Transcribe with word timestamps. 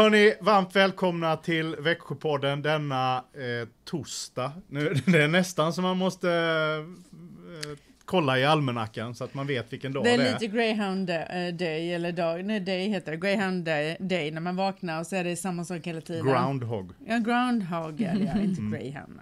Hörni, 0.00 0.34
varmt 0.40 0.76
välkomna 0.76 1.36
till 1.36 1.76
Växjöpodden 1.78 2.62
denna 2.62 3.16
eh, 3.16 3.68
torsdag. 3.84 4.52
Nu, 4.68 4.94
det 5.06 5.22
är 5.22 5.28
nästan 5.28 5.72
som 5.72 5.82
man 5.82 5.96
måste 5.96 6.30
eh, 6.30 7.78
kolla 8.04 8.38
i 8.38 8.44
almanackan 8.44 9.14
så 9.14 9.24
att 9.24 9.34
man 9.34 9.46
vet 9.46 9.72
vilken 9.72 9.92
dag 9.92 10.04
Det 10.04 10.16
det 10.16 10.22
är 10.22 10.28
är. 10.28 10.32
lite 10.32 10.46
greyhound 10.46 11.06
day, 11.06 11.52
day 11.52 11.94
eller 11.94 12.12
dag, 12.12 12.44
nej 12.44 12.60
day 12.60 12.88
heter 12.88 13.12
det, 13.12 13.18
greyhound 13.18 13.64
day, 13.98 14.30
när 14.30 14.40
man 14.40 14.56
vaknar 14.56 15.00
och 15.00 15.06
så 15.06 15.16
är 15.16 15.24
det 15.24 15.36
samma 15.36 15.64
sak 15.64 15.86
hela 15.86 16.00
tiden. 16.00 16.26
Groundhog. 16.26 16.92
Ja, 17.06 17.18
groundhog 17.18 18.00
är 18.00 18.14
det 18.14 18.32
ja, 18.34 18.40
inte 18.40 18.62
greyhound. 18.78 19.20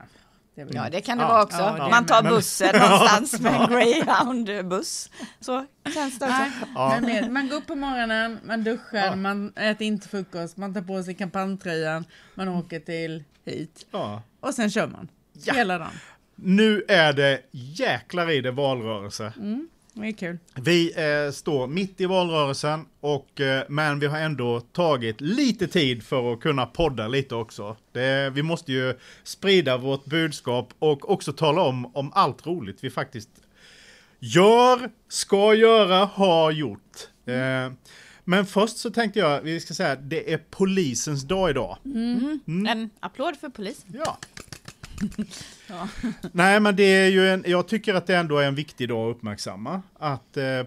Det 0.59 0.65
väl- 0.65 0.75
Ja, 0.75 0.91
det 0.91 1.01
kan 1.01 1.19
det 1.19 1.25
Ja, 1.25 1.29
vara 1.29 1.43
också. 1.43 1.59
ja, 1.59 1.89
Man 1.91 2.07
tar 2.07 2.23
men- 2.23 2.33
bussen 2.33 2.80
någonstans 2.80 3.41
med 3.41 3.55
en 3.61 3.66
greyhound-buss. 3.69 5.11
Så 5.41 5.66
känns 5.95 6.19
det 6.19 6.27
också. 6.27 6.89
Men 6.89 7.05
med, 7.05 7.33
man 7.33 7.49
går 7.49 7.57
upp 7.57 7.66
på 7.66 7.75
morgonen, 7.75 8.39
man 8.45 8.65
duschar, 8.65 9.07
Ja. 9.07 9.16
man 9.16 9.52
äter 9.57 9.87
inte 9.87 10.09
frukost, 10.09 10.57
man 10.57 10.75
tar 10.75 10.80
på 10.83 11.02
sig 11.02 11.15
kampanjtröjan, 11.15 12.05
man 12.35 12.49
åker 12.49 12.80
till 12.80 13.25
hit 13.45 13.87
Ja. 13.91 14.23
och 14.41 14.55
sen 14.55 14.71
kör 14.71 14.87
man. 14.87 15.09
Ja. 15.33 15.55
Hela 15.55 15.79
dagen. 15.79 15.91
Nu 16.35 16.85
är 16.88 17.13
det 17.13 17.41
jäklar 17.51 18.30
i 18.30 18.41
det 18.41 18.51
valrörelse. 18.51 19.33
Det 20.01 20.09
är 20.09 20.12
kul. 20.12 20.38
Vi 20.55 20.93
eh, 20.97 21.33
står 21.33 21.66
mitt 21.66 22.01
i 22.01 22.07
valrörelsen, 22.07 22.87
och, 23.01 23.41
eh, 23.41 23.65
men 23.69 23.99
vi 23.99 24.07
har 24.07 24.18
ändå 24.18 24.60
tagit 24.60 25.21
lite 25.21 25.66
tid 25.66 26.02
för 26.02 26.32
att 26.32 26.41
kunna 26.41 26.66
podda 26.66 27.09
lite 27.09 27.35
också. 27.35 27.77
Det, 27.93 28.30
vi 28.30 28.43
måste 28.43 28.73
ju 28.73 28.95
sprida 29.23 29.76
vårt 29.76 30.04
budskap 30.04 30.74
och 30.79 31.10
också 31.10 31.32
tala 31.32 31.63
om, 31.63 31.96
om 31.96 32.13
allt 32.15 32.46
roligt 32.46 32.85
vi 32.85 32.91
faktiskt 32.91 33.30
gör, 34.19 34.91
ska 35.09 35.54
göra, 35.54 36.04
har 36.04 36.51
gjort. 36.51 37.09
Eh, 37.26 37.73
men 38.24 38.46
först 38.46 38.76
så 38.76 38.91
tänkte 38.91 39.19
jag, 39.19 39.41
vi 39.41 39.60
ska 39.60 39.74
säga, 39.74 39.96
det 39.96 40.32
är 40.32 40.38
polisens 40.51 41.23
dag 41.23 41.51
idag. 41.51 41.79
En 42.46 42.91
applåd 43.01 43.37
för 43.37 43.49
polis. 43.49 43.85
Ja. 43.93 44.19
Nej, 46.32 46.60
men 46.60 46.77
det 46.77 46.82
är 46.82 47.09
ju 47.09 47.29
en, 47.29 47.45
jag 47.46 47.68
tycker 47.68 47.95
att 47.95 48.07
det 48.07 48.16
ändå 48.16 48.38
är 48.38 48.49
en 48.49 48.54
viktig 48.54 48.88
dag 48.88 49.10
att 49.10 49.16
uppmärksamma. 49.16 49.82
Att, 49.99 50.37
eh, 50.37 50.45
eh, 50.45 50.65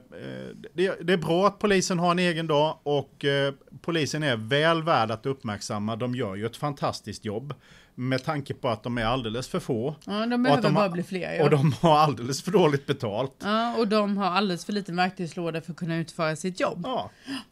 det, 0.73 0.95
det 1.01 1.13
är 1.13 1.17
bra 1.17 1.47
att 1.47 1.59
polisen 1.59 1.99
har 1.99 2.11
en 2.11 2.19
egen 2.19 2.47
dag 2.47 2.77
och 2.83 3.25
eh, 3.25 3.53
polisen 3.81 4.23
är 4.23 4.35
väl 4.35 4.83
värd 4.83 5.11
att 5.11 5.25
uppmärksamma. 5.25 5.95
De 5.95 6.15
gör 6.15 6.35
ju 6.35 6.45
ett 6.45 6.57
fantastiskt 6.57 7.25
jobb 7.25 7.53
med 8.01 8.23
tanke 8.23 8.53
på 8.53 8.69
att 8.69 8.83
de 8.83 8.97
är 8.97 9.05
alldeles 9.05 9.47
för 9.47 9.59
få. 9.59 9.95
Ja, 10.05 10.25
de 10.25 10.43
behöver 10.43 10.61
de 10.63 10.73
bara 10.73 10.83
har- 10.83 10.89
bli 10.89 11.03
fler. 11.03 11.33
Ja. 11.33 11.43
Och 11.43 11.49
de 11.49 11.73
har 11.81 11.97
alldeles 11.97 12.43
för 12.43 12.51
dåligt 12.51 12.85
betalt. 12.87 13.35
Ja, 13.43 13.75
och 13.77 13.87
de 13.87 14.17
har 14.17 14.25
alldeles 14.25 14.65
för 14.65 14.73
liten 14.73 14.95
verktygslåda 14.95 15.61
för 15.61 15.71
att 15.71 15.77
kunna 15.77 15.95
utföra 15.95 16.35
sitt 16.35 16.59
jobb. 16.59 16.81
Ja, 16.83 17.09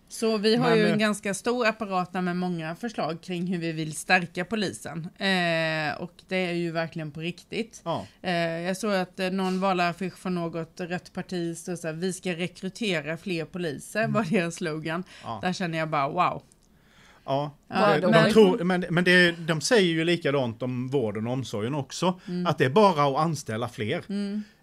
Så 0.09 0.37
vi 0.37 0.55
har 0.55 0.69
Men, 0.69 0.77
ju 0.77 0.85
eh, 0.85 0.91
en 0.93 0.99
ganska 0.99 1.33
stor 1.33 1.67
apparat 1.67 2.13
med 2.13 2.35
många 2.37 2.75
förslag 2.75 3.21
kring 3.21 3.47
hur 3.47 3.57
vi 3.57 3.71
vill 3.71 3.93
stärka 3.95 4.45
polisen. 4.45 4.99
Eh, 5.17 6.01
och 6.01 6.13
det 6.27 6.35
är 6.49 6.53
ju 6.53 6.71
verkligen 6.71 7.11
på 7.11 7.19
riktigt. 7.19 7.81
ja. 7.85 8.05
Eh, 8.21 8.31
jag 8.41 8.77
såg 8.77 8.93
att 8.93 9.19
eh, 9.19 9.29
någon 9.31 9.59
valaffisch 9.59 10.17
från 10.17 10.35
något 10.35 10.79
rött 10.79 11.13
parti 11.13 11.57
stod 11.57 11.79
så 11.79 11.87
här, 11.87 11.93
vi 11.93 12.13
ska 12.13 12.31
rekrytera 12.33 13.17
fler 13.17 13.45
poliser, 13.45 14.07
var 14.07 14.23
deras 14.23 14.55
slogan. 14.55 14.95
Mm. 14.95 15.03
Ja. 15.23 15.39
Där 15.41 15.53
känner 15.53 15.77
jag 15.77 15.89
bara 15.89 16.07
wow. 16.09 16.41
Ja, 17.29 17.55
Ja, 17.67 17.99
de, 17.99 18.11
men- 18.11 18.31
tror, 18.31 18.63
men, 18.63 18.85
men 18.89 19.03
det, 19.03 19.31
de 19.31 19.61
säger 19.61 19.89
ju 19.93 20.03
likadant 20.03 20.63
om 20.63 20.87
vården 20.87 21.27
och 21.27 21.33
omsorgen 21.33 21.75
också. 21.75 22.19
Mm. 22.27 22.45
Att 22.47 22.57
det 22.57 22.65
är 22.65 22.69
bara 22.69 23.03
att 23.03 23.17
anställa 23.17 23.67
fler. 23.67 24.03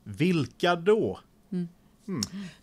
Vilka 0.04 0.77
då? 0.77 1.19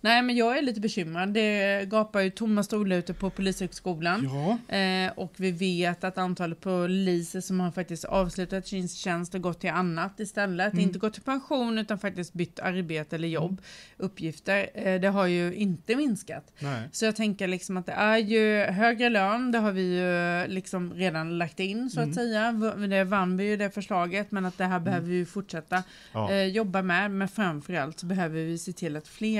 Nej 0.01 0.21
men 0.21 0.35
jag 0.35 0.57
är 0.57 0.61
lite 0.61 0.79
bekymrad. 0.81 1.29
Det 1.33 1.85
gapar 1.89 2.19
ju 2.21 2.29
tomma 2.29 2.63
stolar 2.63 2.95
ute 2.97 3.13
på 3.13 3.29
polishögskolan. 3.29 4.29
Ja. 4.69 4.75
Eh, 4.77 5.11
och 5.15 5.33
vi 5.37 5.51
vet 5.51 6.03
att 6.03 6.17
antalet 6.17 6.59
poliser 6.61 7.41
som 7.41 7.59
har 7.59 7.71
faktiskt 7.71 8.05
avslutat 8.05 8.67
sin 8.67 8.87
tjänst 8.89 9.35
och 9.35 9.41
gått 9.41 9.59
till 9.59 9.69
annat 9.69 10.19
istället, 10.19 10.73
inte 10.73 10.99
gått 10.99 11.13
till 11.13 11.23
pension 11.23 11.77
utan 11.77 11.99
faktiskt 11.99 12.33
bytt 12.33 12.59
arbete 12.59 13.15
eller 13.15 13.27
jobb, 13.27 13.61
uppgifter, 13.97 14.69
eh, 14.73 15.01
det 15.01 15.07
har 15.07 15.27
ju 15.27 15.53
inte 15.55 15.95
minskat. 15.95 16.53
Nej. 16.59 16.89
Så 16.91 17.05
jag 17.05 17.15
tänker 17.15 17.47
liksom 17.47 17.77
att 17.77 17.85
det 17.85 17.91
är 17.91 18.17
ju 18.17 18.63
högre 18.63 19.09
lön, 19.09 19.51
det 19.51 19.57
har 19.59 19.71
vi 19.71 19.81
ju 19.99 20.47
liksom 20.53 20.93
redan 20.93 21.37
lagt 21.37 21.59
in 21.59 21.89
så 21.89 22.01
att 22.01 22.15
säga. 22.15 22.51
V- 22.51 22.87
Det 22.87 23.03
vann 23.03 23.37
vi 23.37 23.43
ju 23.43 23.57
det 23.57 23.69
förslaget 23.71 24.31
men 24.31 24.45
att 24.45 24.57
det 24.57 24.65
här 24.65 24.79
behöver 24.79 25.07
vi 25.07 25.25
fortsätta 25.25 25.83
Ja. 26.13 26.31
eh, 26.31 26.43
jobba 26.43 26.81
med. 26.81 27.11
Men 27.11 27.27
framförallt 27.27 27.99
så 27.99 28.05
behöver 28.05 28.39
vi 28.45 28.57
se 28.57 28.73
till 28.73 28.95
att 28.95 29.07
fler 29.07 29.32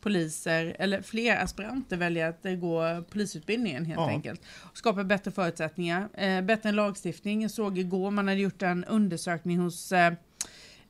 poliser 0.00 0.76
eller 0.78 1.02
fler 1.02 1.36
aspiranter 1.36 1.96
väljer 1.96 2.28
att 2.28 2.46
eh, 2.46 2.52
gå 2.54 3.04
polisutbildningen 3.10 3.84
helt 3.84 4.00
Ja. 4.00 4.08
enkelt. 4.08 4.40
Skapa 4.74 5.04
bättre 5.04 5.30
förutsättningar, 5.30 6.08
eh, 6.14 6.40
bättre 6.42 6.72
lagstiftning. 6.72 7.42
Jag 7.42 7.50
såg 7.50 7.78
igår 7.78 8.10
man 8.10 8.28
hade 8.28 8.40
gjort 8.40 8.62
en 8.62 8.84
undersökning 8.84 9.58
hos 9.58 9.92
eh, 9.92 10.12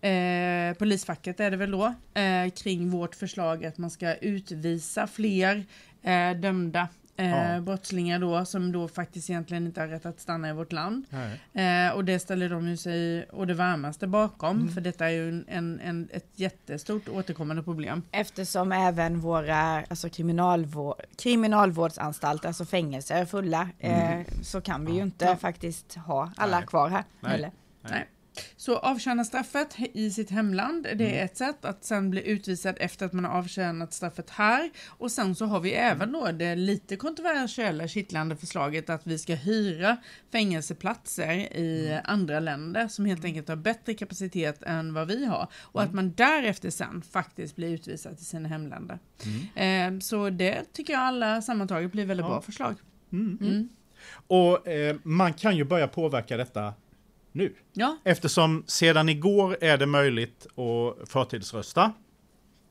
Eh, 0.03 0.75
polisfacket 0.75 1.41
är 1.41 1.51
det 1.51 1.57
väl 1.57 1.71
då, 1.71 1.95
eh, 2.21 2.51
kring 2.51 2.91
vårt 2.91 3.15
förslag 3.15 3.65
att 3.65 3.79
man 3.79 3.91
ska 3.91 4.15
utvisa 4.15 5.07
fler 5.07 5.65
eh, 6.03 6.33
dömda 6.41 6.89
eh, 7.21 7.55
Ja. 7.55 7.61
brottslingar 7.61 8.19
då 8.19 8.45
som 8.45 8.73
då 8.73 8.89
faktiskt 8.89 9.31
egentligen 9.31 9.67
inte 9.67 9.81
har 9.81 9.89
rätt 9.89 10.07
att 10.07 10.21
stanna 10.21 10.49
i 10.49 10.53
vårt 10.53 10.73
land. 10.73 11.05
Eh, 11.53 11.95
och 11.95 12.05
det 12.05 12.19
ställer 12.19 12.49
de 12.49 12.69
ju 12.69 12.77
sig 12.77 13.25
och 13.25 13.47
det 13.47 13.55
varmaste 13.55 14.07
bakom 14.07 14.57
Mm. 14.61 14.73
för 14.73 14.81
detta 14.81 15.07
är 15.07 15.11
ju 15.11 15.45
en, 15.49 15.81
en, 15.81 16.09
ett 16.13 16.27
jättestort 16.35 17.09
återkommande 17.09 17.63
problem. 17.63 18.03
Eftersom 18.11 18.73
även 18.73 19.21
våra 19.21 19.57
alltså 19.85 20.09
kriminalvård, 20.09 20.97
kriminalvårdsanstalter, 21.19 22.49
alltså 22.49 22.65
fängelser, 22.65 23.15
är 23.17 23.25
fulla, 23.25 23.69
eh, 23.79 24.21
så 24.43 24.61
kan 24.61 24.87
vi 24.87 24.93
ju 24.93 25.03
inte 25.03 25.25
Ja. 25.25 25.37
faktiskt 25.37 25.95
ha 25.95 26.33
alla 26.37 26.59
Nej. 26.59 26.67
kvar 26.67 26.89
här. 26.89 27.05
Nej. 27.21 27.35
Eller? 27.35 27.51
Nej. 27.83 28.09
Så 28.57 28.77
avtjäna 28.77 29.25
straffet 29.25 29.77
i 29.93 30.11
sitt 30.11 30.31
hemland, 30.31 30.83
det 30.83 30.91
Mm. 30.91 31.07
är 31.07 31.25
ett 31.25 31.37
sätt 31.37 31.65
att 31.65 31.85
sen 31.85 32.11
bli 32.11 32.29
utvisad 32.29 32.77
efter 32.81 33.07
att 33.07 33.13
man 33.13 33.25
har 33.25 33.39
avtjänat 33.39 33.93
straffet 33.93 34.31
här. 34.31 34.71
Och 34.89 35.11
sen 35.13 35.35
så 35.35 35.45
har 35.47 35.61
vi 35.61 35.73
även 35.73 36.13
då 36.13 36.33
det 36.33 36.55
lite 36.57 36.97
kontroversiella 36.97 37.89
kittlande 37.89 38.37
förslaget 38.37 38.91
att 38.91 39.07
vi 39.07 39.19
ska 39.19 39.35
hyra 39.35 39.97
fängelseplatser 40.33 41.33
i 41.57 41.87
Mm. 41.89 42.01
andra 42.05 42.41
länder 42.41 42.89
som 42.89 43.05
helt 43.05 43.25
enkelt 43.25 43.49
har 43.49 43.57
bättre 43.57 43.95
kapacitet 43.95 44.63
än 44.63 44.95
vad 44.95 45.09
vi 45.09 45.25
har. 45.27 45.49
Och 45.63 45.83
att 45.83 45.93
man 45.95 46.13
därefter 46.13 46.71
sen 46.71 47.03
faktiskt 47.03 47.57
blir 47.57 47.69
utvisad 47.75 48.17
till 48.17 48.27
sina 48.27 48.49
hemländer. 48.49 48.99
Eh, 49.55 49.99
så 50.01 50.31
det 50.31 50.73
tycker 50.73 50.93
jag 50.93 51.03
alla 51.03 51.43
sammantaget 51.43 51.93
blir 51.93 52.07
väldigt 52.07 52.25
Ja. 52.25 52.31
bra 52.31 52.41
förslag. 52.41 52.75
Mm. 53.13 53.39
Mm. 53.41 53.69
Och 54.27 54.69
eh, 54.69 54.97
man 55.03 55.33
kan 55.35 55.57
ju 55.57 55.65
börja 55.65 55.89
påverka 55.89 56.37
detta 56.37 56.75
nu. 57.33 57.55
Ja, 57.73 57.97
Eftersom 58.05 58.65
sedan 58.67 59.09
igår 59.09 59.57
är 59.61 59.79
det 59.79 59.87
möjligt 59.87 60.47
att 60.47 61.09
förtidsrösta. 61.11 61.93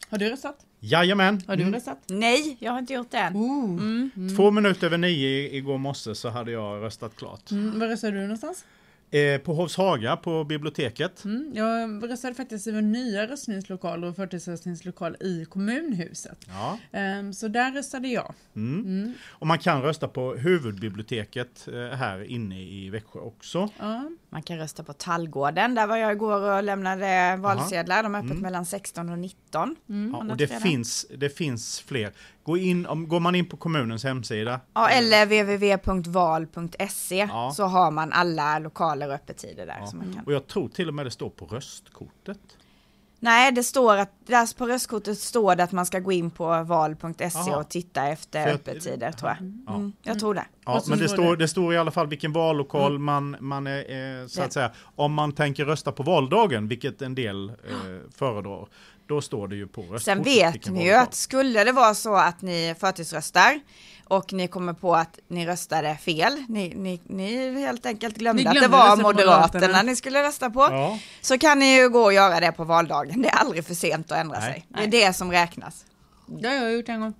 har 0.09 0.17
du 0.17 0.29
röstat? 0.29 0.65
Jajamän. 0.79 1.41
Har 1.47 1.55
du 1.55 1.61
Mm. 1.61 1.73
röstat? 1.73 1.99
Nej, 2.07 2.57
jag 2.59 2.71
har 2.71 2.79
inte 2.79 2.93
gjort 2.93 3.11
det 3.11 3.17
än. 3.17 3.35
Ooh. 3.35 4.35
Två 4.35 4.51
minuter 4.51 4.87
över 4.87 4.97
nio 4.97 5.49
igår 5.55 5.77
morse 5.77 6.15
så 6.15 6.29
hade 6.29 6.51
jag 6.51 6.83
röstat 6.83 7.15
klart. 7.15 7.51
Mm, 7.51 7.79
var 7.79 7.87
röstade 7.87 8.13
du 8.13 8.21
någonstans? 8.21 8.65
Eh, 9.11 9.41
på 9.41 9.53
Hovshaga 9.53 10.17
på 10.17 10.43
biblioteket. 10.43 11.25
Mm, 11.25 11.51
jag 11.55 12.03
röstade 12.11 12.33
faktiskt 12.35 12.67
i 12.67 12.71
vår 12.71 12.81
nya 12.81 13.27
röstningslokal 13.27 14.03
och 14.03 14.15
förtidsröstningslokal 14.15 15.15
i 15.19 15.45
kommunhuset. 15.45 16.37
Ja. 16.47 16.77
Ehm, 16.91 17.33
så 17.33 17.47
där 17.47 17.71
röstade 17.71 18.07
jag. 18.07 18.33
Mm. 18.55 18.79
Mm, 18.85 19.13
Och 19.29 19.47
man 19.47 19.59
kan 19.59 19.81
rösta 19.81 20.07
på 20.07 20.33
huvudbiblioteket 20.35 21.67
eh, 21.67 21.97
här 21.97 22.23
inne 22.31 22.61
i 22.61 22.89
Växjö 22.89 23.19
också. 23.19 23.69
ja. 23.79 24.09
Man 24.29 24.43
kan 24.43 24.57
rösta 24.57 24.83
på 24.83 24.93
Tallgården, 24.93 25.75
där 25.75 25.87
var 25.87 25.97
jag 25.97 26.11
igår 26.11 26.41
och 26.57 26.63
lämnade 26.63 27.35
valsedlar. 27.39 28.03
De 28.03 28.15
är 28.15 28.19
öppet 28.19 28.31
Mm. 28.31 28.41
mellan 28.43 28.65
16 28.65 29.09
och 29.09 29.19
19. 29.19 29.75
Ja, 29.85 29.93
Annat 29.95 30.31
och 30.31 30.37
det 30.37 30.61
finns, 30.61 31.05
det 31.17 31.29
finns 31.29 31.79
fler. 31.79 32.11
Gå 32.49 32.57
in, 32.57 32.85
om, 32.85 33.07
går 33.07 33.19
man 33.19 33.35
in 33.35 33.45
på 33.49 33.57
kommunens 33.57 34.03
hemsida. 34.03 34.59
Ja, 34.73 34.89
eller 34.89 35.25
www.val.se 35.25 37.27
Ja. 37.31 37.51
så 37.55 37.63
har 37.63 37.91
man 37.91 38.13
alla 38.13 38.59
lokaler 38.59 39.07
och 39.07 39.13
öppettider 39.13 39.65
där. 39.65 39.77
Ja. 39.79 39.85
Som 39.87 39.99
man 39.99 40.13
kan. 40.13 40.23
Och 40.25 40.33
jag 40.33 40.47
tror 40.47 40.69
till 40.69 40.87
och 40.87 40.93
med 40.93 41.05
det 41.05 41.11
står 41.11 41.29
på 41.29 41.45
röstkortet. 41.45 42.39
Nej, 43.21 43.51
det 43.51 43.63
står 43.63 43.97
att 43.97 44.11
där 44.27 44.57
på 44.57 44.67
röstkortet 44.67 45.19
står 45.19 45.55
det 45.55 45.63
att 45.63 45.71
man 45.71 45.85
ska 45.85 45.99
gå 45.99 46.11
in 46.11 46.31
på 46.31 46.63
val.se 46.63 47.55
och 47.55 47.69
titta 47.69 48.07
efter 48.07 48.43
För- 48.43 48.53
öppettider 48.53 49.11
tror 49.11 49.29
jag. 49.29 49.37
Ja. 49.67 49.75
Mm, 49.75 49.93
jag 50.03 50.19
tror 50.19 50.33
det. 50.33 50.45
Ja, 50.65 50.81
men 50.89 50.99
det 50.99 51.09
står 51.09 51.35
det- 51.35 51.47
står 51.47 51.73
i 51.73 51.77
alla 51.77 51.91
fall 51.91 52.07
vilken 52.07 52.33
vallokal 52.33 52.99
man, 52.99 53.35
man 53.39 53.67
är, 53.67 54.21
eh, 54.21 54.27
så 54.27 54.41
att 54.41 54.47
Det- 54.47 54.53
säga, 54.53 54.71
om 54.95 55.13
man 55.13 55.31
tänker 55.31 55.65
rösta 55.65 55.91
på 55.91 56.03
valdagen, 56.03 56.67
vilket 56.67 57.01
en 57.01 57.15
del 57.15 57.49
eh, 57.49 57.55
föredrar, 58.15 58.67
då 59.09 59.21
står 59.21 59.47
det 59.47 59.55
ju 59.55 59.67
på 59.67 59.81
röstkortet. 59.81 60.03
Sen 60.03 60.23
vet 60.23 60.67
ni 60.69 60.85
ju 60.85 60.93
att 60.93 61.13
skulle 61.13 61.63
det 61.63 61.71
vara 61.71 61.93
så 61.95 62.15
att 62.15 62.41
ni 62.41 62.75
förtidsröstar 62.79 63.59
och 64.03 64.33
ni 64.33 64.47
kommer 64.47 64.73
på 64.73 64.95
att 64.95 65.19
ni 65.27 65.47
röstade 65.47 65.95
fel, 65.95 66.43
ni, 66.47 66.73
ni, 66.75 67.01
ni 67.07 67.59
helt 67.59 67.85
enkelt 67.85 68.17
glömde, 68.17 68.43
Ni 68.43 68.47
att 68.47 68.53
det 68.53 68.59
glömde 68.59 68.77
var 68.77 68.97
Moderaterna, 68.97 69.43
Moderaterna. 69.61 69.81
ni 69.81 69.95
skulle 69.95 70.23
rösta 70.23 70.49
på, 70.49 70.59
Ja, 70.59 70.99
så 71.21 71.37
kan 71.37 71.59
ni 71.59 71.75
ju 71.75 71.89
gå 71.89 72.01
och 72.03 72.13
göra 72.13 72.39
det 72.39 72.51
på 72.51 72.63
valdagen. 72.63 73.21
Det 73.21 73.29
är 73.29 73.35
aldrig 73.35 73.65
för 73.65 73.73
sent 73.73 74.11
att 74.11 74.17
ändra 74.17 74.39
Nej. 74.39 74.53
sig. 74.53 74.65
Det 74.89 74.97
är 75.03 75.07
det 75.07 75.13
som 75.13 75.31
räknas. 75.31 75.85
Det 76.27 76.47
har 76.47 76.55
jag 76.55 76.73
gjort 76.73 76.89
en 76.89 77.01
gång. 77.01 77.13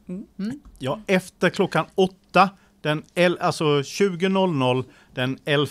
ja, 0.80 1.02
efter 1.08 1.50
klockan 1.50 1.86
åtta 1.96 2.50
den 2.82 3.04
el, 3.16 3.38
alltså 3.42 3.64
20.00 3.64 4.84
den 5.14 5.38
11 5.46 5.68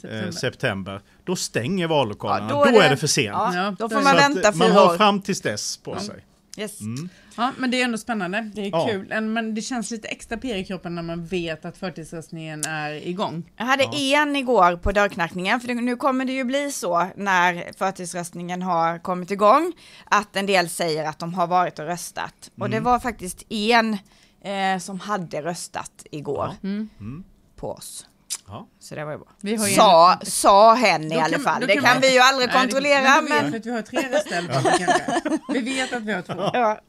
september. 0.00 0.30
September. 0.32 0.40
september, 0.40 1.00
då 1.24 1.36
stänger 1.36 1.86
vallokalerna. 1.88 2.50
Ja, 2.50 2.64
då, 2.64 2.70
då 2.70 2.78
är 2.80 2.84
är, 2.84 2.90
det- 2.90 2.96
för 2.96 3.06
sent. 3.06 3.26
Ja, 3.32 3.54
Ja, 3.54 3.74
då 3.78 3.88
får 3.88 3.96
är 3.98 4.02
man 4.04 4.12
Så 4.12 4.18
att 4.18 4.30
vänta 4.36 4.52
man 4.52 4.68
fyra 4.68 4.78
har 4.80 4.92
år. 4.92 4.96
fram 4.96 5.22
tills 5.22 5.40
dess 5.40 5.76
på 5.76 6.00
sig. 6.00 6.24
Yes. 6.58 6.80
Mm. 6.80 7.08
Ja, 7.36 7.52
men 7.58 7.70
det 7.70 7.80
är 7.80 7.84
ändå 7.84 7.98
spännande. 7.98 8.50
Det 8.54 8.60
är 8.66 8.70
Ja. 8.70 8.86
kul. 8.90 9.12
En- 9.12 9.32
Men 9.32 9.54
det 9.54 9.62
känns 9.62 9.90
lite 9.90 10.08
extra 10.08 10.36
pirr 10.38 10.54
i 10.54 10.64
kroppen 10.64 10.94
när 10.94 11.02
man 11.02 11.24
vet 11.26 11.64
att 11.64 11.76
förtidsröstningen 11.76 12.64
är 12.64 12.92
igång. 13.08 13.50
Jag 13.56 13.64
hade 13.64 13.82
Ja. 13.82 14.22
en 14.22 14.36
igår 14.36 14.76
på 14.76 14.92
dörrknackningen, 14.92 15.60
för 15.60 15.74
nu 15.74 15.96
kommer 15.96 16.24
det 16.24 16.32
ju 16.32 16.44
bli 16.44 16.72
så 16.72 17.08
när 17.16 17.72
förtidsröstningen 17.78 18.62
har 18.62 18.98
kommit 18.98 19.30
igång, 19.30 19.72
att 20.04 20.36
en 20.36 20.46
del 20.46 20.68
säger 20.68 21.04
att 21.08 21.18
de 21.18 21.34
har 21.34 21.46
varit 21.46 21.78
och 21.78 21.84
röstat. 21.86 22.50
Och 22.58 22.66
Mm. 22.66 22.70
det 22.70 22.80
var 22.80 22.98
faktiskt 22.98 23.52
en 23.52 23.98
eh, 24.42 24.78
som 24.80 25.00
hade 25.00 25.42
röstat 25.42 26.06
igår 26.10 26.50
Mm. 26.62 26.88
Mm. 27.00 27.24
på 27.56 27.70
oss. 27.72 28.06
Ja. 28.46 28.68
Så 28.80 28.94
det 28.94 29.04
var 29.04 29.12
ju 29.12 29.18
bra. 29.18 29.28
Vi 29.40 29.56
har 29.56 29.68
ju 29.68 29.74
Sa, 29.74 30.18
sa 30.22 30.74
hen 30.74 31.12
i 31.12 31.20
alla 31.20 31.38
fall. 31.38 31.60
Det 31.66 31.74
kan 31.74 31.82
man- 31.82 32.00
vi 32.00 32.12
ju 32.14 32.18
aldrig 32.18 32.48
Nej, 32.48 32.56
det- 32.56 32.60
kontrollera, 32.62 33.20
men... 33.20 33.24
då 33.24 33.34
vet 33.34 33.42
men... 33.42 33.50
vi 33.52 33.58
att 33.58 33.66
vi 33.66 33.70
har 33.70 33.82
tre 33.82 34.02
fall, 34.02 34.78
kanske. 34.78 35.38
Vi 35.48 35.60
vet 35.60 35.92
att 35.92 36.02
vi 36.02 36.12
har 36.12 36.22
två. 36.22 36.50
Ja. 36.52 36.80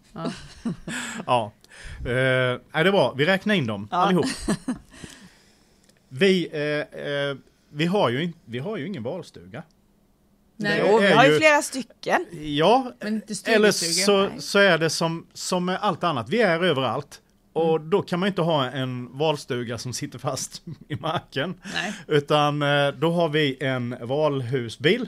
Ja, 1.25 1.51
eh, 1.99 2.03
nej, 2.05 2.83
det 2.83 2.89
är 2.89 2.91
bra. 2.91 3.13
Vi 3.17 3.25
räknar 3.25 3.55
in 3.55 3.67
dem 3.67 3.87
Ja. 3.91 3.97
allihop. 3.97 4.25
Vi, 6.09 6.49
eh, 6.51 7.01
eh, 7.01 7.35
vi, 7.69 7.85
har 7.85 8.09
ju, 8.09 8.23
in- 8.23 8.33
vi 8.45 8.59
har 8.59 8.77
ju 8.77 8.87
ingen 8.87 9.03
valstuga. 9.03 9.63
Nej, 10.57 10.79
Det 10.81 10.87
Jo, 10.91 10.97
vi 10.99 11.05
är 11.07 11.15
har 11.15 11.25
ju 11.25 11.37
flera 11.37 11.61
stycken. 11.61 12.25
Ja, 12.41 12.91
men 12.99 13.13
inte 13.15 13.51
eller 13.51 13.71
så, 13.71 14.29
så 14.39 14.59
är 14.59 14.77
det 14.77 14.89
som, 14.89 15.27
som 15.33 15.65
med 15.65 15.77
allt 15.81 16.03
annat. 16.03 16.29
Vi 16.29 16.41
är 16.41 16.63
överallt. 16.63 17.21
Och 17.53 17.75
Mm. 17.75 17.89
då 17.89 18.01
kan 18.01 18.19
man 18.19 18.27
inte 18.27 18.41
ha 18.41 18.65
en 18.65 19.17
valstuga 19.17 19.77
som 19.77 19.93
sitter 19.93 20.19
fast 20.19 20.61
i 20.89 20.95
marken. 20.95 21.55
Nej. 21.73 21.93
Utan 22.07 22.61
eh, 22.61 22.87
då 22.87 23.11
har 23.11 23.29
vi 23.29 23.57
en 23.63 23.95
valhusbil. 24.01 25.07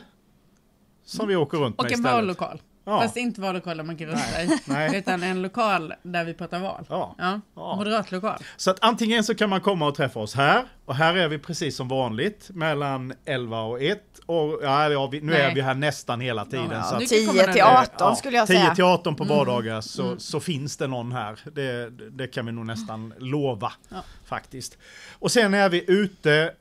Som 1.06 1.28
vi 1.28 1.36
åker 1.36 1.58
runt 1.58 1.78
Och 1.78 1.84
med 1.84 1.92
en 1.92 2.00
istället. 2.00 2.16
vallokal. 2.16 2.62
Ja. 2.86 3.02
Fast 3.02 3.18
inte 3.18 3.42
vallokal 3.42 3.78
där 3.78 3.84
man 3.84 3.98
kan 3.98 4.08
rösta 4.08 4.44
i. 4.44 4.50
Nej. 4.66 4.98
Utan 4.98 5.24
en 5.24 5.42
lokal 5.42 5.94
där 6.04 6.24
vi 6.26 6.34
pratar 6.34 6.60
val. 6.60 6.86
Ja. 6.90 7.16
Ja, 7.18 7.42
Ja. 7.56 7.76
moderatlokal. 7.76 8.40
Så 8.58 8.72
att 8.72 8.78
antingen 8.84 9.24
så 9.24 9.36
kan 9.36 9.50
man 9.50 9.62
komma 9.62 9.88
och 9.88 9.96
träffa 9.96 10.20
oss 10.20 10.36
här. 10.36 10.66
Och 10.86 10.96
här 10.96 11.16
är 11.16 11.28
vi 11.28 11.40
precis 11.40 11.76
som 11.76 11.88
vanligt 11.88 12.50
mellan 12.54 13.14
11 13.26 13.62
och 13.62 13.82
1. 13.82 14.00
Och 14.26 14.60
ja, 14.64 14.90
ja, 14.90 15.08
vi, 15.08 15.22
nu 15.22 15.32
Nej. 15.32 15.42
är 15.42 15.56
vi 15.56 15.62
här 15.62 15.74
nästan 15.76 16.22
hela 16.22 16.46
tiden. 16.46 16.68
Ja, 16.72 16.84
så 16.84 16.96
att, 16.96 17.00
du 17.02 17.08
kan 17.08 17.18
komma 17.28 17.34
10 17.34 17.46
när 17.46 17.54
till 17.54 17.62
du- 17.62 17.68
18 17.98 18.16
skulle 18.16 18.38
jag 18.38 18.48
10 18.48 18.58
säga. 18.60 18.76
till 18.76 18.84
18 18.84 19.16
på 19.16 19.24
Mm. 19.24 19.38
vardagar 19.38 19.82
så, 19.82 20.18
så 20.20 20.40
finns 20.40 20.78
det 20.78 20.88
någon 20.88 21.12
här. 21.12 21.40
Det, 21.54 21.90
det 21.90 22.28
kan 22.28 22.46
vi 22.46 22.52
nog 22.52 22.66
nästan 22.66 23.14
lova 23.18 23.72
Ja. 23.90 24.04
faktiskt. 24.26 24.78
Och 25.20 25.32
sen 25.32 25.54
är 25.54 25.70
vi 25.70 25.84
ute 25.88 26.54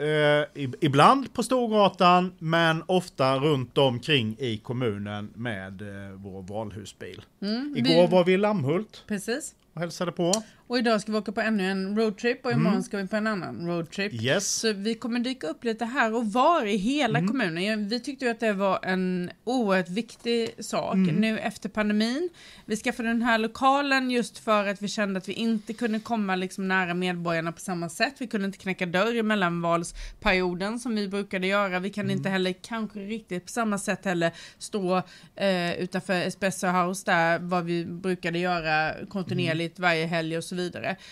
eh, 0.56 0.64
ibland 0.80 1.32
på 1.34 1.42
Storgatan 1.42 2.32
men 2.38 2.82
ofta 2.86 3.36
runt 3.38 3.78
omkring 3.78 4.36
i 4.38 4.56
kommunen 4.58 5.30
med 5.34 5.82
eh, 5.82 6.12
vår 6.14 6.42
valhusbil. 6.42 7.22
Mm, 7.42 7.74
Igår 7.76 8.02
vi- 8.06 8.12
var 8.12 8.24
vi 8.24 8.32
i 8.32 8.36
Lammhult 8.36 9.04
Precis. 9.08 9.54
och 9.74 9.80
hälsade 9.80 10.12
på. 10.12 10.32
Och 10.72 10.78
idag 10.78 11.00
ska 11.00 11.12
vi 11.12 11.18
åka 11.18 11.32
på 11.32 11.40
ännu 11.40 11.70
en 11.70 11.96
roadtrip 11.98 12.44
och 12.46 12.52
imorgon 12.52 12.72
Mm. 12.72 12.82
ska 12.82 12.96
vi 12.98 13.06
på 13.06 13.16
en 13.16 13.26
annan 13.26 13.66
roadtrip. 13.66 14.12
Yes. 14.22 14.52
Så 14.52 14.72
vi 14.72 14.94
kommer 14.94 15.20
dyka 15.20 15.46
upp 15.46 15.64
lite 15.64 15.84
här 15.84 16.14
och 16.14 16.26
var 16.32 16.66
i 16.66 16.76
hela 16.76 17.18
Mm. 17.18 17.28
kommunen. 17.30 17.88
Vi 17.88 18.00
tyckte 18.00 18.30
att 18.30 18.40
det 18.40 18.52
var 18.52 18.78
en 18.82 19.30
oerhört 19.44 19.88
viktig 19.88 20.50
sak 20.64 20.94
Mm. 20.94 21.14
nu 21.14 21.38
efter 21.38 21.68
pandemin. 21.68 22.28
Vi 22.66 22.76
skaffade 22.76 23.08
den 23.08 23.22
här 23.22 23.38
lokalen 23.38 24.10
just 24.10 24.38
för 24.38 24.66
att 24.68 24.82
vi 24.82 24.88
kände 24.88 25.18
att 25.18 25.28
vi 25.28 25.32
inte 25.32 25.72
kunde 25.72 25.98
komma 26.00 26.36
liksom 26.36 26.68
nära 26.68 26.94
medborgarna 26.94 27.52
på 27.52 27.60
samma 27.60 27.88
sätt. 27.88 28.14
Vi 28.18 28.26
kunde 28.26 28.46
inte 28.46 28.58
knäcka 28.58 28.86
dörr 28.86 29.16
i 29.16 29.22
mellanvalsperioden 29.22 30.78
som 30.78 30.94
vi 30.94 31.08
brukade 31.08 31.46
göra. 31.46 31.78
Vi 31.78 31.90
kan 31.90 32.04
Mm. 32.04 32.16
inte 32.16 32.28
heller 32.28 32.52
kanske 32.62 32.98
riktigt 32.98 33.44
på 33.46 33.52
samma 33.52 33.78
sätt 33.78 34.04
heller 34.04 34.30
stå 34.58 35.02
eh, 35.36 35.72
utanför 35.72 36.12
Espresso 36.14 36.66
House 36.66 37.02
där 37.06 37.38
vad 37.38 37.64
vi 37.64 37.84
brukade 37.84 38.38
göra 38.38 38.94
kontinuerligt 39.08 39.78
varje 39.78 40.06
helg 40.06 40.36
och 40.36 40.44
så 40.44 40.54
vidare. 40.54 40.61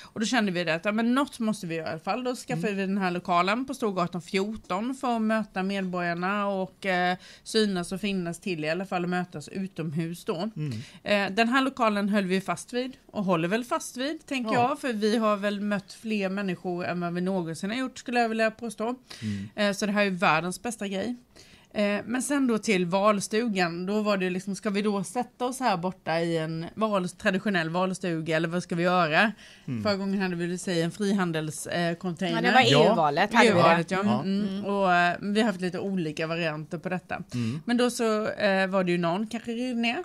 Och 0.03 0.21
då 0.21 0.27
kände 0.27 0.53
vi 0.53 0.65
det 0.65 0.75
att 0.75 0.85
ja, 0.85 0.93
men 0.93 1.15
något 1.15 1.39
måste 1.39 1.67
vi 1.67 1.75
göra 1.75 1.87
i 1.89 1.91
alla 1.91 2.01
fall. 2.01 2.25
Då 2.25 2.35
skaffade 2.37 2.69
Mm. 2.69 2.77
vi 2.77 2.87
den 2.87 2.99
här 2.99 3.11
lokalen 3.11 3.65
på 3.65 3.75
Storgatan 3.75 4.23
14 4.23 4.95
för 4.95 5.17
att 5.17 5.23
möta 5.23 5.63
medborgarna 5.63 6.47
och 6.47 6.87
eh, 6.87 7.17
synas 7.43 7.93
och 7.93 8.01
finnas 8.01 8.41
till 8.41 8.65
i 8.65 8.71
alla 8.71 8.87
fall 8.87 9.05
och 9.05 9.11
mötas 9.11 9.49
utomhus 9.49 10.25
då. 10.25 10.51
Mm. 10.57 10.73
Eh, 11.03 11.35
den 11.37 11.49
här 11.49 11.63
lokalen 11.63 12.09
höll 12.09 12.25
vi 12.27 12.41
fast 12.41 12.73
vid 12.73 12.97
och 13.07 13.25
håller 13.25 13.49
väl 13.49 13.65
fast 13.65 13.97
vid 13.97 14.27
tänker 14.27 14.55
Ja. 14.55 14.69
jag 14.69 14.81
för 14.81 14.93
vi 14.93 15.17
har 15.17 15.37
väl 15.37 15.61
mött 15.61 15.93
fler 15.93 16.29
människor 16.29 16.85
än 16.85 17.01
vad 17.01 17.15
vi 17.15 17.21
någonsin 17.21 17.71
har 17.71 17.77
gjort 17.77 17.99
skulle 17.99 18.21
jag 18.21 18.29
vilja 18.29 18.51
påstå. 18.51 18.95
Mm. 19.23 19.49
Eh, 19.55 19.73
så 19.73 19.87
det 19.87 19.93
här 19.93 20.05
är 20.07 20.11
världens 20.11 20.63
bästa 20.63 20.89
grej. 20.89 21.17
Eh, 21.75 22.01
men 22.07 22.23
sen 22.23 22.47
då 22.47 22.59
till 22.59 22.87
valstugan, 22.87 23.87
då 23.87 24.03
var 24.03 24.17
det 24.17 24.31
liksom, 24.31 24.55
ska 24.55 24.71
vi 24.71 24.83
då 24.83 25.05
sätta 25.05 25.45
oss 25.45 25.61
här 25.61 25.77
borta 25.77 26.21
i 26.21 26.39
en 26.39 26.67
val, 26.75 27.09
traditionell 27.09 27.71
valstuga 27.71 28.37
eller 28.37 28.49
vad 28.49 28.63
ska 28.63 28.75
vi 28.75 28.83
göra? 28.83 29.33
Mm. 29.67 29.83
Förra 29.83 29.97
gången 29.97 30.21
hade 30.21 30.37
vi 30.37 30.59
säga 30.59 30.85
en 30.85 30.91
frihandelscontainer. 30.91 32.43
Eh. 32.43 32.45
Ja, 32.45 32.49
det 32.49 32.55
var 32.55 32.85
Ja. 32.85 32.91
EU-valet. 32.91 33.31
det. 33.31 33.47
EU-valet, 33.49 33.91
ja. 33.91 34.01
Ja. 34.05 34.23
Mm. 34.23 34.65
Och 34.65 34.95
eh, 34.95 35.17
vi 35.21 35.41
har 35.41 35.47
haft 35.47 35.61
lite 35.61 35.79
olika 35.79 36.27
varianter 36.27 36.79
på 36.79 36.89
detta. 36.89 37.23
Mm. 37.35 37.61
Men 37.65 37.77
då 37.77 37.91
så 37.91 38.29
eh, 38.29 38.67
var 38.67 38.85
det 38.85 38.93
ju 38.93 38.99
någon, 38.99 39.27
kanske 39.27 39.51
René, 39.53 39.97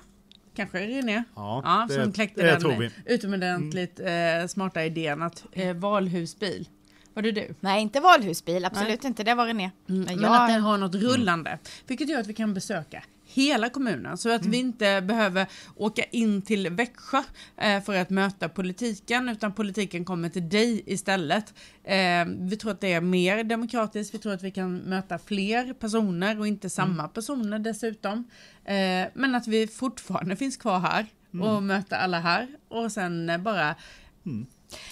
kanske 0.56 0.80
René, 0.88 1.24
Ja, 1.36 1.62
ja, 1.66 1.86
det, 1.90 2.04
som 2.04 2.12
kläckte 2.14 2.42
det 2.42 2.70
den 2.70 2.92
utomordentligt 3.06 4.00
eh, 4.00 4.48
smarta 4.48 4.84
idén 4.84 5.22
att 5.22 5.44
eh, 5.52 5.74
valhusbil, 5.76 6.68
var 7.16 7.22
det 7.22 7.32
du? 7.32 7.56
Nej, 7.60 7.82
inte 7.82 8.00
valhusbil, 8.00 8.66
absolut 8.66 9.04
inte. 9.04 9.24
Det 9.24 9.34
var 9.34 9.46
René. 9.46 9.72
Men 9.86 10.00
Men 10.02 10.20
jag- 10.22 10.36
att 10.42 10.50
den 10.50 10.62
har 10.62 10.78
något 10.78 10.96
rullande. 10.96 11.60
Vilket 11.88 12.10
gör 12.10 12.20
att 12.20 12.28
vi 12.28 12.34
kan 12.34 12.54
besöka 12.54 13.04
hela 13.28 13.70
kommunen 13.70 14.18
så 14.18 14.30
att 14.36 14.46
vi 14.46 14.58
inte 14.58 15.02
behöver 15.02 15.46
åka 15.76 16.04
in 16.04 16.42
till 16.42 16.70
Växjö 16.70 17.24
eh, 17.58 17.84
för 17.84 17.96
att 17.96 18.10
möta 18.10 18.50
politiken 18.50 19.30
utan 19.30 19.54
politiken 19.54 20.06
kommer 20.06 20.30
till 20.30 20.50
dig 20.50 20.84
istället. 20.86 21.54
Eh, 21.84 22.26
vi 22.40 22.58
tror 22.58 22.72
att 22.72 22.82
det 22.82 22.94
är 22.94 23.02
mer 23.02 23.44
demokratiskt, 23.44 24.14
vi 24.14 24.18
tror 24.20 24.34
att 24.34 24.44
vi 24.44 24.52
kan 24.52 24.78
möta 24.78 25.18
fler 25.18 25.74
personer 25.74 26.40
och 26.40 26.48
inte 26.48 26.70
samma 26.70 27.08
personer 27.08 27.60
dessutom. 27.60 28.28
Eh, 28.66 29.08
men 29.14 29.36
att 29.36 29.48
vi 29.48 29.68
fortfarande 29.68 30.36
finns 30.36 30.58
kvar 30.58 30.80
här 30.80 31.06
och 31.42 31.64
möter 31.64 31.96
alla 31.96 32.20
här 32.20 32.48
och 32.68 32.92
sen 32.92 33.32
bara 33.44 33.76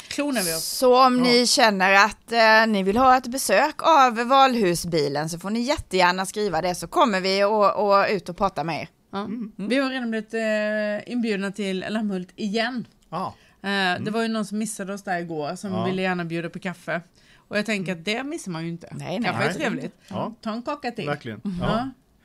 klonar 0.07 0.41
vi 0.41 0.53
oss. 0.55 0.63
Så 0.65 1.05
om 1.05 1.17
ni 1.17 1.47
känner 1.47 1.93
att 2.05 2.31
eh, 2.31 2.67
ni 2.67 2.83
vill 2.83 2.97
ha 2.97 3.17
ett 3.17 3.27
besök 3.27 3.75
av 3.83 4.15
valhusbilen 4.27 5.29
så 5.29 5.39
får 5.39 5.49
ni 5.49 5.59
jättegärna 5.59 6.25
skriva 6.25 6.61
det 6.61 6.75
så 6.75 6.87
kommer 6.87 7.21
vi 7.21 7.43
och, 7.43 7.87
och 7.89 8.05
ut 8.09 8.29
och 8.29 8.37
prata 8.37 8.63
med 8.63 8.81
er. 8.81 8.87
Ja. 9.11 9.27
Vi 9.55 9.77
har 9.79 9.89
redan 9.89 10.09
blivit 10.11 10.33
eh, 10.33 11.11
inbjudna 11.13 11.51
till 11.51 11.85
Lammhult 11.89 12.29
igen. 12.35 12.87
Ja. 13.09 13.33
Eh, 13.63 14.01
Det 14.03 14.11
var 14.11 14.21
ju 14.21 14.27
någon 14.27 14.45
som 14.45 14.57
missade 14.57 14.93
oss 14.93 15.03
där 15.03 15.19
igår 15.19 15.55
som 15.55 15.71
Ja. 15.73 15.85
ville 15.85 16.01
gärna 16.01 16.25
bjuda 16.25 16.49
på 16.49 16.59
kaffe. 16.59 17.01
Och 17.47 17.57
jag 17.57 17.65
tänker 17.65 17.91
att 17.91 18.05
det 18.05 18.23
missar 18.23 18.51
man 18.51 18.63
ju 18.63 18.69
inte. 18.69 18.87
Nej, 18.91 19.19
nej. 19.19 19.31
Kaffe 19.31 19.49
är 19.49 19.53
trevligt. 19.53 19.95
Ja. 20.07 20.33
Ta 20.41 20.51
en 20.51 20.61
kaka 20.61 20.91
till. 20.91 21.05
Verkligen. 21.07 21.41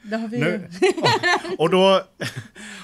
Det 0.02 0.16
har 0.16 0.28
vi 0.28 0.38
Nu, 0.38 0.68
ju. 0.80 0.88
och, 1.58 1.70
då, 1.70 2.02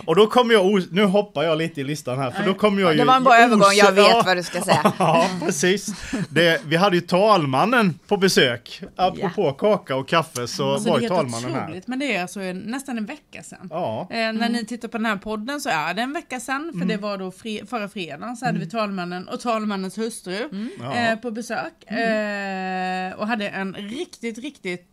och 0.07 0.17
då 0.17 0.27
kommer 0.27 0.55
jag, 0.55 0.67
os- 0.67 0.89
nu 0.91 1.05
hoppar 1.05 1.43
jag 1.43 1.59
lite 1.59 1.81
i 1.81 1.85
listan 1.85 2.19
här, 2.19 2.31
för 2.31 2.45
då 2.47 2.55
kommer 2.55 2.83
jag 2.83 2.93
ju... 2.93 2.99
Det 2.99 3.05
var 3.05 3.17
en 3.17 3.25
bra 3.25 3.37
övergång, 3.37 3.73
jag 3.75 3.93
vet 3.93 4.25
vad 4.27 4.37
du 4.37 4.43
ska 4.43 4.61
säga. 4.61 4.93
Ja, 4.99 5.27
precis. 5.41 5.87
Det, 6.31 6.61
vi 6.67 6.77
hade 6.77 6.97
ju 6.97 7.01
talmannen 7.03 7.99
på 8.09 8.17
besök. 8.17 8.83
Apropå 8.97 9.53
kaka 9.53 9.97
och 9.97 10.09
kaffe 10.09 10.47
så 10.49 10.79
Så 10.79 10.91
var 10.91 11.01
ju 11.01 11.09
talmannen 11.09 11.55
här. 11.55 11.83
Men 11.87 11.99
det 11.99 12.17
är 12.17 12.23
alltså 12.23 12.41
en, 12.41 12.59
nästan 12.59 12.99
en 12.99 13.07
vecka 13.07 13.43
sedan. 13.43 13.69
Ja, 13.71 14.09
Eh, 14.11 14.33
när 14.33 14.49
ni 14.49 14.67
tittar 14.67 14.89
på 14.89 14.99
den 14.99 15.07
här 15.07 15.17
podden 15.17 15.61
så 15.61 15.69
är 15.69 15.95
det 15.95 16.03
en 16.03 16.13
vecka 16.13 16.41
sedan, 16.41 16.69
för 16.73 16.77
Mm. 16.77 16.89
det 16.89 16.97
var 16.97 17.19
då 17.19 17.31
fre- 17.31 17.67
förra 17.67 17.89
fredagen 17.89 18.37
så 18.37 18.47
hade 18.47 18.59
vi 18.59 18.71
talmannen 18.71 19.29
och 19.29 19.41
talmannens 19.41 19.99
hustru 19.99 20.49
Ja. 20.81 20.95
eh, 20.95 21.17
på 21.19 21.31
besök. 21.31 21.91
Eh, 21.91 23.13
och 23.15 23.27
hade 23.29 23.49
en 23.49 23.75
riktigt, 23.75 24.39
riktigt 24.39 24.89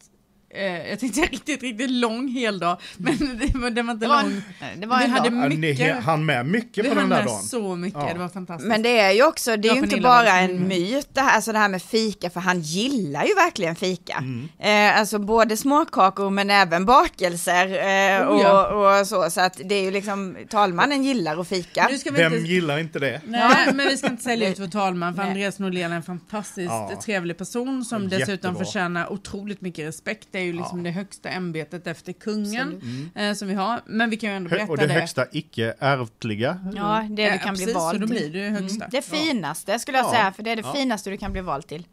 Eh, 0.54 0.90
jag 0.90 1.00
tänkte 1.00 1.22
riktigt, 1.22 1.62
riktigt 1.64 1.90
lång 1.92 2.28
heldag, 2.28 2.78
men 2.98 3.18
det 3.40 3.58
var, 3.60 3.70
den 3.70 3.86
var 3.88 3.94
inte 3.94 4.06
Det 4.06 4.10
var 4.10 4.24
lång. 4.24 4.42
det 4.78 4.86
var 4.88 5.02
en 5.02 5.10
hade 5.12 5.30
dag. 5.30 5.44
Ja, 5.44 5.48
ni 5.50 5.58
mycket. 5.58 6.04
hann 6.04 6.26
med 6.26 6.46
mycket 6.46 6.90
på 6.90 6.96
den 6.96 7.10
där 7.10 7.24
dagen. 7.26 7.40
så 7.42 7.76
mycket, 7.76 8.02
Ja. 8.08 8.14
det 8.14 8.20
var 8.20 8.30
fantastiskt. 8.30 8.68
Men 8.68 8.82
det 8.82 9.00
är 9.00 9.12
ju 9.12 9.24
också, 9.28 9.58
det 9.58 9.68
är 9.70 9.74
ju 9.76 9.80
inte 9.82 10.02
bara 10.02 10.40
en 10.40 10.68
myt 10.68 11.08
det 11.14 11.22
här, 11.22 11.36
alltså 11.36 11.52
det 11.52 11.58
här 11.58 11.70
med 11.70 11.82
fika, 11.82 12.30
för 12.30 12.40
han 12.40 12.62
gillar 12.62 13.24
ju 13.26 13.34
verkligen 13.36 13.76
fika. 13.76 14.18
Mm. 14.18 14.50
Eh, 14.94 15.00
alltså 15.00 15.20
både 15.20 15.58
småkakor 15.58 16.30
men 16.30 16.50
även 16.50 16.86
bakelser 16.86 17.66
eh, 17.68 18.30
Oh, 18.32 18.42
ja. 18.42 18.68
och, 18.68 19.00
och 19.00 19.08
så, 19.08 19.30
så 19.30 19.42
att 19.42 19.62
det 19.66 19.76
är 19.76 19.84
ju 19.84 19.92
liksom, 19.92 20.38
talmannen 20.50 21.04
gillar 21.04 21.38
att 21.42 21.48
fika. 21.48 21.88
nu 21.92 21.98
ska 21.98 22.12
vi 22.12 22.18
Vem 22.18 22.34
inte... 22.34 22.52
gillar 22.52 22.80
inte 22.80 23.00
det? 23.00 23.22
Nej, 23.26 23.74
men 23.74 23.88
vi 23.88 23.98
ska 23.98 24.08
inte 24.08 24.24
sälja 24.24 24.50
ut 24.50 24.60
vår 24.60 24.68
talman, 24.68 25.14
för 25.14 25.22
Nej. 25.22 25.32
Andreas 25.32 25.60
Norlén 25.60 25.92
är 25.92 25.96
en 25.96 26.04
fantastiskt 26.04 26.68
Ja. 26.70 27.00
trevlig 27.06 27.38
person 27.38 27.86
som 27.86 28.10
dessutom 28.10 28.30
Jättebra. 28.34 28.66
förtjänar 28.66 29.12
otroligt 29.14 29.62
mycket 29.62 29.88
respekt. 29.88 30.28
Det 30.42 30.46
är 30.46 30.48
ju 30.48 30.54
liksom 30.54 30.78
Ja. 30.78 30.84
det 30.84 30.92
högsta 30.92 31.30
ämbetet 31.30 31.88
efter 31.88 32.14
kungen 32.14 32.68
Absolut. 32.76 33.16
eh, 33.16 33.34
som 33.34 33.48
vi 33.48 33.54
har. 33.54 33.82
Men 33.86 34.10
vi 34.10 34.18
kan 34.18 34.30
ju 34.30 34.36
ändå 34.36 34.50
berätta 34.50 34.72
och 34.72 34.78
det 34.78 34.88
det. 34.88 34.94
högsta 34.94 35.26
icke-ärftliga. 35.32 36.60
Ja, 36.76 37.06
det 37.10 37.16
du 37.16 37.22
Ja, 37.22 37.38
kan 37.38 37.54
bli 37.54 37.64
precis, 37.66 37.76
vald 37.76 37.96
så 38.02 38.06
då 38.06 38.08
blir 38.08 38.30
det 38.30 38.38
ju 38.40 38.50
högsta. 38.50 38.88
Det 38.92 39.02
finaste 39.02 39.80
skulle 39.80 39.98
jag 39.98 40.06
Ja. 40.08 40.12
säga, 40.12 40.32
för 40.34 40.44
det 40.44 40.52
är 40.52 40.56
det 40.56 40.62
Ja. 40.66 40.74
finaste 40.74 41.10
du 41.10 41.18
kan 41.18 41.32
bli 41.32 41.42
vald 41.42 41.68
till. 41.68 41.88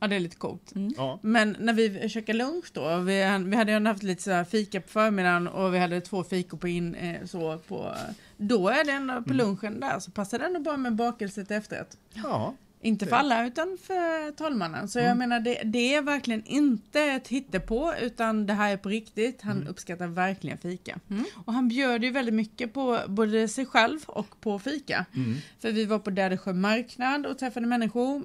Ja, 0.00 0.08
det 0.08 0.16
är 0.16 0.20
lite 0.20 0.36
coolt. 0.36 0.72
Ja. 0.96 1.18
Men 1.22 1.56
när 1.60 1.72
vi 1.72 2.08
käkade 2.08 2.38
lunch 2.38 2.64
då, 2.72 2.96
vi, 2.96 3.38
vi 3.46 3.56
hade 3.56 3.72
ju 3.72 3.86
haft 3.86 4.02
lite 4.02 4.22
så 4.22 4.30
här 4.30 4.44
fika 4.44 4.80
på 4.80 4.88
förmiddagen 4.88 5.48
och 5.48 5.74
vi 5.74 5.78
hade 5.78 6.00
två 6.00 6.24
fikor 6.24 6.58
på 6.58 6.68
in, 6.68 6.94
eh, 6.94 7.24
så 7.26 7.58
på, 7.58 7.94
då 8.36 8.68
är 8.68 8.84
det 8.84 8.92
ändå 8.92 9.22
på 9.22 9.32
lunchen 9.32 9.80
där 9.80 9.98
så 9.98 10.10
passar 10.10 10.38
det 10.38 10.44
ändå 10.44 10.60
bara 10.60 10.76
med 10.76 10.94
bakelse 10.96 11.44
till 11.44 11.56
efterrätt. 11.56 11.96
ja. 12.14 12.54
Inte 12.84 13.06
för 13.06 13.16
alla 13.16 13.46
utan 13.46 13.78
för 13.82 14.32
talmannen. 14.32 14.88
Så 14.88 14.98
Mm. 14.98 15.08
jag 15.08 15.16
menar 15.18 15.40
det, 15.40 15.62
det 15.64 15.94
är 15.94 16.02
verkligen 16.02 16.44
inte 16.44 17.00
ett 17.02 17.28
hittepå 17.28 17.94
utan 18.00 18.46
det 18.46 18.52
här 18.52 18.72
är 18.72 18.76
på 18.76 18.88
riktigt. 18.88 19.42
Han 19.42 19.56
Mm. 19.56 19.68
uppskattar 19.68 20.06
verkligen 20.06 20.58
fika. 20.58 20.98
Och 21.44 21.52
han 21.52 21.68
bjöd 21.68 22.04
ju 22.04 22.10
väldigt 22.10 22.34
mycket 22.34 22.72
på 22.74 22.98
både 23.08 23.48
sig 23.48 23.66
själv 23.66 23.98
och 24.06 24.40
på 24.40 24.58
fika. 24.58 25.06
Mm. 25.14 25.34
För 25.60 25.72
vi 25.72 25.84
var 25.84 25.98
på 25.98 26.10
Dädersjö 26.10 26.52
marknad 26.52 27.26
och 27.26 27.38
träffade 27.38 27.66
människor. 27.66 28.22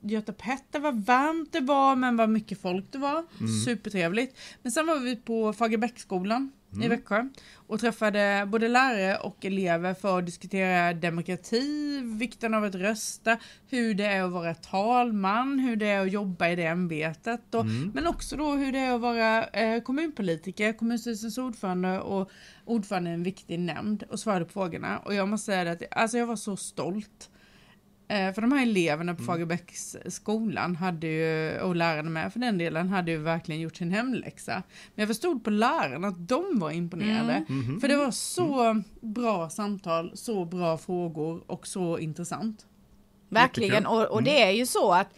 Göta 0.00 0.32
Petter 0.32 0.80
var 0.80 0.92
varmt 0.92 1.52
det 1.52 1.60
var 1.60 1.96
men 1.96 2.16
vad 2.16 2.28
mycket 2.28 2.60
folk 2.60 2.84
det 2.92 2.98
var. 2.98 3.24
Mm. 3.40 3.52
Supertrevligt. 3.64 4.38
Men 4.62 4.72
sen 4.72 4.86
var 4.86 4.98
vi 4.98 5.16
på 5.16 5.52
Fagerbäcksskolan 5.52 6.52
Mm. 6.72 6.84
i 6.84 6.88
Växjö 6.88 7.28
och 7.54 7.80
träffade 7.80 8.48
både 8.50 8.68
lärare 8.68 9.16
och 9.16 9.44
elever 9.44 9.94
för 9.94 10.18
att 10.18 10.26
diskutera 10.26 10.94
demokrati, 10.94 12.00
vikten 12.18 12.54
av 12.54 12.64
att 12.64 12.74
rösta, 12.74 13.38
hur 13.68 13.94
det 13.94 14.04
är 14.06 14.22
att 14.22 14.32
vara 14.32 14.54
talman, 14.54 15.58
hur 15.58 15.76
det 15.76 15.86
är 15.86 16.00
att 16.00 16.12
jobba 16.12 16.48
i 16.48 16.56
det 16.56 16.66
ämbetet. 16.66 17.54
Och, 17.54 17.62
Mm. 17.62 17.90
Men 17.94 18.06
också 18.06 18.36
då 18.36 18.52
hur 18.52 18.72
det 18.72 18.78
är 18.78 18.94
att 18.94 19.00
vara 19.00 19.44
eh, 19.44 19.82
kommunpolitiker, 19.82 20.72
kommunstyrelsens 20.72 21.38
ordförande 21.38 22.00
och 22.00 22.30
ordförande 22.64 23.10
i 23.10 23.12
en 23.12 23.22
viktig 23.22 23.58
nämnd 23.58 24.02
och 24.02 24.20
svarade 24.20 24.44
på 24.44 24.52
frågorna. 24.52 24.98
Och 24.98 25.14
jag 25.14 25.28
måste 25.28 25.44
säga 25.46 25.72
att 25.72 25.82
alltså 25.90 26.18
jag 26.18 26.26
var 26.26 26.36
så 26.36 26.56
stolt. 26.56 27.30
Eh, 28.12 28.32
För 28.34 28.42
de 28.42 28.52
här 28.52 28.62
eleverna 28.62 29.14
på 29.14 29.22
Fagerbäcks 29.22 29.96
skolan 30.06 30.76
hade 30.76 31.06
ju, 31.06 31.60
och 31.60 31.76
lärarna 31.76 32.10
med 32.10 32.32
för 32.32 32.40
den 32.40 32.58
delen, 32.58 32.88
hade 32.88 33.10
ju 33.10 33.18
verkligen 33.18 33.60
gjort 33.60 33.76
sin 33.76 33.90
hemläxa. 33.90 34.62
Men 34.94 35.02
jag 35.02 35.08
förstod 35.08 35.44
på 35.44 35.50
lärarna 35.50 36.08
att 36.08 36.28
de 36.28 36.58
var 36.58 36.70
imponerade. 36.70 37.44
Mhm. 37.48 37.80
För 37.80 37.88
det 37.88 37.96
var 37.96 38.10
så 38.10 38.82
bra 39.00 39.50
samtal, 39.50 40.12
så 40.14 40.44
bra 40.44 40.78
frågor 40.78 41.42
och 41.46 41.66
så 41.66 41.98
intressant. 41.98 42.66
Verkligen, 43.28 43.86
och, 43.86 44.04
och 44.06 44.22
det 44.22 44.42
är 44.42 44.50
ju 44.50 44.66
så 44.66 44.92
att 44.92 45.08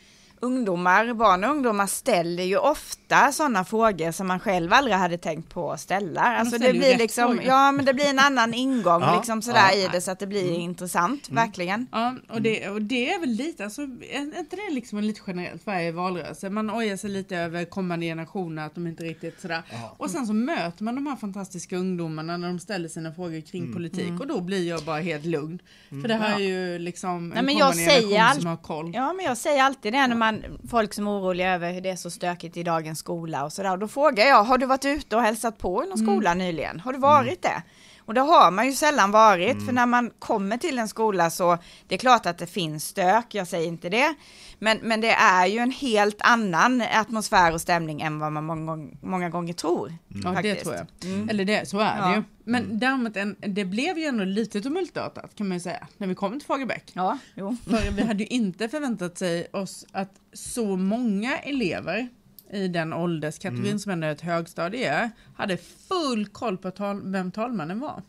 ungdomar, 0.45 1.15
barn 1.15 1.45
och 1.45 1.51
ungdomar 1.51 1.87
ställer 1.87 2.43
ju 2.45 2.57
ofta 2.57 3.33
sådana 3.33 3.65
frågor 3.65 4.13
som 4.13 4.27
man 4.27 4.41
själv 4.41 4.73
aldrig 4.73 4.97
hade 4.97 5.19
tänkt 5.19 5.51
på 5.55 5.73
att 5.73 5.81
ställa. 5.81 6.21
Alltså 6.21 6.59
det 6.59 6.73
blir 6.73 6.99
liksom, 6.99 7.25
frågor. 7.29 7.43
ja 7.45 7.73
men 7.73 7.85
det 7.85 7.95
blir 7.95 8.05
en 8.07 8.19
annan 8.19 8.55
ingång 8.55 9.03
Ja, 9.03 9.17
liksom 9.17 9.43
sådär 9.43 9.71
ja. 9.73 9.77
i 9.77 9.89
det 9.93 10.01
så 10.01 10.11
att 10.11 10.19
det 10.19 10.27
blir 10.27 10.53
intressant, 10.53 11.29
verkligen. 11.31 11.87
Ja, 11.93 12.15
och 12.29 12.43
det, 12.43 12.69
och 12.69 12.83
det 12.83 13.13
är 13.13 13.21
väl 13.21 13.29
lite, 13.31 13.65
alltså, 13.65 13.83
är 13.83 14.39
inte 14.39 14.57
det 14.57 14.75
liksom 14.75 15.01
lite 15.01 15.21
generellt 15.27 15.67
varje 15.67 15.93
valrörelse? 15.93 16.51
Man 16.51 16.71
ojar 16.71 16.97
sig 16.97 17.11
lite 17.11 17.37
över 17.37 17.65
kommande 17.65 18.07
generationer, 18.07 18.67
att 18.67 18.75
de 18.75 18.87
inte 18.87 19.05
riktigt 19.05 19.41
sådär. 19.41 19.63
Och 19.97 20.11
sen 20.11 20.27
så 20.27 20.33
möter 20.33 20.85
man 20.85 20.95
de 20.95 21.07
här 21.07 21.17
fantastiska 21.17 21.77
ungdomarna 21.77 22.37
när 22.37 22.49
de 22.49 22.59
ställer 22.59 22.89
sina 22.89 23.13
frågor 23.13 23.41
kring 23.41 23.73
politik 23.73 24.21
och 24.21 24.27
då 24.27 24.41
blir 24.41 24.69
jag 24.69 24.83
bara 24.85 25.01
helt 25.01 25.25
lugn. 25.25 25.59
För 25.89 26.09
det 26.09 26.15
här 26.15 26.35
är 26.35 26.45
ju 26.45 26.79
liksom 26.79 27.33
en 27.33 27.45
men 27.45 27.57
jag 27.57 27.75
säger 27.75 28.01
generation 28.01 28.21
allt- 28.21 28.37
som 28.41 28.47
har 28.47 28.57
koll. 28.57 28.91
Ja 28.95 29.13
men 29.13 29.25
jag 29.25 29.37
säger 29.37 29.63
alltid 29.63 29.93
det 29.93 30.07
när 30.07 30.17
man, 30.17 30.34
folk 30.71 30.95
som 30.95 31.07
är 31.07 31.11
oroliga 31.11 31.55
över 31.55 31.73
hur 31.73 31.81
det 31.81 31.91
är 31.91 31.97
så 31.97 32.11
stökigt 32.11 32.57
i 32.57 32.63
dagens 32.63 32.99
skola 32.99 33.45
och 33.45 33.53
sådär. 33.53 33.77
Då 33.77 33.89
frågar 33.89 34.25
jag, 34.25 34.45
har 34.45 34.59
du 34.59 34.67
varit 34.67 34.85
ute 34.85 35.17
och 35.17 35.23
hälsat 35.23 35.59
på 35.59 35.85
i 35.85 35.89
någon 35.89 35.99
skola 35.99 36.35
nyligen? 36.35 36.81
Har 36.81 36.93
du 36.93 36.99
varit 36.99 37.43
det? 37.43 37.63
Och 38.07 38.15
det 38.15 38.21
har 38.21 38.51
man 38.51 38.67
ju 38.67 38.73
sällan 38.73 39.11
varit, 39.11 39.67
för 39.67 39.73
när 39.73 39.87
man 39.87 40.11
kommer 40.19 40.57
till 40.57 40.79
en 40.79 40.89
skola 40.89 41.31
så, 41.31 41.59
det 41.89 41.95
är 41.95 41.99
klart 41.99 42.27
att 42.27 42.39
det 42.39 42.47
finns 42.47 42.85
stök, 42.89 43.35
jag 43.35 43.49
säger 43.49 43.69
inte 43.69 43.89
det, 43.89 44.15
men, 44.59 44.79
men 44.83 45.01
det 45.01 45.11
är 45.11 45.47
ju 45.47 45.59
en 45.59 45.71
helt 45.71 46.17
annan 46.21 46.81
atmosfär 46.95 47.53
och 47.53 47.61
stämning 47.61 48.01
än 48.03 48.19
vad 48.19 48.33
man 48.33 48.45
många, 48.45 48.89
många 49.03 49.29
gånger 49.31 49.53
tror. 49.55 49.95
Ja, 50.25 50.43
det 50.43 50.55
tror 50.55 50.75
jag. 50.75 50.87
Mm. 51.05 51.29
Eller 51.29 51.45
det, 51.45 51.69
så 51.69 51.79
är 51.79 51.99
Ja. 51.99 52.07
det 52.09 52.15
ju. 52.17 52.23
Men 52.45 52.79
däremot, 52.79 53.17
en, 53.17 53.37
det 53.41 53.65
blev 53.65 53.99
ju 53.99 54.05
ändå 54.05 54.25
lite 54.25 54.61
tumultartat 54.61 55.35
kan 55.35 55.49
man 55.49 55.57
ju 55.57 55.61
säga, 55.61 55.87
när 55.97 56.07
vi 56.07 56.15
kom 56.15 56.33
till 56.41 56.47
Fagerbäck. 56.47 56.91
Ja, 56.95 57.19
jo. 57.35 57.57
För 57.65 57.91
vi 57.91 58.03
hade 58.03 58.23
ju 58.23 58.27
inte 58.29 58.69
förväntat 58.69 59.19
sig 59.19 59.47
oss 59.53 59.87
att 59.93 60.11
så 60.33 60.77
många 60.77 61.39
elever 61.39 62.09
i 62.53 62.69
den 62.69 62.93
ålderskategorin 62.93 63.67
Mm. 63.67 63.79
som 63.79 63.93
ändå 63.93 64.07
ett 64.07 64.21
högstadie 64.21 64.93
är, 64.93 65.11
hade 65.37 65.57
full 65.89 66.27
koll 66.27 66.57
på 66.59 66.71
tal 66.71 67.01
vem 67.05 67.31
talmannen 67.33 67.81
var. 67.81 68.03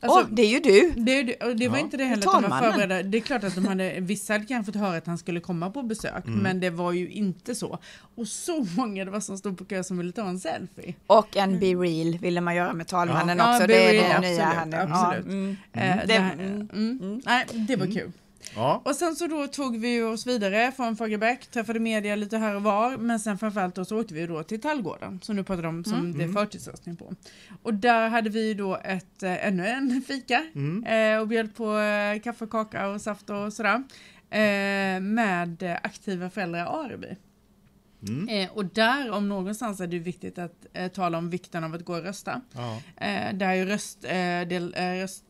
Alltså, 0.00 0.18
Åh, 0.20 0.26
det 0.30 0.42
är 0.42 0.48
ju 0.50 0.60
du! 0.60 1.00
det, 1.00 1.22
det 1.54 1.68
var 1.68 1.76
Ja. 1.78 1.84
inte 1.84 1.96
det 1.96 2.04
heller 2.04 2.28
att 2.36 2.42
de 2.42 2.50
var 2.50 2.60
förberedda. 2.62 3.02
Det 3.02 3.18
är 3.18 3.22
klart 3.22 3.44
att 3.44 3.54
de 3.54 3.66
hade, 3.66 4.00
vissa 4.00 4.32
hade 4.32 4.44
kanske 4.46 4.72
fått 4.72 4.80
höra 4.80 4.96
att 4.96 5.06
han 5.06 5.18
skulle 5.18 5.40
komma 5.40 5.70
på 5.70 5.82
besök, 5.82 6.26
Mm. 6.26 6.38
men 6.38 6.60
det 6.60 6.70
var 6.70 6.92
ju 6.92 7.08
inte 7.10 7.54
så. 7.54 7.78
Och 8.14 8.28
så 8.28 8.66
många 8.76 9.04
det 9.04 9.10
var 9.10 9.20
som 9.20 9.38
stod 9.38 9.58
på 9.58 9.64
kö 9.64 9.84
som 9.84 9.98
ville 9.98 10.12
ta 10.12 10.28
en 10.28 10.40
selfie. 10.40 10.94
Och 11.06 11.36
en 11.36 11.58
Be 11.58 11.66
Real 11.66 12.18
ville 12.18 12.40
man 12.40 12.54
göra 12.54 12.72
med 12.72 12.86
talmannen 12.86 13.38
Ja. 13.38 13.50
också, 13.50 13.62
Ja, 13.62 13.66
det 13.66 13.98
är 13.98 14.20
det 14.20 14.28
nya 14.28 14.44
här 14.44 14.62
absolut, 14.62 14.88
nu. 14.88 14.94
absolut. 14.94 15.26
Ja, 15.26 15.32
mm. 15.32 15.56
Eh, 15.72 15.96
Det- 15.96 16.06
det, 16.06 16.14
mm. 16.16 16.68
mm. 16.74 17.20
Nej, 17.26 17.46
det 17.68 17.76
var 17.76 17.86
kul. 17.86 18.12
Ja. 18.54 18.82
Och 18.84 18.94
sen 18.96 19.16
så 19.16 19.26
då 19.26 19.46
tog 19.46 19.76
vi 19.76 20.02
oss 20.02 20.26
vidare 20.26 20.72
från 20.76 20.96
Fagerbäck, 20.96 21.46
träffade 21.46 21.80
media 21.80 22.16
lite 22.16 22.38
här 22.38 22.54
och 22.54 22.62
var, 22.62 22.96
men 22.96 23.20
sen 23.20 23.38
framförallt 23.38 23.74
då 23.74 23.84
så 23.84 24.00
åkte 24.00 24.14
vi 24.14 24.26
då 24.26 24.42
till 24.42 24.60
Tallgården 24.60 25.20
som 25.22 25.36
du 25.36 25.44
pratade 25.44 25.68
om 25.68 25.84
som 25.84 26.18
det 26.18 26.24
är 26.24 26.28
förtidsröstning 26.28 26.96
på. 26.96 27.12
Och 27.62 27.74
där 27.74 28.08
hade 28.08 28.30
vi 28.30 28.54
då 28.54 28.76
ett, 28.84 29.22
eh, 29.22 29.46
ännu 29.46 29.66
en 29.66 30.02
fika 30.06 30.42
Mm. 30.54 30.84
eh, 30.84 31.20
och 31.20 31.28
bjöd 31.28 31.54
på 31.54 31.78
eh, 31.78 32.20
kaffe, 32.20 32.46
kaka 32.46 32.88
och 32.88 33.00
saft 33.00 33.30
och 33.30 33.52
sådär. 33.52 33.82
Eh, 34.30 35.00
med 35.00 35.62
eh, 35.62 35.76
aktiva 35.82 36.30
föräldrar 36.30 36.58
i 36.58 36.62
Areby. 36.62 37.16
Mm. 38.08 38.28
Eh, 38.28 38.50
och 38.52 38.64
där 38.64 39.10
om 39.10 39.28
någonstans 39.28 39.80
är 39.80 39.86
det 39.86 39.98
viktigt 39.98 40.38
att 40.38 40.66
eh, 40.72 40.88
tala 40.88 41.18
om 41.18 41.30
vikten 41.30 41.64
av 41.64 41.74
att 41.74 41.84
gå 41.84 41.96
och 41.96 42.02
rösta. 42.02 42.40
Ja. 42.52 42.76
Eh, 42.96 43.34
där 43.34 43.48
är 43.48 43.54
ju 43.54 43.64
röst, 43.64 44.04
eh, 44.04 44.10
del, 44.48 44.74
eh, 44.76 44.82
röst, 44.92 45.24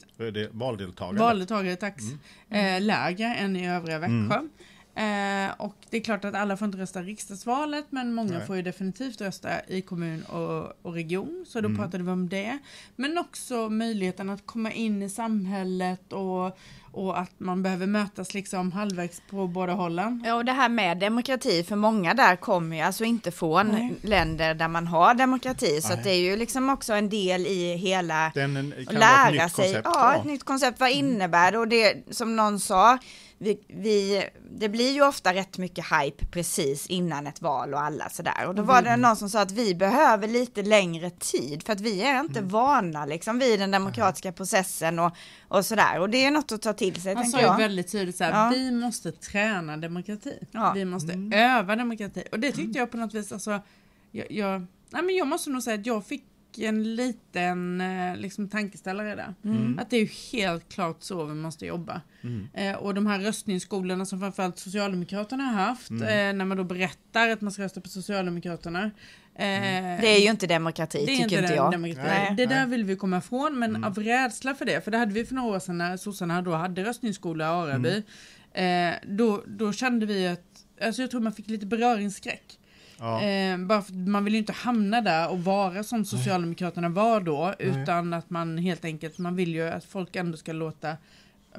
valdeltagande. 0.51 1.21
valdeltagare 1.21 1.77
tax 1.77 2.05
eh, 2.51 2.81
lägre 2.81 3.35
än 3.35 3.57
i 3.57 3.69
övriga 3.69 3.97
Mm. 3.97 4.51
Eh, 4.97 5.51
och 5.59 5.75
det 5.91 5.97
är 5.97 6.01
klart 6.01 6.25
att 6.25 6.35
alla 6.35 6.57
får 6.57 6.67
inte 6.67 6.79
rösta 6.79 7.01
i 7.01 7.03
riksdagsvalet 7.03 7.85
men 7.91 8.15
många 8.15 8.39
Nej. 8.39 8.47
får 8.47 8.57
ju 8.57 8.63
definitivt 8.63 9.21
rösta 9.21 9.49
i 9.69 9.83
kommun 9.83 10.23
och, 10.25 10.73
och 10.87 10.93
region. 10.95 11.45
Så 11.49 11.59
Mm. 11.59 11.73
då 11.75 11.83
pratade 11.83 12.05
vi 12.05 12.11
om 12.11 12.29
det. 12.29 12.59
Men 12.97 13.19
också 13.19 13.69
möjligheten 13.69 14.31
att 14.31 14.47
komma 14.47 14.73
in 14.73 15.03
i 15.03 15.09
samhället 15.11 16.13
och, 16.13 16.59
och 16.93 17.19
att 17.21 17.31
man 17.41 17.63
behöver 17.63 17.87
mötas 17.87 18.35
liksom 18.35 18.73
halvvägs 18.73 19.23
på 19.31 19.47
båda 19.47 19.73
hållen. 19.73 20.23
Ja, 20.27 20.35
och 20.35 20.45
det 20.45 20.53
här 20.53 20.69
med 20.69 20.99
demokrati, 20.99 21.63
för 21.65 21.77
många 21.77 22.15
där 22.15 22.37
kommer 22.37 22.77
ju 22.77 22.83
alltså 22.83 23.05
inte 23.05 23.31
från 23.31 23.69
Nej. 23.69 23.95
länder 24.03 24.55
där 24.55 24.69
man 24.69 24.87
har 24.87 25.15
demokrati, 25.15 25.81
så 25.81 25.89
Nej. 25.89 25.99
att 25.99 26.05
det 26.05 26.11
är 26.11 26.21
ju 26.21 26.37
liksom 26.37 26.71
också 26.71 26.93
en 26.93 27.09
del 27.09 27.47
i 27.47 27.77
hela 27.77 28.33
Den 28.35 28.57
en, 28.57 28.71
kan 28.73 28.87
och 28.87 28.95
vara 29.03 29.27
ett 29.27 29.33
lära 29.35 29.45
nytt 29.45 29.53
sig, 29.57 29.65
koncept. 29.65 29.89
ja, 29.95 30.15
ett 30.17 30.25
nytt 30.25 30.45
koncept, 30.45 30.81
vad 30.81 30.91
innebär 30.91 31.53
det? 31.53 31.59
Och 31.59 31.69
det 31.69 31.95
som 32.15 32.37
någon 32.37 32.61
sa, 32.61 32.99
vi, 33.39 33.59
vi, 33.69 34.25
det 34.51 34.69
blir 34.69 34.93
ju 34.93 35.03
ofta 35.03 35.35
rätt 35.35 35.59
mycket 35.59 35.85
hype 35.85 36.27
precis 36.27 36.87
innan 36.87 37.27
ett 37.27 37.43
val 37.43 37.75
och 37.75 37.81
alla 37.81 38.09
sådär. 38.09 38.47
Och 38.47 38.55
då 38.55 38.63
var 38.63 38.83
det 38.83 38.97
någon 38.97 39.17
som 39.17 39.31
sa 39.31 39.41
att 39.41 39.51
vi 39.51 39.75
behöver 39.75 40.29
lite 40.29 40.63
längre 40.63 41.11
tid 41.11 41.63
för 41.63 41.73
att 41.73 41.81
vi 41.81 42.03
är 42.03 42.21
inte 42.21 42.41
vana 42.43 43.07
liksom 43.07 43.39
vid 43.39 43.61
den 43.61 43.71
demokratiska 43.71 44.33
processen 44.33 44.99
och, 44.99 45.17
och 45.49 45.67
sådär. 45.67 46.01
Och 46.01 46.11
det 46.11 46.25
är 46.25 46.31
något 46.31 46.53
att 46.53 46.63
ta 46.63 46.73
till 46.73 47.03
sig 47.03 47.15
Han 47.15 47.27
sa 47.27 47.41
ju 47.41 47.57
väldigt 47.63 47.93
tydligt 47.93 48.17
så 48.17 48.25
här, 48.25 48.45
Ja. 48.45 48.51
vi 48.51 48.71
måste 48.71 49.13
träna 49.13 49.77
demokrati. 49.77 50.39
Ja. 50.51 50.73
Vi 50.75 50.85
måste 50.85 51.31
öva 51.33 51.77
demokrati. 51.77 52.25
Och 52.33 52.41
det 52.41 52.53
tyckte 52.53 52.79
jag 52.79 52.91
på 52.91 52.97
något 52.97 53.15
vis, 53.15 53.33
alltså, 53.33 53.61
jag, 54.11 54.33
jag, 54.33 54.67
nej 54.91 55.03
men 55.03 55.17
jag 55.17 55.27
måste 55.27 55.51
nog 55.51 55.63
säga 55.63 55.75
att 55.81 55.87
jag 55.87 56.07
fick 56.07 56.25
en 56.59 56.95
liten 56.97 57.81
eh, 57.81 58.17
liksom, 58.17 58.49
tankeställare 58.49 59.15
där. 59.15 59.35
Att 59.79 59.91
det 59.91 59.97
är 59.97 60.01
ju 60.01 60.39
helt 60.39 60.69
klart 60.69 60.97
så 61.03 61.25
vi 61.25 61.35
måste 61.35 61.67
jobba. 61.67 62.01
Eh, 62.55 62.75
och 62.75 62.95
de 62.95 63.07
här 63.07 63.19
röstningsskolorna 63.21 64.05
som 64.05 64.21
framförallt 64.21 64.59
Socialdemokraterna 64.59 65.45
har 65.45 65.65
haft, 65.65 65.91
eh, 65.91 65.97
när 65.99 66.45
man 66.45 66.57
då 66.57 66.65
berättar 66.65 67.29
att 67.29 67.41
man 67.41 67.53
ska 67.53 67.63
rösta 67.63 67.81
på 67.81 67.89
Socialdemokraterna. 67.89 68.83
Eh, 69.35 70.01
Det 70.01 70.09
är 70.17 70.21
ju 70.21 70.31
inte 70.31 70.47
demokrati, 70.47 70.99
det 70.99 71.13
är 71.13 71.17
tycker 71.17 71.23
inte 71.25 71.35
inte 71.37 71.55
jag. 71.55 71.73
demokrati. 71.73 72.09
Nej. 72.09 72.35
Det 72.37 72.47
där 72.47 72.57
Nej. 72.57 72.67
vill 72.67 72.85
vi 72.85 72.97
komma 72.97 73.19
ifrån, 73.19 73.59
men 73.59 73.85
av 73.85 73.99
rädsla 73.99 74.55
för 74.55 74.65
det, 74.65 74.85
för 74.85 74.91
det 74.91 74.99
hade 74.99 75.13
vi 75.13 75.25
för 75.25 75.35
några 75.35 75.57
år 75.57 75.59
sedan 75.59 75.79
när 75.79 75.97
sossarna 75.97 76.43
då 76.43 76.55
hade 76.55 76.85
röstningsskola 76.85 77.45
i 77.45 77.49
Araby, 77.49 78.03
eh, 78.53 78.95
då, 79.09 79.43
då 79.47 79.73
kände 79.73 80.07
vi 80.07 80.29
att, 80.29 80.43
alltså 80.83 81.03
jag 81.03 81.11
tror 81.11 81.21
man 81.21 81.33
fick 81.33 81.49
lite 81.49 81.67
beröringsskräck. 81.67 82.59
Ja. 82.99 83.23
Eh, 83.23 83.59
bara 83.59 83.83
för, 83.83 83.93
man 83.93 84.25
vill 84.25 84.33
ju 84.35 84.39
inte 84.39 84.53
hamna 84.53 85.01
där 85.01 85.31
och 85.31 85.45
vara 85.45 85.85
som 85.85 86.05
Socialdemokraterna 86.05 86.89
var 86.89 87.21
då, 87.21 87.55
utan 87.59 88.13
att 88.15 88.31
man 88.31 88.59
helt 88.59 88.85
enkelt, 88.85 89.19
man 89.19 89.37
vill 89.37 89.55
ju 89.55 89.69
att 89.69 89.85
folk 89.85 90.17
ändå 90.17 90.37
ska 90.37 90.53
låta 90.53 90.97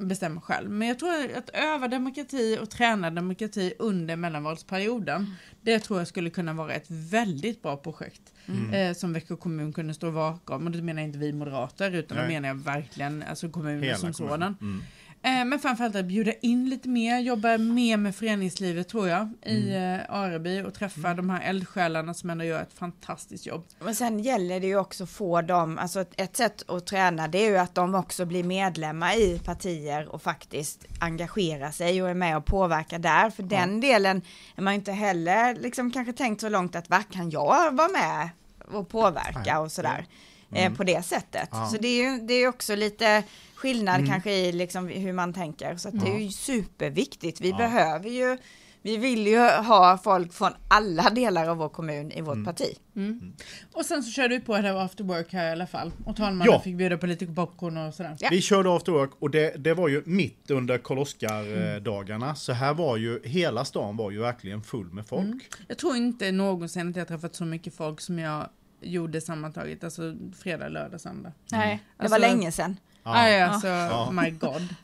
bestämma 0.00 0.40
själv. 0.40 0.70
Men 0.70 0.88
jag 0.88 0.98
tror 0.98 1.10
att 1.36 1.50
öva 1.52 1.88
demokrati 1.88 2.58
och 2.62 2.70
träna 2.70 3.10
demokrati 3.10 3.74
under 3.78 4.16
mellanvalsperioden, 4.16 5.34
det 5.62 5.78
tror 5.78 5.98
jag 5.98 6.08
skulle 6.08 6.30
kunna 6.30 6.52
vara 6.52 6.72
ett 6.72 6.90
väldigt 6.90 7.62
bra 7.62 7.76
projekt. 7.76 8.22
Mm. 8.46 8.74
Eh, 8.74 8.94
som 8.94 9.12
Växjö 9.12 9.36
kommun 9.36 9.72
kunde 9.72 9.94
stå 9.94 10.12
bakom. 10.12 10.66
Och 10.66 10.72
det 10.72 10.82
menar 10.82 11.02
inte 11.02 11.18
vi 11.18 11.32
moderater, 11.32 11.90
utan 11.94 12.16
Nej. 12.16 12.26
det 12.26 12.32
menar 12.32 12.48
jag 12.48 12.54
verkligen 12.54 13.22
alltså 13.22 13.48
kommunen 13.48 13.82
Hela 13.82 13.96
som 13.96 14.12
kommunen. 14.12 14.40
sådan. 14.40 14.56
Mm. 14.60 14.82
Eh, 15.22 15.44
men 15.44 15.58
framförallt 15.58 15.96
att 15.96 16.04
bjuda 16.04 16.32
in 16.32 16.68
lite 16.70 16.88
mer, 16.88 17.18
jobba 17.18 17.58
mer 17.58 17.96
med 17.96 18.14
föreningslivet 18.14 18.88
tror 18.88 19.08
jag 19.08 19.32
i 19.46 19.70
Mm. 19.74 20.00
eh, 20.00 20.06
Areby 20.14 20.62
och 20.62 20.74
träffa 20.74 21.14
de 21.14 21.30
här 21.30 21.40
eldsjälarna 21.40 22.14
som 22.14 22.30
ändå 22.30 22.44
gör 22.44 22.62
ett 22.62 22.72
fantastiskt 22.78 23.46
jobb. 23.46 23.64
Men 23.80 23.94
sen 23.94 24.18
gäller 24.18 24.60
det 24.60 24.66
ju 24.66 24.76
också 24.78 25.04
att 25.04 25.10
få 25.10 25.42
dem, 25.42 25.78
alltså 25.78 26.00
ett, 26.00 26.12
ett 26.16 26.36
sätt 26.36 26.70
att 26.70 26.86
träna 26.86 27.28
det 27.28 27.38
är 27.46 27.50
ju 27.50 27.56
att 27.58 27.74
de 27.74 27.94
också 27.94 28.24
blir 28.26 28.44
medlemmar 28.44 29.18
i 29.20 29.38
partier 29.38 30.08
och 30.08 30.22
faktiskt 30.22 30.84
engagerar 31.00 31.70
sig 31.70 32.02
och 32.02 32.10
är 32.10 32.14
med 32.14 32.36
och 32.36 32.44
påverkar 32.46 32.98
där. 32.98 33.30
För 33.30 33.42
den 33.42 33.80
delen 33.80 34.22
är 34.56 34.62
man 34.62 34.72
ju 34.72 34.78
inte 34.78 34.92
heller 34.92 35.54
liksom 35.54 35.90
kanske 35.90 36.12
tänkt 36.12 36.40
så 36.40 36.48
långt 36.48 36.76
att 36.76 36.90
vad 36.90 37.08
kan 37.10 37.30
jag 37.30 37.76
vara 37.76 37.88
med 37.88 38.28
och 38.72 38.88
påverka 38.88 39.42
Nej. 39.44 39.56
och 39.56 39.72
sådär. 39.72 40.06
Mm. 40.52 40.72
Eh, 40.72 40.76
på 40.76 40.84
det 40.84 41.04
sättet. 41.04 41.48
Ja. 41.52 41.66
Så 41.66 41.76
det 41.76 41.88
är 41.88 42.02
ju 42.02 42.18
det 42.20 42.34
är 42.34 42.38
ju 42.38 42.48
också 42.48 42.74
lite 42.76 43.22
skillnad 43.58 44.06
kanske 44.06 44.32
i 44.32 44.52
liksom 44.52 44.88
hur 44.88 45.12
man 45.12 45.32
tänker. 45.32 45.76
Så 45.76 45.88
att 45.88 46.00
det 46.04 46.10
är 46.10 46.18
ju 46.18 46.30
superviktigt. 46.30 47.40
Vi 47.40 47.50
Ja. 47.50 47.56
behöver 47.56 48.08
ju 48.10 48.38
vi 48.82 48.96
vill 48.96 49.26
ju 49.26 49.38
ha 49.38 49.98
folk 50.04 50.32
från 50.32 50.52
alla 50.68 51.10
delar 51.10 51.48
av 51.48 51.56
vår 51.56 51.68
kommun 51.68 52.12
i 52.12 52.20
vårt 52.20 52.44
parti. 52.44 52.76
Mm. 52.96 53.32
Och 53.72 53.84
sen 53.84 54.02
så 54.02 54.10
körde 54.10 54.34
vi 54.34 54.40
på 54.40 54.56
det 54.56 54.62
här 54.62 54.84
after 54.84 55.04
work 55.04 55.32
här 55.32 55.48
i 55.48 55.52
alla 55.52 55.66
fall. 55.66 55.92
Och 56.06 56.16
talmannen 56.16 56.46
Ja. 56.52 56.60
fick 56.60 56.76
bjuda 56.76 56.98
på 56.98 57.06
lite 57.06 57.26
popcorn 57.26 57.76
och 57.76 57.94
sådär. 57.94 58.16
Ja. 58.20 58.28
Vi 58.32 58.40
körde 58.40 58.76
after 58.76 58.92
work 58.92 59.10
och 59.18 59.30
det, 59.30 59.54
det 59.64 59.74
var 59.74 59.88
ju 59.88 60.02
mitt 60.06 60.50
under 60.50 60.78
Karl-Oskar-dagarna. 60.78 62.34
Så 62.34 62.52
här 62.52 62.74
var 62.74 62.96
ju, 62.96 63.20
hela 63.24 63.64
stan 63.64 63.96
var 63.96 64.10
ju 64.10 64.18
verkligen 64.20 64.62
full 64.62 64.92
med 64.92 65.06
folk. 65.08 65.24
Mm. 65.24 65.40
Jag 65.68 65.78
tror 65.78 65.96
inte 65.96 66.32
någonsin 66.32 66.90
att 66.90 66.96
jag 66.96 67.08
träffat 67.08 67.34
så 67.34 67.44
mycket 67.44 67.74
folk 67.74 68.00
som 68.00 68.18
jag 68.18 68.48
gjorde 68.80 69.20
sammantaget, 69.20 69.84
alltså 69.84 70.14
fredag, 70.38 70.68
lördag, 70.68 71.00
söndag. 71.00 71.32
Nej, 71.52 71.82
det 71.96 72.02
Alltså- 72.02 72.14
var 72.14 72.18
länge 72.20 72.52
sedan. 72.52 72.76
Ja. 73.14 73.20
Aj, 73.22 73.40
alltså, 73.40 73.66
Ja. 73.68 74.10
my 74.10 74.30
god. 74.30 74.74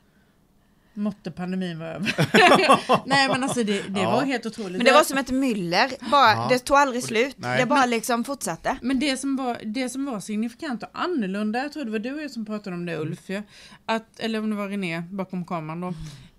Måtte 0.96 1.30
pandemin 1.30 1.78
vara 1.78 1.88
över. 1.94 2.14
Nej 3.06 3.28
men 3.28 3.44
alltså 3.44 3.64
det, 3.64 3.82
det 3.88 4.00
Ja. 4.00 4.10
var 4.10 4.22
helt 4.22 4.46
otroligt. 4.46 4.76
Men 4.76 4.84
det 4.84 4.92
var 4.92 5.02
som 5.02 5.18
ett 5.18 5.30
myller, 5.30 5.90
bara, 6.10 6.30
Ja. 6.32 6.46
det 6.50 6.58
tog 6.58 6.76
aldrig 6.76 7.02
slut. 7.04 7.34
Nej. 7.38 7.58
Det 7.60 7.66
bara 7.66 7.86
liksom 7.86 8.24
fortsatte. 8.24 8.76
Men 8.82 8.98
det 9.00 9.16
som, 9.16 9.36
var, 9.36 9.58
det 9.64 9.88
som 9.88 10.06
var 10.06 10.20
signifikant 10.20 10.82
och 10.82 10.88
annorlunda, 10.92 11.58
jag 11.62 11.72
tror 11.72 11.84
det 11.84 11.90
var 11.90 11.98
du 11.98 12.14
och 12.14 12.22
jag 12.22 12.30
som 12.30 12.44
pratade 12.46 12.76
om 12.76 12.86
det 12.86 12.96
Ulf, 12.96 13.18
ja, 13.30 13.42
att, 13.86 14.20
eller 14.20 14.38
om 14.38 14.50
det 14.50 14.56
var 14.56 14.68
René 14.68 15.00
bakom 15.00 15.44
kameran 15.44 15.80
då, 15.80 15.94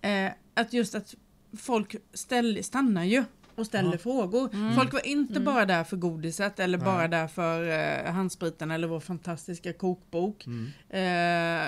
eh, 0.08 0.32
att 0.54 0.74
just 0.74 0.96
att 0.96 1.14
folk 1.60 1.96
ställ, 2.14 2.64
stannar 2.64 3.04
ju 3.04 3.24
och 3.56 3.66
ställer 3.66 3.92
Ja. 3.92 3.98
frågor. 3.98 4.76
Folk 4.76 4.94
var 4.94 5.08
inte 5.08 5.40
bara 5.40 5.66
där 5.66 5.84
för 5.84 5.98
godiset 5.98 6.60
eller 6.60 6.78
bara 6.78 7.08
där 7.08 7.28
för 7.28 7.70
eh, 8.08 8.12
handspriten 8.14 8.72
eller 8.72 8.88
vår 8.88 9.00
fantastiska 9.00 9.74
kokbok. 9.74 10.46
Eh, 10.90 11.64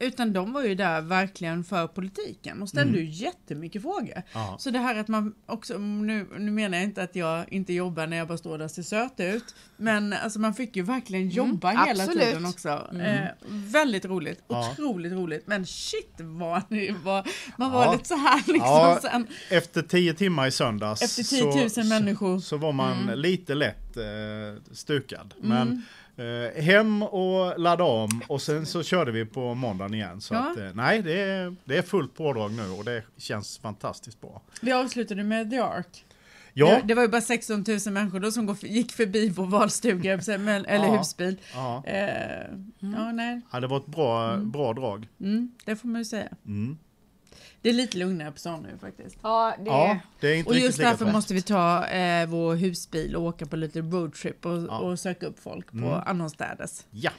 utan 0.00 0.32
de 0.32 0.52
var 0.52 0.62
ju 0.62 0.74
där 0.74 1.00
verkligen 1.00 1.64
för 1.64 1.86
politiken 1.86 2.62
och 2.62 2.68
ställde 2.68 2.98
ju 2.98 3.04
jättemycket 3.10 3.82
frågor. 3.82 4.22
Ja. 4.32 4.56
Så 4.58 4.70
det 4.70 4.78
här 4.78 4.94
att 4.94 5.08
man 5.08 5.34
också, 5.46 5.78
nu, 5.78 6.26
nu 6.38 6.50
menar 6.50 6.78
jag 6.78 6.84
inte 6.84 7.02
att 7.02 7.16
jag 7.16 7.52
inte 7.52 7.72
jobbar 7.72 8.06
när 8.06 8.16
jag 8.16 8.28
bara 8.28 8.38
står 8.38 8.58
där 8.58 8.64
och 8.64 8.70
ser 8.70 8.82
söt 8.82 9.20
ut. 9.20 9.54
Men 9.76 10.12
alltså 10.12 10.38
man 10.38 10.54
fick 10.54 10.76
ju 10.76 10.82
verkligen 10.82 11.28
jobba 11.28 11.70
hela 11.70 12.02
absolut. 12.04 12.22
tiden 12.24 12.46
också. 12.46 12.68
Eh, 13.00 13.24
väldigt 13.50 14.04
roligt, 14.04 14.42
Ja. 14.48 14.70
otroligt 14.72 15.12
roligt. 15.12 15.46
Men 15.46 15.66
shit 15.66 16.14
vad 16.18 16.62
ni 16.68 16.94
var, 17.04 17.26
man 17.56 17.70
var 17.72 17.84
Ja. 17.84 17.92
lite 17.92 18.08
så 18.08 18.16
här 18.16 18.36
liksom 18.46 18.60
Ja. 18.68 18.98
sen. 19.02 19.26
Efter 19.50 19.82
tio 19.82 20.14
timmar 20.14 20.46
i 20.46 20.50
söndags 20.50 21.02
Efter 21.02 21.22
10 21.22 21.60
000 21.60 21.70
så, 21.70 21.84
människor. 21.84 22.38
så, 22.38 22.44
så 22.46 22.56
var 22.56 22.72
man 22.72 23.06
lite 23.06 23.54
lätt 23.54 23.89
eh, 23.96 24.62
stukad. 24.72 25.34
Mm. 25.42 25.48
Men 26.16 26.46
eh, 26.56 26.62
hem 26.62 27.02
och 27.02 27.60
ladda 27.60 27.84
om 27.84 28.22
och 28.28 28.42
sen 28.42 28.66
så 28.66 28.82
körde 28.82 29.12
vi 29.12 29.24
på 29.26 29.54
måndagen 29.54 29.94
igen. 29.94 30.20
Så 30.20 30.34
Ja. 30.34 30.50
att, 30.50 30.58
eh, 30.58 30.70
nej, 30.74 31.02
det 31.02 31.20
är, 31.20 31.56
det 31.64 31.76
är 31.76 31.82
fullt 31.82 32.14
pådrag 32.14 32.52
nu 32.52 32.68
och 32.68 32.84
det 32.84 33.02
känns 33.16 33.58
fantastiskt 33.58 34.20
bra. 34.20 34.42
Vi 34.60 34.72
avslutade 34.72 35.24
med 35.24 35.50
The 35.50 35.58
Ark. 35.58 36.04
Ja, 36.52 36.66
Det, 36.66 36.82
det 36.88 36.94
var 36.94 37.02
ju 37.02 37.08
bara 37.08 37.20
16 37.20 37.64
000 37.86 37.92
människor 37.94 38.20
då 38.20 38.30
som 38.30 38.46
går, 38.46 38.56
gick 38.64 38.92
förbi 38.92 39.28
vår 39.28 39.46
valstuga 39.46 40.20
men- 40.38 40.64
eller 40.66 40.86
Ja. 40.86 40.98
husbil. 40.98 41.36
ja. 41.54 41.82
Eh, 41.86 42.46
Ja, 42.78 43.12
nej. 43.12 43.40
ja, 43.52 43.60
det 43.60 43.66
var 43.66 43.76
ett 43.76 43.86
bra, 43.86 44.36
bra 44.36 44.72
drag. 44.72 45.08
Mm, 45.20 45.52
det 45.64 45.76
får 45.76 45.88
man 45.88 46.00
ju 46.00 46.04
säga. 46.04 46.28
Mm. 46.46 46.78
Det 47.62 47.68
är 47.68 47.72
lite 47.72 47.98
lugnare 47.98 48.32
på 48.32 48.38
stan 48.38 48.62
nu 48.62 48.78
faktiskt. 48.80 49.16
Ja, 49.22 49.54
det 49.58 49.64
Ja, 49.70 49.98
det 50.20 50.28
är 50.28 50.34
inte 50.34 50.50
Och 50.50 50.56
just 50.56 50.78
därför 50.78 51.12
måste 51.12 51.34
vi 51.34 51.42
ta 51.42 51.86
eh, 51.86 52.26
vår 52.28 52.54
husbil 52.54 53.16
och 53.16 53.22
åka 53.22 53.46
på 53.46 53.56
lite 53.56 53.80
roadtrip 53.80 54.46
och, 54.46 54.62
Ja. 54.68 54.78
och 54.78 54.98
söka 54.98 55.26
upp 55.26 55.38
folk 55.42 55.70
på 55.72 55.76
Mm. 55.78 56.00
annorstädes. 56.06 56.86
Ja, 56.90 57.10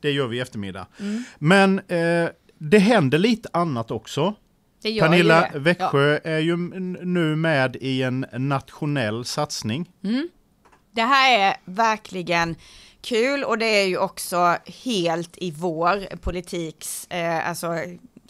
det 0.00 0.10
gör 0.10 0.26
vi 0.26 0.36
i 0.36 0.40
eftermiddag. 0.40 0.86
Mm. 1.00 1.24
Men 1.38 1.78
eh, 1.78 2.28
det 2.58 2.78
händer 2.78 3.18
lite 3.18 3.48
annat 3.52 3.90
också. 3.90 4.34
det 4.82 4.90
gör 4.90 5.06
Pernilla, 5.08 5.48
det. 5.52 5.58
Växjö 5.58 6.18
är 6.24 6.38
ju 6.38 6.56
nu 6.56 7.36
med 7.36 7.76
i 7.76 8.02
en 8.02 8.26
nationell 8.32 9.24
satsning. 9.24 9.90
Det 10.94 11.02
här 11.02 11.38
är 11.38 11.56
verkligen 11.64 12.56
kul 13.00 13.44
och 13.44 13.58
det 13.58 13.66
är 13.66 13.86
ju 13.86 13.98
också 13.98 14.56
helt 14.84 15.38
i 15.38 15.50
vår 15.50 16.16
politiks, 16.16 17.06
eh, 17.10 17.48
alltså 17.48 17.68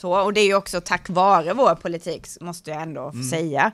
så, 0.03 0.23
och 0.23 0.33
det 0.33 0.41
är 0.41 0.47
ju 0.47 0.55
också 0.55 0.81
tack 0.81 1.09
vare 1.09 1.55
vår 1.55 1.75
politik 1.75 2.27
måste 2.41 2.71
jag 2.71 2.83
ändå 2.83 3.13
få 3.13 3.23
säga. 3.23 3.73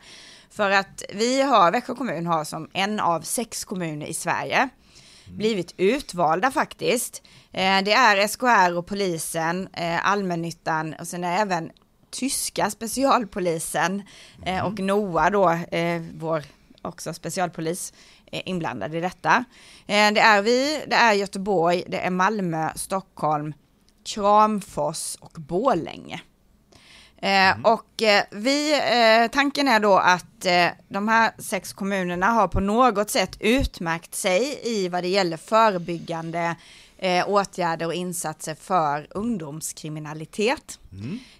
För 0.50 0.70
att 0.70 1.02
vi 1.14 1.42
har, 1.42 1.72
Växjö 1.72 1.94
kommun 1.94 2.26
har 2.26 2.44
som 2.44 2.68
en 2.72 3.00
av 3.00 3.20
sex 3.20 3.64
kommuner 3.64 4.06
i 4.06 4.14
Sverige 4.14 4.68
blivit 5.26 5.74
utvalda 5.76 6.50
faktiskt. 6.50 7.22
Eh, 7.52 7.82
det 7.84 7.92
är 7.92 8.28
SKR 8.28 8.76
och 8.76 8.86
polisen, 8.86 9.68
eh, 9.72 10.10
allmännyttan 10.10 10.94
och 11.00 11.06
sen 11.06 11.24
är 11.24 11.42
även 11.42 11.70
tyska 12.10 12.70
specialpolisen 12.70 14.02
eh, 14.46 14.66
och 14.66 14.78
NOA 14.78 15.30
då, 15.30 15.58
vår 16.14 16.44
också 16.82 17.14
specialpolis, 17.14 17.92
inblandad 18.30 18.94
i 18.94 19.00
detta. 19.00 19.44
Det 19.86 20.20
är 20.20 20.42
vi, 20.42 20.84
det 20.86 20.96
är 20.96 21.12
Göteborg, 21.12 21.84
det 21.88 22.00
är 22.00 22.10
Malmö, 22.10 22.70
Stockholm, 22.74 23.54
Kramfors 24.14 25.16
och 25.20 25.32
Borlänge. 25.32 26.20
Eh, 27.22 27.56
och 27.62 28.02
eh, 28.02 28.24
vi, 28.30 28.72
eh, 28.72 29.30
tanken 29.30 29.68
är 29.68 29.80
då 29.80 29.98
att 29.98 30.46
eh, 30.46 30.68
de 30.88 31.08
här 31.08 31.30
sex 31.38 31.72
kommunerna 31.72 32.26
har 32.26 32.48
på 32.48 32.60
något 32.60 33.10
sätt 33.10 33.36
utmärkt 33.40 34.14
sig 34.14 34.60
i 34.64 34.88
vad 34.88 35.04
det 35.04 35.08
gäller 35.08 35.36
förebyggande 35.36 36.56
eh, 36.98 37.28
åtgärder 37.28 37.86
och 37.86 37.94
insatser 37.94 38.54
för 38.54 39.06
ungdomskriminalitet. 39.10 40.78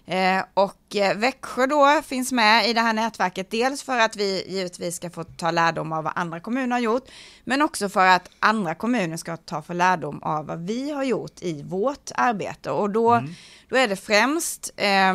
Eh, 0.05 0.43
och 0.53 0.95
eh, 0.95 1.17
Växjö 1.17 1.67
då 1.67 2.01
finns 2.05 2.31
med 2.31 2.69
i 2.69 2.73
det 2.73 2.81
här 2.81 2.93
nätverket, 2.93 3.51
dels 3.51 3.83
för 3.83 3.99
att 3.99 4.15
vi 4.15 4.45
givetvis 4.47 4.95
ska 4.95 5.09
få 5.09 5.23
ta 5.23 5.51
lärdom 5.51 5.93
av 5.93 6.03
vad 6.03 6.13
andra 6.15 6.39
kommuner 6.39 6.75
har 6.75 6.79
gjort, 6.79 7.09
men 7.43 7.61
också 7.61 7.89
för 7.89 8.05
att 8.05 8.29
andra 8.39 8.75
kommuner 8.75 9.17
ska 9.17 9.37
ta 9.37 9.61
för 9.61 9.73
lärdom 9.73 10.23
av 10.23 10.45
vad 10.45 10.59
vi 10.59 10.91
har 10.91 11.03
gjort 11.03 11.41
i 11.41 11.63
vårt 11.63 12.11
arbete. 12.15 12.71
Och 12.71 12.89
då, 12.89 13.23
då 13.69 13.75
är 13.75 13.87
det 13.87 13.95
främst 13.95 14.73
eh, 14.75 15.13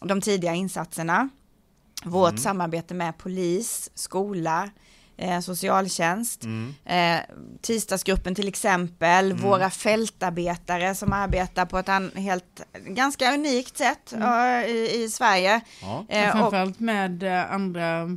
de 0.00 0.20
tidiga 0.20 0.54
insatserna, 0.54 1.28
vårt 2.04 2.38
samarbete 2.38 2.94
med 2.94 3.18
polis, 3.18 3.90
skola, 3.94 4.70
eh, 5.16 5.40
socialtjänst, 5.40 6.44
eh, 6.84 7.16
tisdagsgruppen 7.62 8.34
till 8.34 8.48
exempel, 8.48 9.32
våra 9.32 9.70
fältarbetare 9.70 10.94
som 10.94 11.12
arbetar 11.12 11.66
på 11.66 11.78
ett 11.78 11.88
an- 11.88 12.12
helt, 12.14 12.62
ganska 12.86 13.34
unikt 13.34 13.76
sätt 13.78 14.12
eh, 14.12 14.70
i, 14.70 14.90
i 15.04 15.10
Sverige. 15.10 15.60
Ja. 15.82 16.04
Eh, 16.08 16.28
och, 16.28 16.32
framförallt 16.38 16.80
med 16.80 17.22
andra 17.50 18.08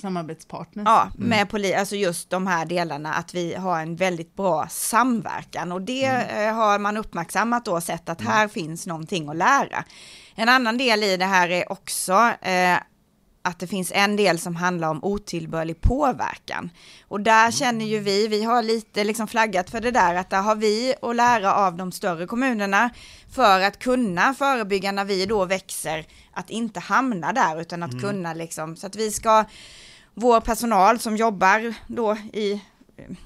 samarbetspartners. 0.00 0.84
ja, 0.86 1.10
med 1.18 1.48
poli, 1.48 1.74
alltså 1.74 1.96
just 1.96 2.30
de 2.30 2.46
här 2.46 2.66
delarna, 2.66 3.14
att 3.14 3.34
vi 3.34 3.54
har 3.54 3.80
en 3.80 3.96
väldigt 3.96 4.36
bra 4.36 4.66
samverkan 4.70 5.72
och 5.72 5.82
det 5.82 6.04
eh, 6.04 6.54
har 6.54 6.78
man 6.78 6.96
uppmärksammat 6.96 7.64
då 7.64 7.72
och 7.72 7.82
sett 7.82 8.08
att 8.08 8.20
här 8.20 8.48
finns 8.48 8.86
någonting 8.86 9.28
att 9.28 9.36
lära. 9.36 9.84
En 10.34 10.48
annan 10.48 10.78
del 10.78 11.02
i 11.02 11.16
det 11.16 11.24
här 11.24 11.48
är 11.50 11.72
också 11.72 12.30
eh, 12.42 12.76
att 13.44 13.58
det 13.58 13.66
finns 13.66 13.92
en 13.94 14.16
del 14.16 14.38
som 14.38 14.56
handlar 14.56 14.88
om 14.88 15.04
otillbörlig 15.04 15.80
påverkan. 15.80 16.70
Och 17.08 17.20
där 17.20 17.50
känner 17.50 17.84
ju 17.84 17.98
vi, 17.98 18.28
vi 18.28 18.44
har 18.44 18.62
lite 18.62 19.04
liksom 19.04 19.26
flaggat 19.28 19.70
för 19.70 19.80
det 19.80 19.90
där, 19.90 20.14
att 20.14 20.30
där 20.30 20.42
har 20.42 20.54
vi 20.54 20.94
att 21.02 21.16
lära 21.16 21.54
av 21.54 21.76
de 21.76 21.92
större 21.92 22.26
kommunerna 22.26 22.90
för 23.34 23.60
att 23.60 23.78
kunna 23.78 24.34
förebygga 24.34 24.92
när 24.92 25.04
vi 25.04 25.26
då 25.26 25.44
växer, 25.44 26.06
att 26.32 26.50
inte 26.50 26.80
hamna 26.80 27.32
där, 27.32 27.60
utan 27.60 27.82
att 27.82 28.00
kunna 28.00 28.34
liksom, 28.34 28.76
så 28.76 28.86
att 28.86 28.96
vi 28.96 29.10
ska, 29.10 29.44
vår 30.14 30.40
personal 30.40 30.98
som 30.98 31.16
jobbar 31.16 31.74
då 31.86 32.16
i 32.32 32.60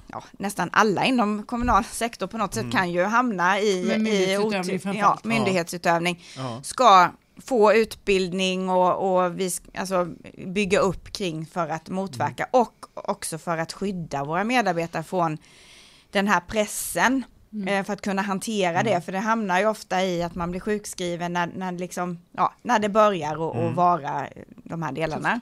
Ja, 0.07 0.23
nästan 0.31 0.69
alla 0.73 1.05
inom 1.05 1.43
kommunal 1.43 1.83
sektor 1.83 2.27
på 2.27 2.37
något 2.37 2.53
sätt 2.53 2.71
kan 2.71 2.91
ju 2.91 3.03
hamna 3.03 3.59
i, 3.59 3.93
i 3.93 3.97
myndighetsutövning 3.97 4.79
oty- 4.79 4.99
ja, 4.99 5.19
myndighetsutövning. 5.23 6.23
Ja. 6.37 6.59
ska 6.63 7.09
få 7.45 7.73
utbildning 7.73 8.69
och, 8.69 9.23
och 9.23 9.39
vi, 9.39 9.51
alltså, 9.73 10.07
bygga 10.37 10.79
upp 10.79 11.11
kring 11.11 11.45
för 11.45 11.67
att 11.67 11.89
motverka 11.89 12.47
och 12.51 12.85
också 12.93 13.37
för 13.37 13.57
att 13.57 13.73
skydda 13.73 14.23
våra 14.23 14.43
medarbetare 14.43 15.03
från 15.03 15.37
den 16.11 16.27
här 16.27 16.39
pressen 16.39 17.23
eh, 17.67 17.85
för 17.85 17.93
att 17.93 18.01
kunna 18.01 18.21
hantera 18.21 18.83
det, 18.83 19.01
för 19.01 19.11
det 19.11 19.19
hamnar 19.19 19.59
ju 19.59 19.67
ofta 19.67 20.05
i 20.05 20.23
att 20.23 20.35
man 20.35 20.51
blir 20.51 20.61
sjukskriven 20.61 21.33
när, 21.33 21.47
när, 21.55 21.71
liksom, 21.71 22.19
ja, 22.31 22.53
när 22.61 22.79
det 22.79 22.89
börjar 22.89 23.35
och, 23.35 23.55
och 23.55 23.73
vara 23.73 24.27
eh, 24.27 24.43
de 24.63 24.83
här 24.83 24.91
delarna. 24.91 25.41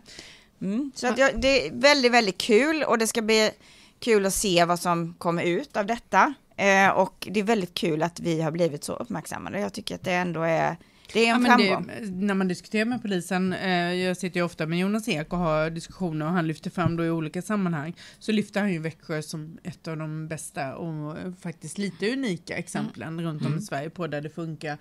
Mm. 0.62 0.92
Så 0.96 1.08
att 1.08 1.18
jag, 1.18 1.42
det 1.42 1.68
är 1.68 1.72
väldigt, 1.74 2.12
väldigt 2.12 2.38
kul 2.38 2.84
och 2.84 2.98
det 2.98 3.08
ska 3.08 3.22
bli 3.22 3.52
kul 4.00 4.26
att 4.26 4.34
se 4.34 4.66
vad 4.66 4.80
som 4.80 5.16
kommer 5.18 5.44
ut 5.44 5.78
av 5.78 5.86
detta. 5.86 6.34
Eh, 6.58 6.90
och 6.90 7.28
det 7.32 7.40
är 7.40 7.44
väldigt 7.44 7.74
kul 7.74 8.04
att 8.04 8.20
vi 8.20 8.42
har 8.42 8.52
blivit 8.52 8.84
så 8.84 8.94
uppmärksammade. 8.94 9.60
Jag 9.60 9.74
tycker 9.74 9.96
att 9.96 10.04
det 10.04 10.14
ändå 10.14 10.42
är, 10.42 10.78
det 11.14 11.28
är 11.28 11.36
en 11.36 11.42
Ja, 11.46 11.48
framgång. 11.58 11.88
det, 12.02 12.12
när 12.12 12.34
man 12.34 12.48
diskuterar 12.48 12.86
med 12.86 13.02
polisen, 13.02 13.54
eh, 13.54 13.94
jag 13.94 14.18
sitter 14.18 14.40
ju 14.40 14.44
ofta 14.46 14.66
med 14.66 14.80
Jonas 14.80 15.08
Ek 15.08 15.34
och 15.34 15.40
har 15.40 15.70
diskussioner 15.70 16.26
och 16.26 16.32
han 16.32 16.48
lyfter 16.48 16.70
fram 16.70 16.98
då 16.98 17.06
i 17.06 17.10
olika 17.10 17.42
sammanhang, 17.42 17.96
så 18.20 18.32
lyfter 18.32 18.60
han 18.62 18.74
ju 18.74 18.80
Växjö 18.80 19.22
som 19.22 19.58
ett 19.64 19.88
av 19.88 19.98
de 19.98 20.28
bästa 20.28 20.76
och 20.76 21.18
faktiskt 21.42 21.78
lite 21.78 22.14
unika 22.14 22.56
exemplen 22.58 23.22
runt 23.22 23.46
om 23.46 23.58
i 23.58 23.62
Sverige 23.62 23.90
på 23.90 24.08
där 24.08 24.22
det 24.22 24.30
funkar 24.30 24.78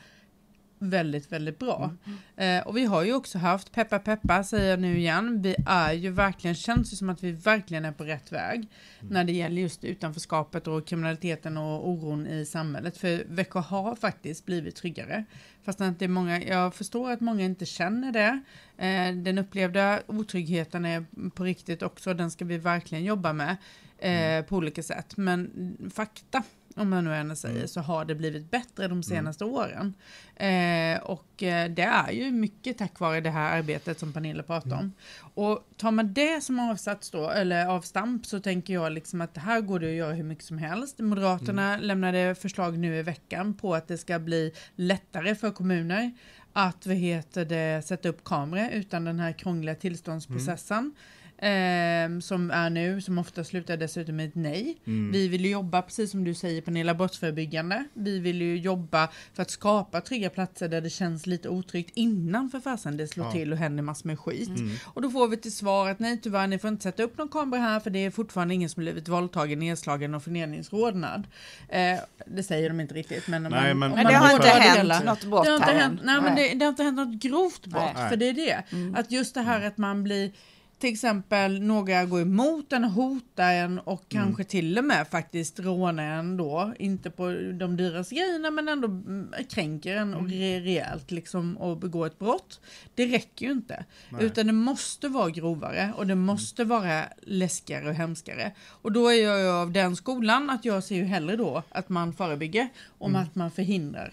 väldigt, 0.79 1.33
väldigt 1.33 1.59
bra. 1.59 1.91
Eh, 2.37 2.67
och 2.67 2.77
vi 2.77 2.85
har 2.85 3.03
ju 3.03 3.15
också 3.15 3.39
haft, 3.39 3.73
peppa 3.73 3.99
peppa 3.99 4.45
säger 4.45 4.71
jag 4.71 4.81
nu 4.81 4.99
igen, 4.99 5.43
vi 5.43 5.57
är 5.67 5.93
ju 5.93 6.11
verkligen, 6.11 6.55
känns 6.55 6.93
ju 6.93 6.97
som 6.97 7.11
att 7.11 7.23
vi 7.23 7.33
verkligen 7.33 7.85
är 7.85 7.93
på 7.93 8.05
rätt 8.05 8.33
väg 8.33 8.69
när 9.01 9.25
det 9.25 9.33
gäller 9.33 9.63
just 9.63 9.85
utanförskapet 9.85 10.67
och 10.67 10.87
kriminaliteten 10.87 11.57
och 11.57 11.89
oron 11.89 12.27
i 12.27 12.47
samhället. 12.47 12.97
För 12.97 13.25
Växjö 13.29 13.61
har 13.61 13.95
faktiskt 13.97 14.47
blivit 14.47 14.77
tryggare. 14.77 15.25
Fast 15.65 15.81
att 15.81 15.99
det 15.99 16.05
är 16.05 16.09
många, 16.09 16.43
jag 16.43 16.75
förstår 16.75 17.11
att 17.11 17.21
många 17.21 17.45
inte 17.45 17.67
känner 17.67 18.13
det. 18.13 18.41
Eh, 18.85 19.15
den 19.15 19.39
upplevda 19.39 20.01
otryggheten 20.07 20.85
är 20.85 21.05
på 21.31 21.45
riktigt 21.45 21.83
också, 21.83 22.15
den 22.15 22.31
ska 22.31 22.45
vi 22.45 22.59
verkligen 22.59 23.05
jobba 23.05 23.33
med 23.33 23.57
eh, 23.99 24.45
på 24.45 24.57
olika 24.57 24.83
sätt. 24.83 25.17
Men 25.17 25.77
fakta, 25.95 26.43
om 26.77 26.91
man 26.91 27.05
nu 27.05 27.15
än 27.15 27.37
säger, 27.37 27.67
så 27.67 27.81
har 27.81 28.05
det 28.05 28.15
blivit 28.15 28.51
bättre 28.51 28.89
de 28.89 29.03
senaste 29.03 29.45
åren. 29.45 29.95
Eh, 30.37 31.03
och 31.03 31.43
eh, 31.43 31.71
det 31.71 31.83
är 31.83 32.11
ju 32.11 32.31
mycket 32.31 32.79
tack 32.79 33.01
vare 33.01 33.21
det 33.21 33.31
här 33.31 33.59
arbetet 33.59 33.99
som 33.99 34.13
Pernilla 34.13 34.43
pratar 34.43 34.79
om. 34.79 34.93
Och 35.35 35.69
tar 35.77 35.91
man 35.91 36.13
det 36.13 36.45
som 36.45 36.61
avsats 36.61 37.11
då, 37.11 37.31
eller 37.31 37.67
avstamp, 37.67 38.27
så 38.27 38.41
tänker 38.41 38.75
jag 38.75 38.93
liksom 38.93 39.21
att 39.21 39.35
det 39.35 39.41
här 39.41 39.61
går 39.61 39.79
det 39.79 39.87
att 39.87 39.93
göra 39.93 40.13
hur 40.13 40.25
mycket 40.25 40.45
som 40.45 40.59
helst. 40.59 40.99
Moderaterna 40.99 41.77
lämnade 41.77 42.35
förslag 42.35 42.79
nu 42.79 42.97
i 42.97 43.03
veckan 43.03 43.55
på 43.55 43.75
att 43.75 43.89
det 43.89 43.99
ska 43.99 44.19
bli 44.19 44.53
lättare 44.77 45.35
för 45.35 45.51
kommuner 45.51 46.13
att 46.53 46.87
vad 46.87 46.97
heter 46.97 47.45
det, 47.45 47.83
sätta 47.87 48.09
upp 48.09 48.25
kameror 48.25 48.71
utan 48.71 49.05
den 49.05 49.21
här 49.21 49.33
krångliga 49.33 49.75
tillståndsprocessen. 49.75 50.95
Eh, 51.39 52.19
som 52.21 52.51
är 52.51 52.71
nu, 52.71 53.01
som 53.01 53.19
ofta 53.19 53.45
slutar 53.45 53.77
dessutom 53.77 54.17
med 54.17 54.29
ett 54.29 54.35
nej. 54.35 54.77
Vi 55.13 55.29
vill 55.29 55.45
ju 55.45 55.51
jobba, 55.51 55.83
precis 55.83 56.11
som 56.11 56.25
du 56.25 56.35
säger 56.35 56.61
Pernilla, 56.61 56.95
brottsförebyggande. 56.95 57.85
Vi 57.95 58.19
vill 58.19 58.43
ju 58.43 58.57
jobba 58.59 59.09
för 59.35 59.43
att 59.43 59.51
skapa 59.51 60.01
trygga 60.01 60.31
platser 60.31 60.69
där 60.69 60.81
det 60.81 60.91
känns 60.91 61.27
lite 61.27 61.49
otryggt 61.49 61.91
innan 61.95 62.51
för 62.51 62.61
fasen 62.61 62.97
det 62.97 63.09
slår 63.09 63.27
Ja. 63.27 63.33
till 63.33 63.53
och 63.53 63.59
händer 63.59 63.83
massor 63.83 64.07
med 64.07 64.19
skit. 64.19 64.51
Och 64.85 65.03
då 65.03 65.11
får 65.11 65.29
vi 65.29 65.37
till 65.37 65.53
svar 65.57 65.89
att 65.91 65.99
nej 65.99 66.21
tyvärr, 66.23 66.47
ni 66.47 66.59
får 66.59 66.69
inte 66.69 66.83
sätta 66.83 67.03
upp 67.03 67.19
någon 67.19 67.29
kamera 67.29 67.61
här 67.61 67.81
för 67.81 67.91
det 67.91 67.99
är 67.99 68.11
fortfarande 68.11 68.55
ingen 68.55 68.69
som 68.69 68.81
blivit 68.83 69.09
våldtagen, 69.09 69.59
nedslagen 69.59 70.15
och 70.15 70.23
förnedringsrodnad. 70.23 71.27
Eh, 71.69 71.99
det 72.27 72.43
säger 72.43 72.69
de 72.69 72.81
inte 72.81 72.95
riktigt 72.95 73.29
men... 73.29 73.43
Nej, 73.43 73.51
man- 73.75 73.79
men- 73.79 73.91
Men 73.91 74.07
det 74.07 74.15
har 74.15 74.33
inte 74.33 74.49
hänt 74.49 74.79
delar- 74.79 75.05
något 75.05 75.25
brott 75.25 75.45
det 75.45 75.51
har 75.51 75.57
inte 75.57 75.73
hänt, 75.73 76.01
än. 76.01 76.07
nej, 76.07 76.21
men 76.23 76.35
Nej. 76.35 76.49
det, 76.49 76.59
det 76.59 76.65
har 76.65 76.71
inte 76.71 76.83
hänt 76.83 76.97
något 76.97 77.23
grovt 77.23 77.67
brott, 77.67 77.93
Nej. 77.97 78.09
för 78.09 78.17
det 78.17 78.29
är 78.29 78.33
det. 78.35 78.63
Mm. 78.73 78.95
Att 78.95 79.11
just 79.13 79.35
det 79.35 79.41
här 79.41 79.67
att 79.67 79.79
man 79.79 80.05
blir 80.05 80.31
till 80.79 80.93
exempel 80.93 81.63
några 81.63 82.05
går 82.05 82.21
emot 82.21 82.73
en, 82.73 82.85
hotar 82.85 83.53
en 83.53 83.79
och 83.79 84.09
kanske 84.09 84.45
till 84.45 84.79
och 84.79 84.85
med 84.85 85.09
faktiskt 85.09 85.61
rånar 85.61 86.05
en 86.05 86.37
då, 86.37 86.75
inte 86.79 87.11
på 87.11 87.31
de 87.53 87.77
dyraste 87.77 88.15
grejerna 88.15 88.51
men 88.51 88.69
ändå 88.69 88.89
mm, 88.89 89.33
kränker 89.51 89.97
en 89.97 90.15
och 90.15 90.23
re- 90.23 90.61
rejält 90.61 91.11
liksom 91.11 91.57
och 91.57 91.77
begår 91.77 92.07
ett 92.07 92.19
brott. 92.19 92.61
Det 92.95 93.07
räcker 93.07 93.47
ju 93.47 93.53
inte. 93.53 93.85
Utan 94.21 94.47
det 94.47 94.53
måste 94.53 95.09
vara 95.09 95.31
grovare 95.31 95.93
och 95.97 96.07
det 96.07 96.15
måste 96.15 96.65
vara 96.65 97.05
läskigare 97.23 97.89
och 97.89 97.95
hemskare. 97.95 98.53
Och 98.83 98.93
då 98.93 99.09
är 99.09 99.23
jag 99.23 99.55
av 99.55 99.73
den 99.73 99.97
skolan 99.97 100.51
att 100.51 100.65
jag 100.65 100.85
ser 100.85 100.97
ju 100.97 101.05
hellre 101.05 101.37
då 101.37 101.63
att 101.69 101.89
man 101.89 102.13
förebygger 102.13 102.69
om 102.99 103.13
att 103.17 103.35
man 103.35 103.51
förhindrar. 103.51 104.13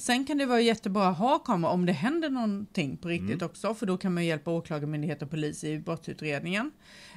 Sen 0.00 0.24
kan 0.24 0.38
det 0.38 0.46
vara 0.46 0.60
jättebra 0.60 1.08
att 1.08 1.18
ha 1.18 1.38
kamera 1.38 1.70
om 1.70 1.86
det 1.86 1.92
händer 1.92 2.30
någonting 2.30 2.96
på 2.96 3.08
riktigt 3.08 3.42
också 3.42 3.74
för 3.74 3.86
då 3.86 3.96
kan 3.96 4.14
man 4.14 4.24
hjälpa 4.24 4.50
åklagarmyndighet 4.50 5.22
och 5.22 5.30
polis 5.30 5.64
i 5.64 5.78
brottsutredningen. 5.78 6.70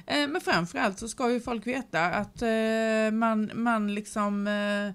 Eh, 0.06 0.28
men 0.28 0.40
framförallt 0.40 0.98
så 0.98 1.08
ska 1.08 1.30
ju 1.30 1.40
folk 1.40 1.66
veta 1.66 2.04
att 2.04 2.42
eh, 2.42 3.10
man, 3.12 3.50
man 3.54 3.94
liksom 3.94 4.46
eh, 4.46 4.94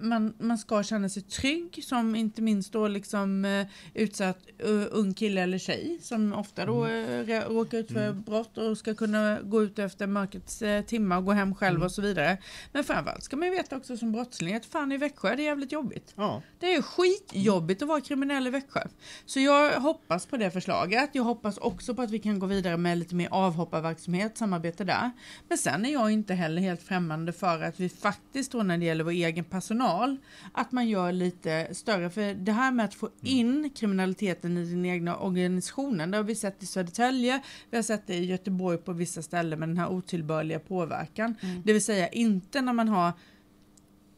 man, 0.00 0.34
man 0.38 0.58
ska 0.58 0.82
känna 0.82 1.08
sig 1.08 1.22
trygg 1.22 1.84
som 1.84 2.14
inte 2.14 2.42
minst 2.42 2.72
då 2.72 2.88
liksom 2.88 3.44
eh, 3.44 3.66
utsatt 3.94 4.38
uh, 4.68 4.86
ung 4.90 5.14
kille 5.14 5.40
eller 5.40 5.58
tjej 5.58 5.98
som 6.02 6.32
ofta 6.32 6.66
då 6.66 6.84
rä- 6.84 7.48
råkar 7.48 7.78
ut 7.78 7.92
för 7.92 8.12
brott 8.12 8.58
och 8.58 8.78
ska 8.78 8.94
kunna 8.94 9.38
gå 9.42 9.62
ut 9.62 9.78
efter 9.78 10.06
mörkrets 10.06 10.62
eh, 10.62 10.84
timmar 10.84 11.16
och 11.16 11.24
gå 11.24 11.32
hem 11.32 11.54
själv 11.54 11.82
och 11.82 11.92
så 11.92 12.02
vidare. 12.02 12.38
Men 12.72 12.84
framförallt 12.84 13.22
ska 13.22 13.36
man 13.36 13.48
ju 13.48 13.54
veta 13.54 13.76
också 13.76 13.96
som 13.96 14.12
brottsling 14.12 14.54
att 14.54 14.66
fan 14.66 14.92
i 14.92 14.96
Växjö 14.96 15.36
det 15.36 15.42
är 15.42 15.44
jävligt 15.44 15.72
jobbigt. 15.72 16.12
Ja. 16.16 16.42
Det 16.58 16.74
är 16.74 16.82
skitjobbigt 16.82 17.82
att 17.82 17.88
vara 17.88 18.00
kriminell 18.00 18.46
i 18.46 18.50
Växjö. 18.50 18.80
Så 19.26 19.40
jag 19.40 19.80
hoppas 19.80 20.26
på 20.26 20.36
det 20.36 20.50
förslaget. 20.50 21.10
Jag 21.12 21.22
hoppas 21.22 21.58
också 21.58 21.94
på 21.94 22.02
att 22.02 22.10
vi 22.10 22.18
kan 22.18 22.38
gå 22.38 22.46
vidare 22.46 22.76
med 22.76 22.98
lite 22.98 23.14
mer 23.14 23.28
avhopparverksamhet, 23.30 24.38
samarbete 24.38 24.84
där. 24.84 25.10
Men 25.48 25.58
sen 25.58 25.86
är 25.86 25.92
jag 25.92 26.10
inte 26.10 26.34
heller 26.34 26.62
helt 26.62 26.82
främmande 26.82 27.32
för 27.32 27.62
att 27.62 27.80
vi 27.80 27.88
faktiskt 27.88 28.52
då 28.52 28.62
när 28.62 28.78
det 28.78 28.84
gäller 28.84 29.04
vår 29.04 29.10
egen 29.10 29.44
personal, 29.58 30.16
att 30.52 30.72
man 30.72 30.88
gör 30.88 31.12
lite 31.12 31.68
större. 31.74 32.10
För 32.10 32.34
det 32.34 32.52
här 32.52 32.72
med 32.72 32.84
att 32.84 32.94
få 32.94 33.10
in 33.22 33.70
kriminaliteten 33.70 34.58
i 34.58 34.64
den 34.64 34.84
egna 34.84 35.16
organisationen, 35.16 36.10
det 36.10 36.16
har 36.16 36.24
vi 36.24 36.34
sett 36.34 36.62
i 36.62 36.66
Södertälje, 36.66 37.40
vi 37.70 37.76
har 37.76 37.82
sett 37.82 38.06
det 38.06 38.14
i 38.14 38.24
Göteborg 38.24 38.78
på 38.78 38.92
vissa 38.92 39.22
ställen 39.22 39.58
med 39.58 39.68
den 39.68 39.78
här 39.78 39.88
otillbörliga 39.88 40.58
påverkan. 40.58 41.34
Det 41.64 41.72
vill 41.72 41.84
säga 41.84 42.08
inte 42.08 42.60
när 42.60 42.72
man 42.72 42.88
har 42.88 43.12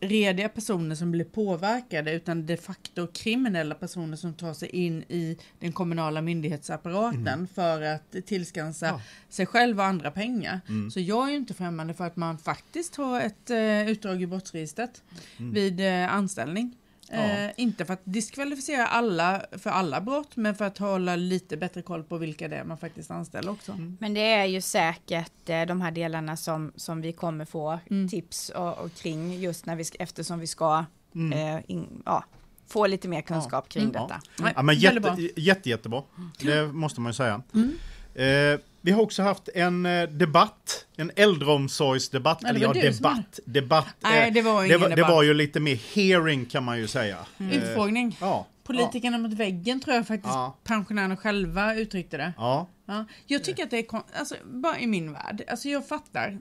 rediga 0.00 0.48
personer 0.48 0.94
som 0.94 1.10
blir 1.10 1.24
påverkade 1.24 2.12
utan 2.12 2.46
de 2.46 2.56
facto 2.56 3.06
kriminella 3.06 3.74
personer 3.74 4.16
som 4.16 4.34
tar 4.34 4.54
sig 4.54 4.68
in 4.68 5.02
i 5.08 5.36
den 5.60 5.72
kommunala 5.72 6.20
myndighetsapparaten 6.22 7.48
för 7.54 7.82
att 7.82 8.16
tillskansa 8.26 8.86
Ja. 8.86 9.00
sig 9.28 9.46
själv 9.46 9.78
och 9.78 9.84
andra 9.84 10.10
pengar. 10.10 10.60
Så 10.90 11.00
jag 11.00 11.26
är 11.26 11.30
ju 11.30 11.36
inte 11.36 11.54
främmande 11.54 11.94
för 11.94 12.04
att 12.06 12.16
man 12.16 12.38
faktiskt 12.38 12.96
har 12.96 13.20
ett 13.20 13.50
eh, 13.50 13.88
utdrag 13.90 14.22
i 14.22 14.26
brottsregistret 14.26 15.02
vid 15.36 15.80
eh, 15.80 16.14
anställning. 16.14 16.76
Ja. 17.12 17.18
Eh, 17.18 17.50
inte 17.56 17.84
för 17.84 17.92
att 17.94 18.00
diskvalificera 18.04 18.86
alla 18.86 19.42
för 19.52 19.70
alla 19.70 20.00
brott 20.00 20.36
men 20.36 20.54
för 20.54 20.64
att 20.64 20.78
hålla 20.78 21.16
lite 21.16 21.56
bättre 21.56 21.82
koll 21.82 22.02
på 22.04 22.18
vilka 22.18 22.48
det 22.48 22.56
är 22.56 22.64
man 22.64 22.78
faktiskt 22.78 23.10
anställer 23.10 23.50
också. 23.52 23.78
Men 24.00 24.14
det 24.14 24.20
är 24.32 24.44
ju 24.44 24.60
säkert 24.60 25.48
eh, 25.48 25.62
de 25.62 25.80
här 25.80 25.90
delarna 25.90 26.36
som, 26.36 26.72
som 26.76 27.00
vi 27.00 27.12
kommer 27.12 27.44
få 27.44 27.78
Mm. 27.90 28.08
tips 28.08 28.48
och, 28.48 28.78
och 28.78 28.94
kring 28.94 29.40
just 29.40 29.66
när 29.66 29.76
vi, 29.76 29.84
ska- 29.84 29.98
eftersom 30.02 30.38
vi 30.38 30.46
ska 30.46 30.84
Mm. 31.14 31.56
eh, 31.56 31.62
in, 31.66 32.02
ja, 32.06 32.24
få 32.66 32.86
lite 32.86 33.08
mer 33.08 33.20
kunskap 33.20 33.68
kring 33.68 33.82
Mm. 33.82 33.92
detta. 33.92 34.20
Ja, 34.56 34.62
men 34.62 34.74
jätte, 34.78 35.16
jätte, 35.36 35.68
jättebra. 35.70 36.02
Det 36.40 36.66
måste 36.72 37.00
man 37.00 37.10
ju 37.10 37.14
säga. 37.14 37.42
Mm. 37.54 37.72
Eh, 38.14 38.60
vi 38.80 38.90
har 38.90 39.02
också 39.02 39.22
haft 39.22 39.48
en 39.54 39.86
eh, 39.86 40.02
debatt, 40.08 40.86
en 40.96 41.10
äldreomsorgsdebatt. 41.16 42.38
Ja, 42.42 42.48
det 42.52 42.56
Eller 42.56 42.66
var 42.68 42.74
ja, 42.74 42.90
debatt. 42.90 43.40
Debatt. 43.44 43.86
Nej, 44.00 44.28
eh, 44.28 44.34
det 44.34 44.42
var 44.42 44.60
det, 44.62 44.66
ingen 44.66 44.80
var, 44.80 44.88
det 44.88 44.94
debatt. 44.94 45.10
var 45.10 45.22
ju 45.22 45.34
lite 45.34 45.60
mer 45.60 45.76
hearing 45.94 46.46
kan 46.46 46.64
man 46.64 46.78
ju 46.78 46.86
säga. 46.88 47.18
Eh, 47.38 47.56
Utfrågning. 47.56 48.16
ja. 48.20 48.46
Politikerna 48.64 49.18
mot 49.18 49.32
väggen 49.32 49.80
tror 49.80 49.96
jag 49.96 50.06
faktiskt 50.06 50.34
Ja. 50.34 50.56
pensionärerna 50.64 51.16
själva 51.16 51.74
uttryckte 51.74 52.16
det. 52.16 52.32
Ja. 52.36 52.68
Ja. 52.86 53.04
Jag 53.26 53.44
tycker 53.44 53.62
att 53.64 53.70
det 53.70 53.78
är 53.78 53.86
alltså, 54.18 54.34
bara 54.44 54.78
i 54.78 54.86
min 54.86 55.12
värld, 55.12 55.42
alltså 55.48 55.68
jag 55.68 55.88
fattar. 55.88 56.38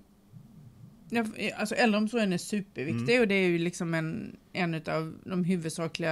Jag, 1.09 1.51
alltså 1.57 1.75
äldreomsorgen 1.75 2.33
är 2.33 2.37
superviktig 2.37 3.21
och 3.21 3.27
det 3.27 3.35
är 3.35 3.47
ju 3.47 3.57
liksom 3.57 3.93
en, 3.93 4.37
en 4.53 4.75
av 4.75 5.19
de 5.23 5.43
huvudsakliga 5.43 6.11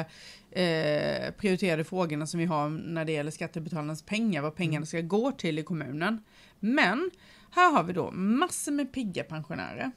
eh, 0.51 1.31
prioriterade 1.37 1.83
frågorna 1.83 2.27
som 2.27 2.39
vi 2.39 2.45
har 2.45 2.69
när 2.69 3.05
det 3.05 3.11
gäller 3.11 3.31
skattebetalarnas 3.31 4.01
pengar, 4.01 4.41
vad 4.41 4.55
pengarna 4.55 4.85
ska 4.85 5.01
gå 5.01 5.31
till 5.31 5.59
i 5.59 5.63
kommunen. 5.63 6.23
Men 6.59 7.11
här 7.51 7.71
har 7.71 7.83
vi 7.83 7.93
då 7.93 8.11
massor 8.11 8.71
med 8.71 8.93
pigga 8.93 9.23
pensionärer. 9.23 9.91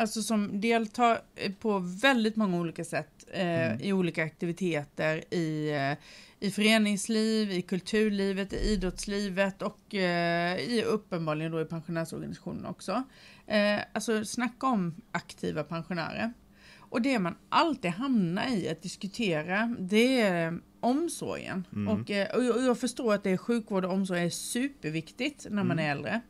Alltså 0.00 0.22
som 0.22 0.60
deltar 0.60 1.20
eh, 1.34 1.52
på 1.52 1.78
väldigt 1.78 2.36
många 2.36 2.60
olika 2.60 2.84
sätt 2.84 3.24
eh, 3.32 3.82
i 3.82 3.92
olika 3.92 4.24
aktiviteter 4.24 5.34
i, 5.34 5.70
eh, 5.70 5.98
i 6.46 6.50
föreningsliv, 6.50 7.50
i 7.52 7.62
kulturlivet, 7.62 8.52
i 8.52 8.56
idrottslivet 8.56 9.62
och 9.62 9.94
eh, 9.94 10.58
i 10.58 10.82
uppenbarligen 10.82 11.52
då 11.52 11.60
i 11.60 11.64
pensionärsorganisationen 11.64 12.66
också. 12.66 13.02
Eh, 13.46 13.80
alltså 13.92 14.24
snacka 14.24 14.66
om 14.66 14.94
aktiva 15.12 15.64
pensionärer. 15.64 16.32
Och 16.78 17.02
det 17.02 17.18
man 17.18 17.36
alltid 17.48 17.90
hamnar 17.90 18.56
i 18.56 18.68
att 18.68 18.82
diskutera 18.82 19.76
det 19.78 20.20
är 20.20 20.58
omsorgen. 20.80 21.66
Mm. 21.72 21.88
Och, 21.88 22.10
eh, 22.10 22.36
och 22.36 22.62
jag 22.62 22.78
förstår 22.80 23.14
att 23.14 23.22
det 23.22 23.30
är 23.30 23.36
sjukvård 23.36 23.84
och 23.84 23.92
omsorg 23.92 24.20
är 24.24 24.30
superviktigt 24.30 25.46
när 25.50 25.64
man 25.64 25.78
Mm. 25.78 25.86
är 25.86 25.90
äldre. 25.90 26.20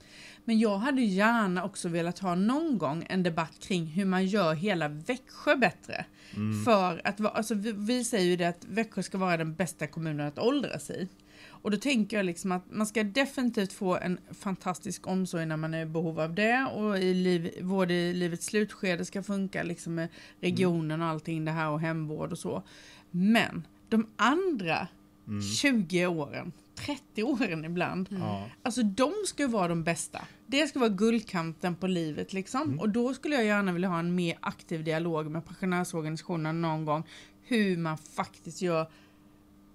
Men 0.50 0.58
jag 0.58 0.78
hade 0.78 1.02
gärna 1.02 1.64
också 1.64 1.88
velat 1.88 2.18
ha 2.18 2.34
någon 2.34 2.78
gång 2.78 3.06
en 3.08 3.22
debatt 3.22 3.52
kring 3.60 3.86
hur 3.86 4.04
man 4.04 4.26
gör 4.26 4.54
hela 4.54 4.88
Växjö 4.88 5.56
bättre. 5.56 6.04
Mm. 6.36 6.64
För 6.64 7.00
att, 7.04 7.36
alltså, 7.36 7.54
vi, 7.54 7.72
vi 7.72 8.04
säger 8.04 8.26
ju 8.26 8.36
det 8.36 8.44
att 8.44 8.64
Växjö 8.68 9.02
ska 9.02 9.18
vara 9.18 9.36
den 9.36 9.54
bästa 9.54 9.86
kommunen 9.86 10.26
att 10.26 10.38
åldras 10.38 10.90
i. 10.90 11.08
Och 11.46 11.70
då 11.70 11.76
tänker 11.76 12.16
jag 12.16 12.26
liksom 12.26 12.52
att 12.52 12.62
man 12.70 12.86
ska 12.86 13.02
definitivt 13.02 13.72
få 13.72 13.96
en 13.96 14.18
fantastisk 14.30 15.06
omsorg 15.06 15.46
när 15.46 15.56
man 15.56 15.74
är 15.74 15.82
i 15.82 15.86
behov 15.86 16.20
av 16.20 16.34
det 16.34 16.64
och 16.74 16.98
i 16.98 17.14
liv, 17.14 17.50
vård 17.60 17.90
i 17.90 18.12
livets 18.12 18.46
slutskede 18.46 19.04
ska 19.04 19.22
funka 19.22 19.62
liksom 19.62 19.94
med 19.94 20.08
regionen 20.40 21.02
och 21.02 21.08
allting 21.08 21.44
det 21.44 21.52
här 21.52 21.70
och 21.70 21.80
hemvård 21.80 22.32
och 22.32 22.38
så. 22.38 22.62
Men 23.10 23.66
de 23.88 24.06
andra 24.16 24.88
20 25.56 26.06
åren, 26.06 26.52
30 26.86 27.22
åren 27.22 27.64
ibland, 27.64 28.08
Ja. 28.10 28.48
Alltså 28.62 28.82
de 28.82 29.12
ska 29.26 29.42
ju 29.42 29.48
vara 29.48 29.68
de 29.68 29.84
bästa. 29.84 30.24
Det 30.46 30.66
ska 30.66 30.78
vara 30.78 30.90
guldkanten 30.90 31.74
på 31.74 31.86
livet 31.86 32.32
liksom. 32.32 32.62
Mm. 32.62 32.80
Och 32.80 32.88
då 32.88 33.14
skulle 33.14 33.34
jag 33.34 33.44
gärna 33.44 33.72
vilja 33.72 33.88
ha 33.88 33.98
en 33.98 34.14
mer 34.14 34.38
aktiv 34.40 34.84
dialog 34.84 35.30
med 35.30 35.46
pensionärsorganisationerna 35.46 36.68
någon 36.68 36.84
gång. 36.84 37.04
Hur 37.42 37.76
man 37.76 37.98
faktiskt 37.98 38.62
gör 38.62 38.86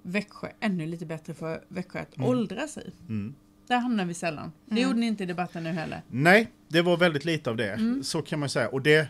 Växjö 0.01 0.47
ännu 0.59 0.85
lite 0.85 1.05
bättre 1.05 1.33
för 1.33 1.63
Växjö 1.67 1.99
att 1.99 2.19
åldras 2.19 2.77
i. 2.77 2.91
Mm. 3.07 3.35
Där 3.67 3.77
hamnar 3.77 4.05
vi 4.05 4.13
sällan. 4.13 4.51
Det 4.65 4.81
gjorde 4.81 4.99
ni 4.99 5.05
inte 5.05 5.23
i 5.23 5.25
debatten 5.25 5.63
nu 5.63 5.69
heller. 5.69 6.01
Nej, 6.07 6.51
det 6.67 6.81
var 6.81 6.97
väldigt 6.97 7.25
lite 7.25 7.49
av 7.49 7.57
det. 7.57 7.73
Mm. 7.73 8.03
Så 8.03 8.21
kan 8.21 8.39
man 8.39 8.49
säga. 8.49 8.67
Och 8.67 8.81
det, 8.81 9.07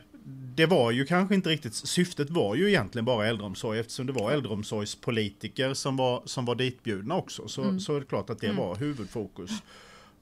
det 0.56 0.66
var 0.66 0.92
ju 0.92 1.06
kanske 1.06 1.36
inte 1.36 1.50
riktigt, 1.50 1.74
syftet 1.76 2.30
var 2.30 2.56
ju 2.56 2.68
egentligen 2.70 3.06
bara 3.06 3.28
äldreomsorg 3.28 3.80
eftersom 3.80 4.06
det 4.06 4.14
var 4.14 4.32
äldreomsorgspolitiker 4.32 5.74
som 5.74 5.98
var, 5.98 6.22
som 6.26 6.46
var 6.46 6.56
ditbjudna 6.56 7.16
också. 7.16 7.48
Så, 7.48 7.62
Mm. 7.64 7.80
så 7.80 7.96
är 7.96 8.00
det 8.00 8.06
klart 8.06 8.30
att 8.30 8.40
det 8.42 8.52
var 8.52 8.76
huvudfokus. 8.76 9.52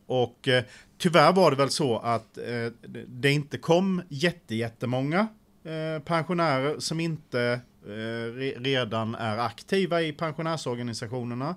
Och 0.05 0.47
eh, 0.47 0.63
tyvärr 0.97 1.33
var 1.33 1.51
det 1.51 1.57
väl 1.57 1.69
så 1.69 1.97
att 1.99 2.37
eh, 2.37 2.43
det- 2.87 3.05
det 3.07 3.31
inte 3.31 3.57
kom 3.57 4.01
jätte, 4.09 4.55
jättemånga 4.55 5.27
eh, 5.63 6.03
pensionärer 6.03 6.79
som 6.79 6.99
inte 6.99 7.59
eh, 7.85 7.89
re, 8.35 8.53
redan 8.59 9.15
är 9.15 9.37
aktiva 9.37 10.01
i 10.01 10.11
pensionärsorganisationerna. 10.11 11.55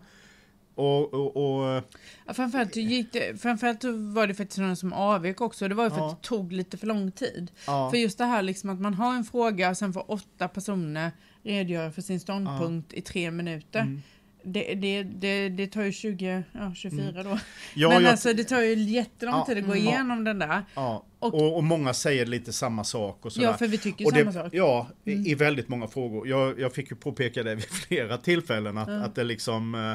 Och, 0.77 1.15
och, 1.15 1.37
och 1.37 1.83
Ja, 2.27 2.35
framförallt, 2.35 2.77
gick 2.77 3.13
det, 3.13 3.41
framförallt 3.43 3.85
var 4.15 4.27
det 4.27 4.35
faktiskt 4.35 4.59
någon 4.59 4.77
som 4.77 4.93
avvek 4.93 5.41
också. 5.41 5.69
Det 5.69 5.75
var 5.75 5.85
ju 5.85 5.91
för 5.91 5.97
Ja. 5.99 6.11
att 6.11 6.23
det 6.23 6.29
tog 6.29 6.53
lite 6.53 6.77
för 6.77 6.87
lång 6.87 7.13
tid. 7.13 7.51
ja, 7.67 7.91
För 7.91 7.97
just 7.99 8.19
det 8.19 8.25
här 8.25 8.43
liksom 8.43 8.71
att 8.71 8.81
man 8.81 8.95
har 8.95 9.15
en 9.15 9.25
fråga 9.25 9.71
och 9.71 9.77
sen 9.77 9.93
får 9.93 10.11
åtta 10.11 10.49
personer 10.49 11.11
redogöra 11.43 11.91
för 11.93 12.03
sin 12.03 12.21
ståndpunkt 12.21 12.93
i 12.93 13.01
tre 13.01 13.31
minuter. 13.31 13.81
Mm. 13.81 14.03
Det, 14.49 14.75
det, 14.75 15.03
det, 15.03 15.49
det 15.49 15.67
tar 15.67 15.83
ju 15.83 15.93
20, 15.93 16.43
ja 16.53 16.75
24 16.75 17.23
då. 17.23 17.39
ja, 17.75 17.89
Men 17.89 18.03
jag- 18.03 18.11
alltså 18.11 18.33
det 18.33 18.45
tar 18.45 18.61
ju 18.61 18.75
jättelång 18.75 19.35
Ja, 19.35 19.45
tid 19.47 19.59
att 19.59 19.65
gå 19.65 19.73
mm. 19.73 19.85
igenom 19.87 20.25
den 20.25 20.39
där. 20.39 20.63
Ja, 20.75 21.05
Och- 21.19 21.35
och, 21.35 21.57
och, 21.57 21.65
många 21.65 21.95
säger 21.95 22.27
lite 22.27 22.53
samma 22.53 22.85
sak 22.85 23.25
och 23.27 23.33
sådär. 23.33 23.47
Ja, 23.47 23.55
för 23.57 23.67
vi 23.67 23.79
tycker 23.79 24.07
och 24.07 24.11
samma 24.13 24.33
sak. 24.33 24.49
Ja, 24.55 24.89
i- 25.05 25.13
Mm. 25.13 25.27
i 25.27 25.35
väldigt 25.35 25.69
många 25.69 25.89
frågor. 25.89 26.29
Jag, 26.29 26.61
jag 26.61 26.73
fick 26.73 26.91
ju 26.91 26.97
påpeka 26.97 27.43
det 27.43 27.55
vid 27.55 27.65
flera 27.71 28.17
tillfällen 28.19 28.79
att, 28.79 28.89
Ja. 28.89 28.95
att 28.95 29.15
det 29.15 29.25
liksom 29.25 29.75
eh, 29.75 29.93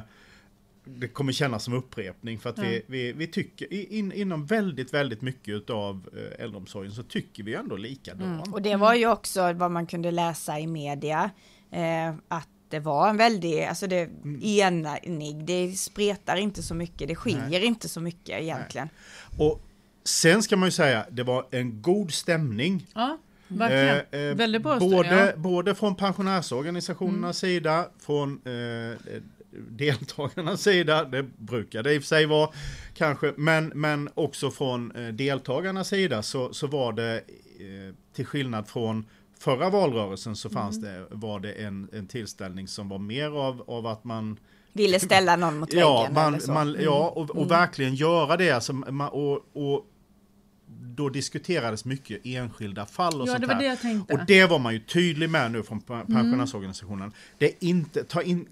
det 0.86 1.08
kommer 1.08 1.32
kännas 1.34 1.64
som 1.64 1.74
upprepning 1.74 2.40
för 2.40 2.50
att 2.50 2.60
vi, 2.60 2.76
Ja. 2.76 2.82
vi, 2.88 3.14
vi 3.14 3.28
tycker 3.28 3.74
i- 3.74 3.98
in, 3.98 4.12
inom 4.12 4.46
väldigt, 4.46 4.94
väldigt 4.94 5.22
mycket 5.22 5.70
av 5.70 6.10
eh, 6.18 6.44
äldreomsorgen 6.44 6.92
så 6.92 7.04
tycker 7.04 7.44
vi 7.44 7.54
ändå 7.56 7.76
likadant. 7.78 8.48
Och 8.54 8.62
det 8.62 8.76
var 8.76 8.94
ju 8.94 9.08
också 9.12 9.54
vad 9.54 9.72
man 9.72 9.88
kunde 9.88 10.12
läsa 10.12 10.60
i 10.60 10.68
media, 10.68 11.30
eh, 11.72 12.10
att 12.28 12.48
det 12.70 12.80
var 12.80 13.10
en 13.10 13.18
väldig, 13.18 13.64
alltså 13.64 13.88
det 13.88 14.00
Mm. 14.24 14.42
enig, 14.44 15.46
det 15.46 15.72
spretar 15.72 16.36
inte 16.36 16.64
så 16.64 16.76
mycket, 16.76 17.08
det 17.08 17.16
skiljer 17.16 17.64
inte 17.64 17.90
så 17.90 18.00
mycket 18.02 18.42
egentligen. 18.42 18.90
Och 19.38 19.62
sen 20.04 20.44
ska 20.44 20.58
man 20.58 20.68
ju 20.68 20.72
säga, 20.72 21.06
det 21.12 21.24
var 21.24 21.46
en 21.52 21.82
god 21.82 22.12
stämning. 22.14 22.88
Ja, 22.96 23.18
verkligen. 23.48 24.22
Eh, 24.24 24.30
eh, 24.30 24.36
Väldigt 24.36 24.62
bra 24.64 24.80
både, 24.80 25.08
stund, 25.08 25.20
ja. 25.22 25.36
både 25.38 25.76
från 25.76 25.96
pensionärsorganisationernas 25.96 27.38
sida, 27.38 27.86
från 28.00 28.42
eh, 28.46 28.98
deltagarnas 29.70 30.62
sida, 30.62 31.04
det 31.04 31.24
brukar 31.24 31.84
det 31.84 31.94
i 31.94 31.98
och 31.98 32.02
för 32.02 32.08
sig 32.08 32.26
vara 32.26 32.50
kanske, 32.94 33.34
men, 33.38 33.68
men 33.76 34.10
också 34.14 34.52
från 34.52 34.92
eh, 34.96 35.08
deltagarnas 35.08 35.88
sida 35.88 36.24
så, 36.24 36.54
så 36.54 36.68
var 36.68 36.94
det 36.94 37.16
eh, 37.16 37.96
till 38.16 38.26
skillnad 38.26 38.68
från 38.68 39.06
förra 39.40 39.70
valrörelsen 39.70 40.36
så 40.36 40.50
fanns 40.50 40.78
Mm. 40.78 40.94
det, 40.94 41.06
var 41.12 41.40
det 41.40 41.52
en, 41.52 41.90
en 41.94 42.08
tillställning 42.08 42.68
som 42.68 42.90
var 42.90 42.98
mer 43.00 43.30
av, 43.30 43.64
av 43.68 43.88
att 43.88 44.04
man 44.04 44.40
Ville 44.74 45.00
ställa 45.00 45.36
någon 45.36 45.58
mot 45.60 45.70
väggen 45.74 45.88
Ja, 45.88 46.08
man, 46.14 46.40
man, 46.48 46.78
ja 46.80 47.10
och, 47.16 47.30
och 47.30 47.36
Mm. 47.36 47.48
verkligen 47.48 47.96
göra 47.96 48.38
det. 48.38 48.52
Alltså, 48.52 48.74
man, 48.74 49.10
och, 49.10 49.46
och 49.54 49.86
då 51.02 51.10
diskuterades 51.10 51.86
mycket 51.86 52.20
enskilda 52.26 52.86
fall 52.86 53.22
och 53.22 53.28
Ja, 53.28 53.32
sånt 53.32 53.42
det 53.42 53.48
var 53.48 53.54
här. 53.54 53.62
det 53.62 53.68
jag 53.68 53.82
tänkte. 53.82 54.14
Och 54.14 54.20
det 54.28 54.46
var 54.46 54.60
man 54.60 54.74
ju 54.74 54.80
tydlig 54.80 55.30
med 55.30 55.52
nu 55.52 55.64
från 55.64 55.82
Mm. 55.90 56.02
pe- 56.02 56.14
pensionärsorganisationen. 56.14 57.12
Det, 57.38 57.46
är 57.46 57.52
inte, 57.60 58.04
ta 58.04 58.22
in, 58.22 58.46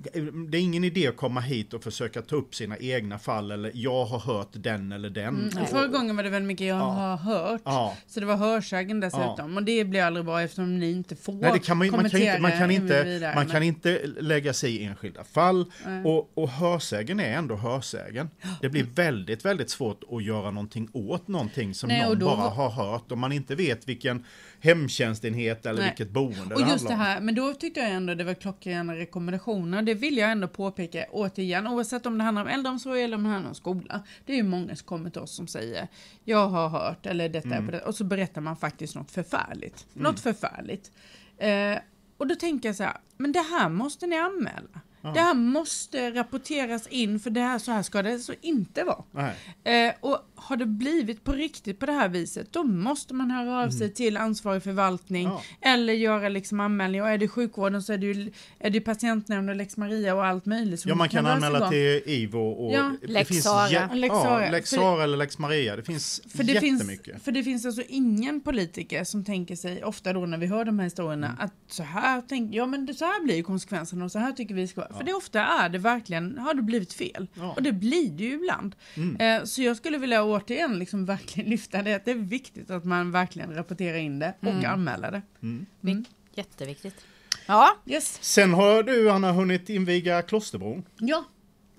det 0.49 0.57
är 0.57 0.61
ingen 0.61 0.83
idé 0.83 1.07
att 1.07 1.17
komma 1.17 1.39
hit 1.41 1.73
och 1.73 1.83
försöka 1.83 2.21
ta 2.21 2.35
upp 2.35 2.55
sina 2.55 2.77
egna 2.77 3.19
fall 3.19 3.51
eller 3.51 3.71
jag 3.73 4.05
har 4.05 4.19
hört 4.19 4.49
den 4.51 4.91
eller 4.91 5.09
den. 5.09 5.27
Mm, 5.35 5.63
Och- 5.63 5.69
förra 5.69 5.87
gången 5.87 6.15
var 6.15 6.23
det 6.23 6.29
väldigt 6.29 6.47
mycket 6.47 6.67
jag 6.67 6.77
Ja. 6.77 6.81
har 6.83 7.17
hört. 7.17 7.61
Ja. 7.65 7.97
Så 8.07 8.19
det 8.19 8.25
var 8.25 8.35
hörsägen 8.37 8.99
dessutom. 8.99 9.57
Och 9.57 9.63
det 9.63 9.85
blir 9.85 10.03
aldrig 10.03 10.25
bra 10.25 10.41
eftersom 10.41 10.79
ni 10.79 10.91
inte 10.91 11.15
får 11.15 11.33
Nej, 11.33 11.51
det 11.53 11.59
kan 11.59 11.77
man, 11.77 11.87
man, 11.87 11.89
kan 11.89 11.97
kommentera 12.09 12.29
inte, 12.31 12.41
man, 12.41 12.51
kan 12.51 12.71
inte, 12.71 13.03
vidare, 13.03 13.35
man 13.35 13.43
men- 13.43 13.53
kan 13.53 13.63
inte 13.63 14.01
lägga 14.19 14.53
sig 14.53 14.75
i 14.75 14.83
enskilda 14.85 15.23
fall. 15.23 15.65
Nej. 15.85 16.03
Och, 16.05 16.31
och 16.33 16.49
hörsägen 16.49 17.19
är 17.19 17.33
ändå 17.37 17.55
hörsägen. 17.55 18.29
Det 18.61 18.69
blir 18.69 18.83
väldigt, 18.95 19.45
väldigt 19.45 19.69
svårt 19.69 20.01
att 20.11 20.23
göra 20.23 20.51
någonting 20.51 20.89
åt 20.93 21.27
någonting 21.27 21.73
som 21.73 21.87
Nej, 21.87 22.01
någon 22.09 22.19
då 22.19 22.29
bara 22.39 22.49
har 22.49 22.69
hört. 22.69 23.11
Om 23.11 23.19
man 23.19 23.31
inte 23.31 23.55
vet 23.55 23.87
vilken 23.87 24.25
hemtjänstenhet 24.59 25.65
eller 25.65 25.81
Nej. 25.81 25.89
vilket 25.89 26.09
boende 26.13 26.55
Och 26.55 26.61
det 26.65 26.71
just 26.71 26.87
det 26.87 26.93
om. 26.93 27.25
men 27.25 27.35
då 27.35 27.53
tyckte 27.53 27.79
jag 27.79 27.89
ändå 27.91 28.13
det 28.15 28.23
var 28.23 28.33
klockrena 28.33 28.95
rekommendationer. 28.95 29.81
Det 29.81 29.93
vill 29.93 30.17
jag 30.17 30.31
ändå 30.31 30.47
påpeka 30.47 31.05
återigen, 31.11 31.67
oavsett 31.67 32.05
om 32.05 32.17
det 32.17 32.23
handlar 32.23 32.41
om 32.41 32.47
äldreomsorg 32.47 33.03
eller 33.03 33.17
om 33.17 33.23
det 33.23 33.29
handlar 33.29 33.49
om 33.49 33.55
skola. 33.55 34.03
Det 34.25 34.33
är 34.33 34.37
ju 34.37 34.43
många 34.43 34.75
som 34.75 34.85
kommer 34.87 35.09
till 35.09 35.21
oss 35.21 35.35
som 35.35 35.47
säger 35.47 35.87
jag 36.23 36.47
har 36.47 36.69
hört 36.69 37.05
eller 37.05 37.29
detta 37.29 37.47
Mm. 37.47 37.61
är 37.63 37.65
på 37.65 37.71
det. 37.71 37.81
Och 37.81 37.95
så 37.95 38.03
berättar 38.03 38.41
man 38.41 38.55
faktiskt 38.55 38.95
något 38.95 39.11
förfärligt. 39.11 39.85
Något 39.93 40.19
förfärligt. 40.19 40.91
Eh, 41.37 41.77
och 42.17 42.27
då 42.27 42.35
tänker 42.35 42.69
jag 42.69 42.75
så 42.75 42.83
här, 42.83 42.97
men 43.17 43.31
det 43.31 43.39
här 43.39 43.69
måste 43.69 44.07
ni 44.07 44.15
anmäla. 44.17 44.81
Det 45.01 45.19
här 45.19 45.33
måste 45.33 46.11
rapporteras 46.11 46.87
in 46.87 47.19
för 47.19 47.29
det 47.29 47.41
här, 47.41 47.59
så 47.59 47.71
här 47.71 47.83
ska 47.83 48.01
det 48.01 48.19
så 48.19 48.33
inte 48.41 48.83
vara. 48.83 49.29
Eh, 49.63 49.93
och 49.99 50.28
har 50.41 50.57
det 50.57 50.65
blivit 50.65 51.23
på 51.23 51.31
riktigt 51.31 51.79
på 51.79 51.85
det 51.85 51.91
här 51.91 52.09
viset, 52.09 52.53
då 52.53 52.63
måste 52.63 53.13
man 53.13 53.31
höra 53.31 53.63
av 53.65 53.69
sig 53.69 53.93
till 53.93 54.17
ansvarig 54.17 54.63
förvaltning 54.63 55.23
Ja. 55.27 55.41
eller 55.61 55.93
göra 55.93 56.29
liksom 56.29 56.59
anmälning. 56.59 57.01
Och 57.01 57.09
är 57.09 57.17
det 57.17 57.27
sjukvården 57.27 57.83
så 57.83 57.93
är 57.93 57.97
det 57.97 58.05
ju 58.05 58.31
är 58.59 58.69
det 58.69 58.81
patientnämnd 58.81 59.49
och 59.49 59.55
lex 59.55 59.77
Maria 59.77 60.15
och 60.15 60.25
allt 60.25 60.45
möjligt. 60.45 60.79
som 60.79 60.89
Ja, 60.89 60.95
man 60.95 61.09
kan 61.09 61.23
dras 61.23 61.33
anmäla 61.33 61.69
till 61.69 62.01
IVO 62.05 62.39
och 62.49 62.73
Ja. 62.73 62.91
det 63.01 63.07
Lex 63.07 63.27
finns 63.29 63.43
Sara. 63.43 63.69
ja. 63.69 63.93
Lex 64.51 64.69
Sara 64.69 65.03
eller 65.03 65.17
Lex 65.17 65.37
Maria. 65.39 65.75
Det 65.75 65.83
finns 65.83 66.21
För 66.35 66.43
det, 66.43 66.53
jättemycket. 66.53 67.05
finns, 67.05 67.23
för 67.23 67.31
det 67.31 67.43
finns 67.43 67.65
alltså 67.65 67.81
ingen 67.87 68.41
politiker 68.41 69.03
som 69.03 69.25
tänker 69.25 69.55
sig, 69.55 69.83
ofta 69.83 70.13
då 70.13 70.25
när 70.25 70.37
vi 70.37 70.45
hör 70.47 70.65
de 70.65 70.79
här 70.79 70.83
historierna, 70.85 71.27
Mm. 71.27 71.39
att 71.39 71.53
så 71.67 71.83
här 71.83 72.23
tänk, 72.29 72.53
ja 72.55 72.65
men 72.65 72.85
det, 72.85 72.93
så 72.93 73.05
här 73.05 73.23
blir 73.23 73.35
ju 73.35 73.43
konsekvenserna 73.43 74.05
och 74.05 74.11
så 74.11 74.19
här 74.19 74.31
tycker 74.31 74.55
vi 74.55 74.67
ska 74.67 74.81
vara. 74.81 74.93
För 74.97 75.03
det 75.03 75.13
ofta 75.13 75.41
är 75.45 75.69
det 75.69 75.77
verkligen, 75.77 76.37
har 76.37 76.53
det 76.53 76.61
blivit 76.61 76.93
fel? 76.93 77.27
Ja. 77.33 77.53
Och 77.55 77.63
det 77.63 77.71
blir 77.71 78.09
det 78.09 78.23
ju 78.23 78.33
ibland. 78.33 78.75
Mm. 78.95 79.15
Eh, 79.41 79.43
så 79.45 79.61
jag 79.61 79.77
skulle 79.77 79.97
vilja 79.97 80.23
återigen 80.29 80.79
liksom 80.79 81.05
verkligen 81.05 81.49
lyfta 81.49 81.81
det, 81.81 81.93
att 81.93 82.05
det 82.05 82.11
är 82.11 82.15
viktigt 82.15 82.71
att 82.71 82.85
man 82.85 83.11
verkligen 83.11 83.55
rapporterar 83.55 83.97
in 83.97 84.19
det 84.19 84.33
och 84.39 84.63
anmäler 84.63 85.11
det. 85.11 85.21
Mm. 85.41 85.65
Mm. 85.83 86.05
Jätteviktigt. 86.33 87.05
Ja, 87.47 87.75
Yes. 87.85 88.17
Sen 88.21 88.53
har 88.53 88.83
du 88.83 89.11
Anna 89.11 89.31
hunnit 89.31 89.69
inviga 89.69 90.21
Klosterbron. 90.21 90.83
Ja, 90.97 91.23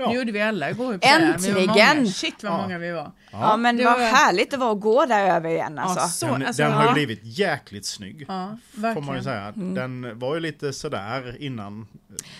Ja. 0.05 0.09
det 0.11 0.15
gjorde 0.17 0.33
vi 0.33 0.43
alla 0.43 0.71
igår. 0.71 0.93
på. 0.93 0.99
Vi 1.03 1.11
var 1.13 1.33
Äntligen! 1.33 1.97
många. 1.99 2.07
Shit 2.07 2.43
vad 2.43 2.53
Ja. 2.53 2.57
många 2.63 2.79
vi 2.79 2.93
var. 2.93 3.11
ja, 3.33 3.57
men 3.57 3.77
det 3.77 3.85
vad 3.85 3.99
var- 3.99 4.07
härligt 4.07 4.51
det 4.51 4.57
var 4.57 4.73
att 4.73 4.81
gå 4.81 5.07
där 5.07 5.27
över 5.37 5.49
igen 5.51 5.79
alltså. 5.79 6.01
Ja, 6.01 6.09
så, 6.09 6.27
Den, 6.27 6.47
alltså, 6.47 6.63
den 6.63 6.73
har 6.73 6.83
ju 6.83 6.89
ja. 6.89 6.93
blivit 6.95 7.21
jäkligt 7.23 7.87
snygg. 7.87 8.25
Ja, 8.29 8.59
Får 8.75 8.81
man 8.81 8.91
ju 8.95 8.95
verkligen. 9.03 9.25
säga. 9.25 9.53
Den 9.57 10.19
var 10.19 10.35
ju 10.35 10.41
lite 10.41 10.73
sådär 10.73 11.37
innan. 11.41 11.87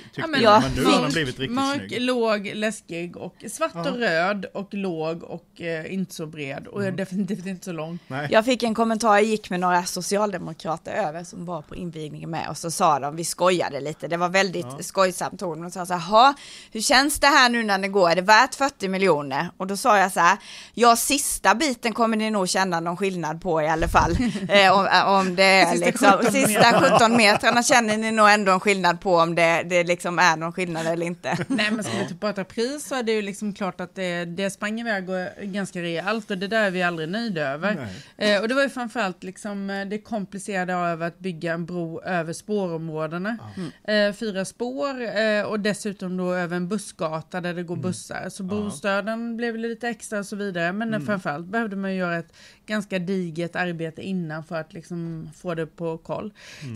Tyckte 0.05 0.21
Ja, 0.21 0.27
men- 0.27 0.41
jag, 0.43 0.53
Ja, 0.53 0.61
men 0.61 0.85
nu 0.85 0.91
har 0.91 1.03
den 1.03 1.11
blivit 1.11 1.39
riktigt 1.39 1.51
Mörk, 1.57 1.77
snygg. 1.89 2.01
låg, 2.03 2.51
läskig 2.55 3.17
och 3.17 3.35
svart 3.51 3.71
Ja. 3.75 3.81
och 3.91 3.97
röd 3.99 4.47
och 4.55 4.75
låg 4.75 5.23
och 5.23 5.61
eh, 5.61 5.95
inte 5.95 6.15
så 6.15 6.27
bred 6.27 6.67
och 6.67 6.83
Mm. 6.83 6.97
definitivt 6.97 7.47
inte 7.47 7.65
så 7.65 7.73
lång. 7.73 7.99
Nej. 8.07 8.29
Jag 8.31 8.45
fick 8.45 8.63
en 8.63 8.75
kommentar, 8.75 9.15
jag 9.15 9.23
gick 9.25 9.51
med 9.51 9.61
några 9.61 9.85
socialdemokrater 9.85 10.93
över 10.93 11.25
som 11.25 11.47
var 11.47 11.63
på 11.63 11.75
invigningen 11.77 12.31
med 12.31 12.49
och 12.49 12.57
så 12.59 12.71
sa 12.71 12.99
de, 12.99 13.17
vi 13.17 13.25
skojade 13.25 13.81
lite, 13.81 14.09
det 14.09 14.17
var 14.17 14.29
väldigt 14.29 14.67
Ja. 14.71 14.79
skojsam 14.83 15.37
ton, 15.37 15.65
och 15.65 15.73
sa 15.73 15.87
så 15.87 15.95
här, 15.95 16.01
"Ha, 16.11 16.35
hur 16.73 16.81
känns 16.81 17.21
det 17.21 17.27
här 17.27 17.49
nu 17.51 17.63
när 17.63 17.79
det 17.79 17.89
går, 17.89 18.11
är 18.11 18.17
det 18.17 18.23
värt 18.23 18.55
40 18.55 18.89
miljoner? 18.89 19.51
Och 19.57 19.67
då 19.67 19.77
sa 19.77 19.99
jag 19.99 20.13
så 20.13 20.21
här, 20.21 20.39
ja 20.75 20.97
sista 20.97 21.55
biten 21.55 21.93
kommer 21.93 22.17
ni 22.17 22.31
nog 22.31 22.49
känna 22.49 22.81
någon 22.81 22.97
skillnad 22.97 23.43
på 23.43 23.63
i 23.63 23.69
alla 23.69 23.89
fall. 23.89 24.17
eh, 24.49 24.73
om, 24.73 24.89
om 25.19 25.37
det 25.37 25.43
är 25.43 25.71
Sista 25.71 25.87
liksom, 25.87 26.11
17 26.19 26.33
sista 26.33 26.91
17 26.91 27.17
metrarna 27.17 27.63
känner 27.63 27.97
ni 27.97 28.13
nog 28.13 28.31
ändå 28.31 28.53
en 28.53 28.61
skillnad 28.61 29.01
på 29.01 29.17
om 29.17 29.35
det, 29.35 29.63
det 29.63 29.85
liksom 29.85 30.19
är 30.19 30.37
någon 30.37 30.53
skillnad 30.53 30.87
eller 30.87 31.07
inte. 31.07 31.37
Nej 31.49 31.71
men 31.71 31.85
ska 31.85 31.99
vi 31.99 32.09
typ 32.09 32.21
prata 32.21 32.45
pris 32.45 32.89
så 32.89 32.95
är 32.95 33.03
det 33.03 33.13
ju 33.13 33.23
liksom 33.23 33.53
klart 33.55 33.81
att 33.81 33.95
det, 33.95 34.25
det 34.25 34.51
sprang 34.51 34.81
iväg 34.81 35.09
ganska 35.43 35.83
rejält 35.83 36.31
och 36.31 36.39
det 36.39 36.49
där 36.49 36.65
är 36.65 36.71
vi 36.71 36.83
aldrig 36.83 37.09
nöjda 37.09 37.41
över. 37.41 37.89
Eh, 38.17 38.41
och 38.41 38.49
det 38.49 38.55
var 38.55 38.63
ju 38.63 38.71
framförallt 38.71 39.23
liksom 39.23 39.71
eh, 39.71 39.87
det 39.87 39.99
komplicerade 39.99 40.93
av 40.93 41.03
att 41.03 41.19
bygga 41.19 41.53
en 41.53 41.67
bro 41.67 42.03
över 42.03 42.33
spårområdena. 42.33 43.39
Eh, 43.85 44.13
fyra 44.13 44.45
spår 44.45 45.19
eh, 45.19 45.43
och 45.43 45.61
dessutom 45.61 46.17
då 46.17 46.33
över 46.33 46.57
en 46.57 46.69
bussgata 46.69 47.40
där 47.41 47.55
det 47.55 47.63
går 47.63 47.77
bussar. 47.77 48.29
Så 48.29 48.43
bostöden 48.43 49.37
blev 49.37 49.57
lite 49.57 49.89
extra 49.89 50.19
och 50.19 50.27
så 50.27 50.37
vidare. 50.37 50.73
Men 50.73 50.89
mm. 50.89 51.07
framförallt 51.07 51.47
behövde 51.47 51.77
man 51.77 51.95
göra 51.95 52.19
ett 52.19 52.37
ganska 52.67 52.99
diget 52.99 53.57
arbete 53.57 54.03
innan 54.03 54.45
för 54.45 54.57
att 54.57 54.73
liksom 54.73 55.31
få 55.35 55.55
det 55.55 55.67
på 55.67 55.99
koll. 55.99 56.33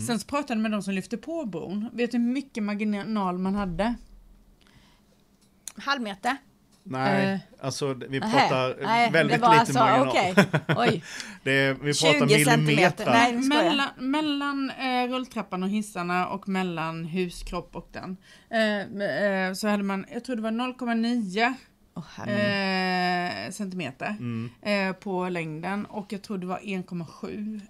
Sen 0.07 0.19
så 0.19 0.27
pratade 0.27 0.53
jag 0.53 0.61
med 0.61 0.71
de 0.71 0.83
som 0.83 0.93
lyfte 0.93 1.17
på 1.17 1.45
bron. 1.45 1.89
Vet 1.93 2.11
du 2.11 2.17
hur 2.17 2.25
mycket 2.25 2.63
marginal 2.63 3.37
man 3.37 3.55
hade? 3.55 3.95
Halvmeter? 5.75 6.37
Nej, 6.87 7.33
Eh. 7.33 7.39
alltså 7.61 7.93
vi 7.93 8.19
pratar 8.19 8.83
Nej, 8.83 9.11
väldigt 9.11 9.35
det 9.37 9.41
var 9.41 9.49
lite 9.49 9.59
alltså, 9.59 9.79
marginal. 9.79 11.01
Det 11.43 11.51
är, 11.51 11.73
vi 11.73 11.93
pratar 11.93 12.27
20 12.27 12.45
centimeter. 12.45 12.57
millimeter. 12.57 13.05
Nej, 13.05 13.33
mellan 13.35 13.89
mellan 13.97 14.69
eh, 14.71 15.07
rulltrappan 15.11 15.63
och 15.63 15.69
hissarna 15.69 16.27
och 16.27 16.47
mellan 16.49 17.05
huskropp 17.05 17.75
och 17.75 17.89
den. 17.91 18.17
Eh, 18.49 19.07
eh, 19.47 19.53
så 19.53 19.67
hade 19.67 19.83
man, 19.83 20.05
jag 20.13 20.23
tror 20.23 20.35
det 20.35 20.41
var 20.41 20.51
0,9 20.51 21.53
Åh, 21.97 22.03
herregud. 22.15 23.45
eh, 23.47 23.51
centimeter 23.51 24.15
Mm. 24.19 24.49
eh, 24.61 24.95
på 24.95 25.29
längden 25.29 25.85
och 25.85 26.13
jag 26.13 26.21
tror 26.21 26.37
det 26.37 26.45
var 26.47 26.59
1,7 26.63 27.61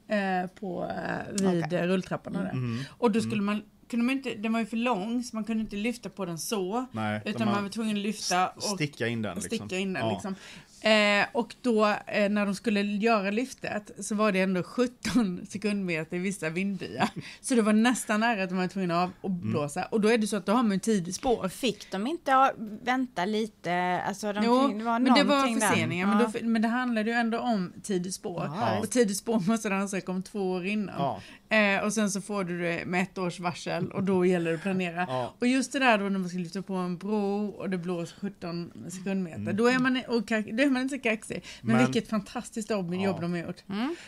eh, 0.44 0.50
på, 0.60 0.84
eh, 0.84 1.34
vid 1.52 1.66
Okej. 1.66 1.88
rulltrapporna 1.88 2.40
där. 2.44 2.52
Mm. 2.52 2.84
Och 2.90 3.12
då 3.12 3.22
skulle 3.22 3.42
man, 3.42 3.62
kunde 3.90 4.06
man 4.06 4.16
inte, 4.16 4.34
den 4.36 4.54
var 4.54 4.60
ju 4.60 4.66
för 4.66 4.78
lång 4.78 5.24
så 5.24 5.36
man 5.36 5.44
kunde 5.44 5.62
inte 5.62 5.76
lyfta 5.76 6.10
på 6.10 6.26
den 6.26 6.38
så. 6.38 6.86
Nej, 6.92 7.22
utan 7.26 7.48
de 7.48 7.54
man 7.54 7.64
var 7.64 7.70
tvungen 7.70 7.98
att 7.98 8.04
lyfta 8.04 8.48
och 8.48 8.64
sticka 8.64 9.08
in 9.08 9.22
den. 9.22 9.36
Liksom. 9.36 9.58
sticka 9.58 9.78
in 9.80 9.94
den. 9.94 10.06
Ja. 10.06 10.12
Liksom. 10.14 10.36
Eh, 10.82 11.26
och 11.32 11.56
då 11.62 11.86
eh, 12.08 12.30
när 12.30 12.46
de 12.46 12.56
skulle 12.56 12.82
göra 12.82 13.32
lyftet 13.32 13.92
så 14.06 14.16
var 14.16 14.32
det 14.32 14.42
ändå 14.42 14.64
17 14.64 15.46
sekundmeter 15.50 16.18
i 16.18 16.20
vissa 16.20 16.50
vindbyar. 16.50 17.10
Så 17.42 17.56
det 17.56 17.62
var 17.62 17.74
nästan 17.74 18.20
nära 18.20 18.44
att 18.44 18.50
de 18.50 18.58
var 18.58 18.68
tvungna 18.68 19.02
av 19.04 19.12
och 19.22 19.30
Mm. 19.30 19.52
blåsa. 19.52 19.84
Och 19.86 20.02
då 20.02 20.08
är 20.08 20.18
det 20.18 20.28
så 20.28 20.36
att 20.36 20.46
då 20.46 20.52
har 20.52 20.64
man 20.64 20.80
tid 20.80 21.08
i 21.08 21.14
spår. 21.14 21.50
Fick 21.50 21.92
de 21.92 22.08
inte 22.08 22.52
vänta 22.84 23.26
lite? 23.26 24.02
Alltså, 24.08 24.34
de, 24.34 24.44
Jo, 24.46 24.68
det 24.68 24.84
var 24.84 25.00
men 25.00 25.14
det 25.14 25.24
var 25.24 25.60
förseningar. 25.60 26.08
Men, 26.08 26.20
Ja. 26.20 26.32
då, 26.42 26.48
men 26.48 26.62
det 26.62 26.68
handlade 26.68 27.10
ju 27.10 27.16
ändå 27.16 27.40
om 27.40 27.74
tid 27.84 28.08
i 28.08 28.12
spår. 28.12 28.52
Ja. 28.60 28.80
Och 28.80 28.90
tid 28.90 29.12
i 29.12 29.16
spår 29.16 29.40
måste 29.48 29.70
du 29.70 29.76
ansöka 29.76 30.12
om 30.12 30.24
två 30.24 30.52
år 30.52 30.66
innan. 30.66 30.96
Ja. 30.98 31.22
Eh, 31.50 31.84
och 31.84 31.94
sen 31.94 32.12
så 32.12 32.22
får 32.22 32.44
du 32.44 32.62
det 32.62 32.86
med 32.86 33.02
ett 33.04 33.18
års 33.18 33.40
varsel 33.40 33.92
och 33.92 34.04
då 34.04 34.26
gäller 34.26 34.50
det 34.52 34.56
att 34.58 34.62
planera. 34.64 35.06
Ja. 35.10 35.34
Och 35.40 35.48
just 35.48 35.74
det 35.74 35.80
där 35.80 35.98
då 35.98 36.10
när 36.10 36.20
man 36.20 36.30
ska 36.30 36.38
lyfta 36.38 36.62
på 36.62 36.74
en 36.74 36.98
bro 36.98 37.48
och 37.48 37.70
det 37.70 37.78
blåser 37.78 38.16
17 38.22 38.72
sekundmeter. 38.90 39.38
Mm. 39.40 39.56
Då, 39.56 39.68
är 39.68 39.80
man, 39.80 40.02
och, 40.08 40.28
kax- 40.30 40.52
då 40.58 40.64
är 40.64 40.70
man 40.70 40.82
inte 40.82 40.96
så 40.96 41.02
kaxig. 41.02 41.44
Men, 41.62 41.76
Men- 41.76 41.86
vilket 41.86 42.10
fantastiskt 42.10 42.70
jobb, 42.70 42.94
Ja. 42.94 43.04
jobb 43.04 43.22
de 43.22 43.32
har 43.32 43.40
gjort. 43.40 43.64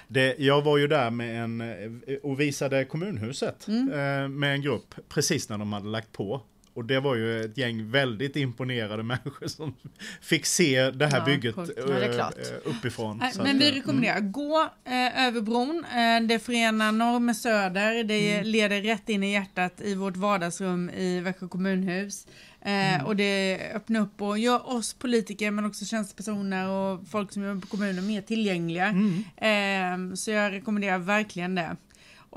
Det, 0.07 0.35
jag 0.39 0.61
var 0.61 0.77
ju 0.77 0.87
där 0.87 1.09
med 1.09 1.43
en, 1.43 1.61
eh, 1.61 2.15
och 2.23 2.39
visade 2.39 2.85
kommunhuset 2.85 3.67
Mm. 3.67 3.91
eh, 3.91 4.27
med 4.29 4.53
en 4.53 4.61
grupp 4.61 4.95
precis 5.09 5.49
när 5.49 5.57
de 5.57 5.73
hade 5.73 5.87
lagt 5.87 6.11
på. 6.11 6.41
Och 6.77 6.85
det 6.85 6.99
var 6.99 7.15
ju 7.15 7.41
ett 7.45 7.57
gäng 7.57 7.91
väldigt 7.91 8.35
imponerade 8.35 9.03
människor 9.13 9.47
som 9.47 9.75
fick 10.21 10.45
se 10.45 10.91
det 10.91 11.07
här 11.07 11.17
Ja, 11.19 11.25
bygget. 11.25 11.55
Ja, 11.57 11.63
det 11.85 12.05
eh, 12.05 12.19
eh, 12.19 12.25
uppifrån. 12.63 13.17
Nej, 13.17 13.31
Så 13.33 13.43
Men 13.43 13.55
att, 13.55 13.61
vi 13.61 13.69
eh, 13.69 13.73
rekommenderar, 13.73 14.19
gå 14.19 14.69
eh, 14.85 15.27
över 15.27 15.41
bron. 15.41 15.85
Eh, 15.95 16.27
det 16.27 16.39
förenar 16.39 16.91
norr 16.91 17.19
med 17.19 17.37
söder. 17.37 18.03
Det 18.03 18.27
Mm. 18.33 18.45
leder 18.47 18.81
rätt 18.81 19.09
in 19.09 19.23
i 19.23 19.31
hjärtat 19.33 19.81
i 19.81 19.95
vårt 19.95 20.15
vardagsrum 20.17 20.89
i 20.89 21.19
Växjö 21.19 21.47
kommunhus. 21.47 22.27
Eh, 22.61 22.93
Mm. 22.95 23.05
Och 23.05 23.15
det 23.15 23.59
öppnar 23.75 23.99
upp 24.01 24.21
och 24.21 24.39
gör 24.39 24.69
oss 24.75 24.93
politiker 24.93 25.51
men 25.51 25.65
också 25.65 25.85
tjänstepersoner 25.85 26.69
och 26.69 27.07
folk 27.07 27.31
som 27.31 27.43
jobbar 27.43 27.61
på 27.61 27.67
kommunen 27.67 28.07
mer 28.07 28.21
tillgängliga. 28.21 28.85
Mm. 29.41 30.15
Så 30.17 30.31
jag 30.31 30.51
rekommenderar 30.53 30.97
verkligen 30.97 31.55
det. 31.55 31.75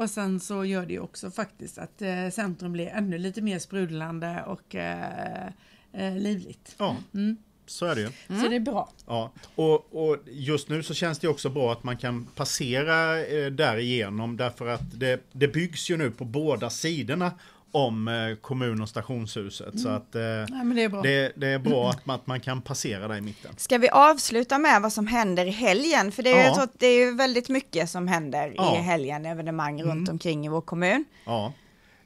Och 0.01 0.11
sen 0.11 0.41
så 0.41 0.65
gör 0.65 0.87
det 0.87 0.93
ju 0.93 1.01
också 1.01 1.31
faktiskt 1.31 1.79
att 1.79 2.03
eh, 2.03 2.29
centrum 2.33 2.73
blir 2.73 2.87
ännu 2.87 3.19
lite 3.19 3.43
mer 3.43 3.59
sprudlande 3.59 4.43
och 4.47 4.75
eh, 4.75 5.47
eh, 5.93 6.17
livligt. 6.17 6.75
Ja, 6.79 6.97
Mm. 7.15 7.37
så 7.67 7.87
är 7.87 7.95
det 7.95 8.01
ju. 8.01 8.09
Så 8.41 8.49
det 8.49 8.57
är 8.57 8.61
bra. 8.61 8.89
Ja, 9.07 9.33
och, 9.55 9.95
och 10.11 10.17
just 10.27 10.69
nu 10.69 10.83
så 10.83 10.95
känns 10.95 11.19
det 11.19 11.29
också 11.29 11.49
bra 11.51 11.73
att 11.73 11.85
man 11.85 11.97
kan 11.97 12.25
passera 12.25 13.25
eh, 13.27 13.47
därigenom 13.47 14.37
därför 14.37 14.67
att 14.67 15.01
det, 15.01 15.21
det 15.33 15.49
byggs 15.49 15.91
ju 15.91 15.97
nu 15.97 16.11
på 16.11 16.25
båda 16.25 16.71
sidorna 16.71 17.33
om 17.73 18.09
eh, 18.09 18.35
kommun 18.37 18.81
och 18.83 18.89
stationshuset. 18.89 19.81
Så 19.81 19.89
att 19.89 20.15
eh, 20.15 20.21
men 20.49 20.75
det 20.77 20.83
är 20.83 20.89
bra. 20.89 21.03
det, 21.03 21.33
det 21.37 21.47
är 21.47 21.59
bra 21.59 21.91
att 21.91 22.07
man, 22.07 22.17
att 22.17 22.27
man 22.27 22.41
kan 22.41 22.63
passera 22.63 23.09
där 23.09 23.17
i 23.17 23.21
mitten. 23.21 23.51
Ska 23.57 23.79
vi 23.79 23.89
avsluta 23.89 24.59
med 24.59 24.83
vad 24.83 24.93
som 24.93 25.07
händer 25.07 25.47
i 25.47 25.51
helgen? 25.51 26.13
För 26.13 26.23
det 26.23 26.31
är, 26.33 26.47
Ja. 26.47 26.55
tror 26.55 26.65
att 26.65 26.79
det 26.79 26.87
är 26.87 27.05
ju 27.07 27.15
väldigt 27.15 27.49
mycket 27.49 27.91
som 27.91 28.09
händer 28.09 28.53
Ja. 28.57 28.77
i 28.77 28.81
helgen, 28.81 29.27
evenemang 29.27 29.83
runt 29.83 29.93
Mm. 30.09 30.13
omkring 30.13 30.47
i 30.47 30.49
vår 30.49 30.61
kommun. 30.61 31.05
Ja. 31.27 31.53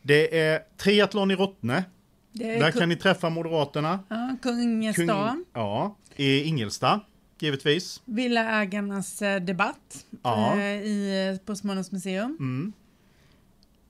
Det 0.02 0.38
är 0.40 0.60
triathlon 0.76 1.30
i 1.30 1.34
Rottne. 1.36 1.84
Där 2.32 2.70
kan 2.70 2.88
ni 2.88 2.96
träffa 2.96 3.30
Moderaterna. 3.30 3.98
Ja, 4.08 4.36
Kungens 4.42 4.96
Kung-. 4.96 5.44
Ja, 5.52 5.96
i 6.16 6.42
Ingelsta, 6.44 7.00
givetvis. 7.40 8.00
Villaägarnas 8.04 9.22
eh, 9.22 9.40
debatt 9.40 10.04
Ja. 10.22 10.52
eh, 10.56 10.62
i, 10.66 11.38
på 11.44 11.56
Smålands 11.56 11.92
museum. 11.92 12.36
Mm. 12.40 12.72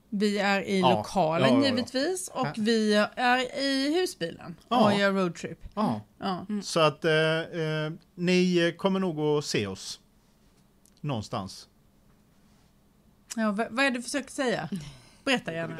Vi 0.09 0.37
är 0.39 0.61
i 0.61 0.79
Ja. 0.79 0.89
lokalen 0.97 1.49
Ja, 1.49 1.55
ja, 1.55 1.63
ja. 1.63 1.69
givetvis 1.69 2.27
och 2.33 2.47
Ja. 2.47 2.53
vi 2.57 2.93
är 3.15 3.59
i 3.63 3.93
husbilen 3.99 4.55
Ja. 4.69 4.85
och 4.85 4.99
gör 4.99 5.11
roadtrip. 5.11 5.59
Ja. 5.73 6.01
Ja. 6.19 6.45
Så 6.63 6.79
att 6.79 7.05
eh, 7.05 7.11
eh, 7.39 7.91
ni 8.15 8.73
kommer 8.77 8.99
nog 8.99 9.19
att 9.19 9.45
se 9.45 9.67
oss. 9.67 9.99
Någonstans. 11.01 11.67
Ja, 13.35 13.51
vad, 13.51 13.67
vad 13.71 13.85
är 13.85 13.91
det 13.91 13.97
du 13.97 14.01
försöker 14.03 14.31
säga? 14.31 14.69
Berätta 15.25 15.53
gärna. 15.53 15.77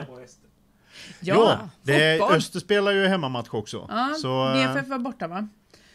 Ja, 1.20 1.70
det. 1.84 2.22
Öster 2.22 2.60
spelar 2.60 2.92
ju 2.92 3.08
hemmamatch 3.08 3.50
också. 3.52 3.86
Ja, 3.90 4.14
så, 4.22 4.54
DFF 4.54 4.88
var 4.88 5.00
borta 5.00 5.28
va? 5.28 5.48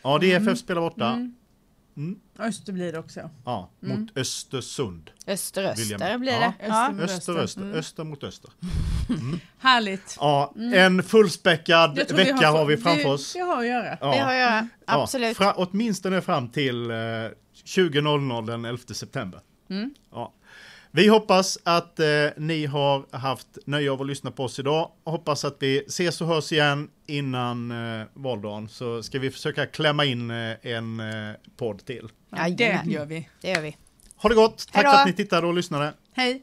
Ja, 0.03 0.19
DFF 0.19 0.59
spelar 0.59 0.81
borta. 0.81 1.09
Mm. 1.09 1.35
Mm. 2.01 2.19
Öster 2.39 2.73
blir 2.73 2.93
det 2.93 2.99
också. 2.99 3.31
Ja, 3.45 3.71
mot 3.81 4.17
Östersund. 4.17 5.11
Öster, 5.27 5.61
Vill 5.77 5.91
jag 5.91 6.03
öster 6.03 6.11
med. 6.11 6.21
blir 6.21 6.33
Ja. 6.33 6.53
det. 6.61 6.67
Ja. 6.67 6.89
Öster. 6.91 6.93
Mot 6.93 7.03
Öster, 7.03 7.33
öster. 7.33 7.63
öster, 7.63 7.79
öster 7.79 8.05
mot 8.05 8.25
öster. 8.25 8.51
Härligt. 9.59 10.17
Ja, 10.21 10.55
en 10.75 11.03
fullspäckad 11.03 11.97
vecka 12.13 12.51
har, 12.51 12.59
så- 12.59 12.65
vi 12.65 12.77
framför 12.77 13.05
det, 13.05 13.11
oss. 13.11 13.33
Det 13.33 13.41
har 13.41 13.59
att 13.61 13.67
göra. 13.67 13.99
Ja. 14.01 14.07
Det 14.13 14.19
har 14.19 14.33
jag 14.33 14.41
göra. 14.41 14.69
Ja, 14.87 15.03
Absolut. 15.03 15.37
fra, 15.37 15.53
åtminstone 15.53 16.21
fram 16.21 16.49
till 16.49 16.91
eh, 16.91 16.95
20.00 17.65 18.47
den 18.47 18.65
11 18.65 18.79
september. 18.95 19.41
Mm. 19.71 19.95
Ja. 20.13 20.33
Vi 20.93 21.09
hoppas 21.09 21.59
att 21.65 22.01
eh, 22.01 22.07
ni 22.37 22.67
har 22.67 23.17
haft 23.17 23.47
nöje 23.67 23.91
av 23.91 24.01
att 24.01 24.07
lyssna 24.07 24.31
på 24.31 24.45
oss 24.45 24.59
idag. 24.59 24.91
Hoppas 25.05 25.45
att 25.45 25.57
vi 25.59 25.79
ses 25.79 26.21
och 26.21 26.27
hörs 26.27 26.53
igen 26.53 26.91
innan 27.07 27.71
eh, 27.71 28.07
valdagen. 28.15 28.69
Så 28.69 29.03
ska 29.03 29.19
vi 29.19 29.31
försöka 29.31 29.67
klämma 29.67 30.05
in 30.05 30.31
eh, 30.31 30.57
en 30.63 31.01
eh, 31.01 31.35
podd 31.57 31.85
till. 31.85 32.09
Ja, 32.31 32.49
det 32.49 32.83
gör 32.87 33.07
vi. 33.07 33.29
Det 33.41 33.49
gör 33.49 33.61
vi. 33.61 33.77
Ha 34.17 34.29
det 34.29 34.35
gott! 34.35 34.59
Tack 34.59 34.75
Hej 34.75 34.85
då. 34.85 34.91
för 34.91 34.99
att 34.99 35.07
ni 35.07 35.13
tittade 35.13 35.47
och 35.47 35.55
lyssnade. 35.55 35.93
Hej! 36.13 36.43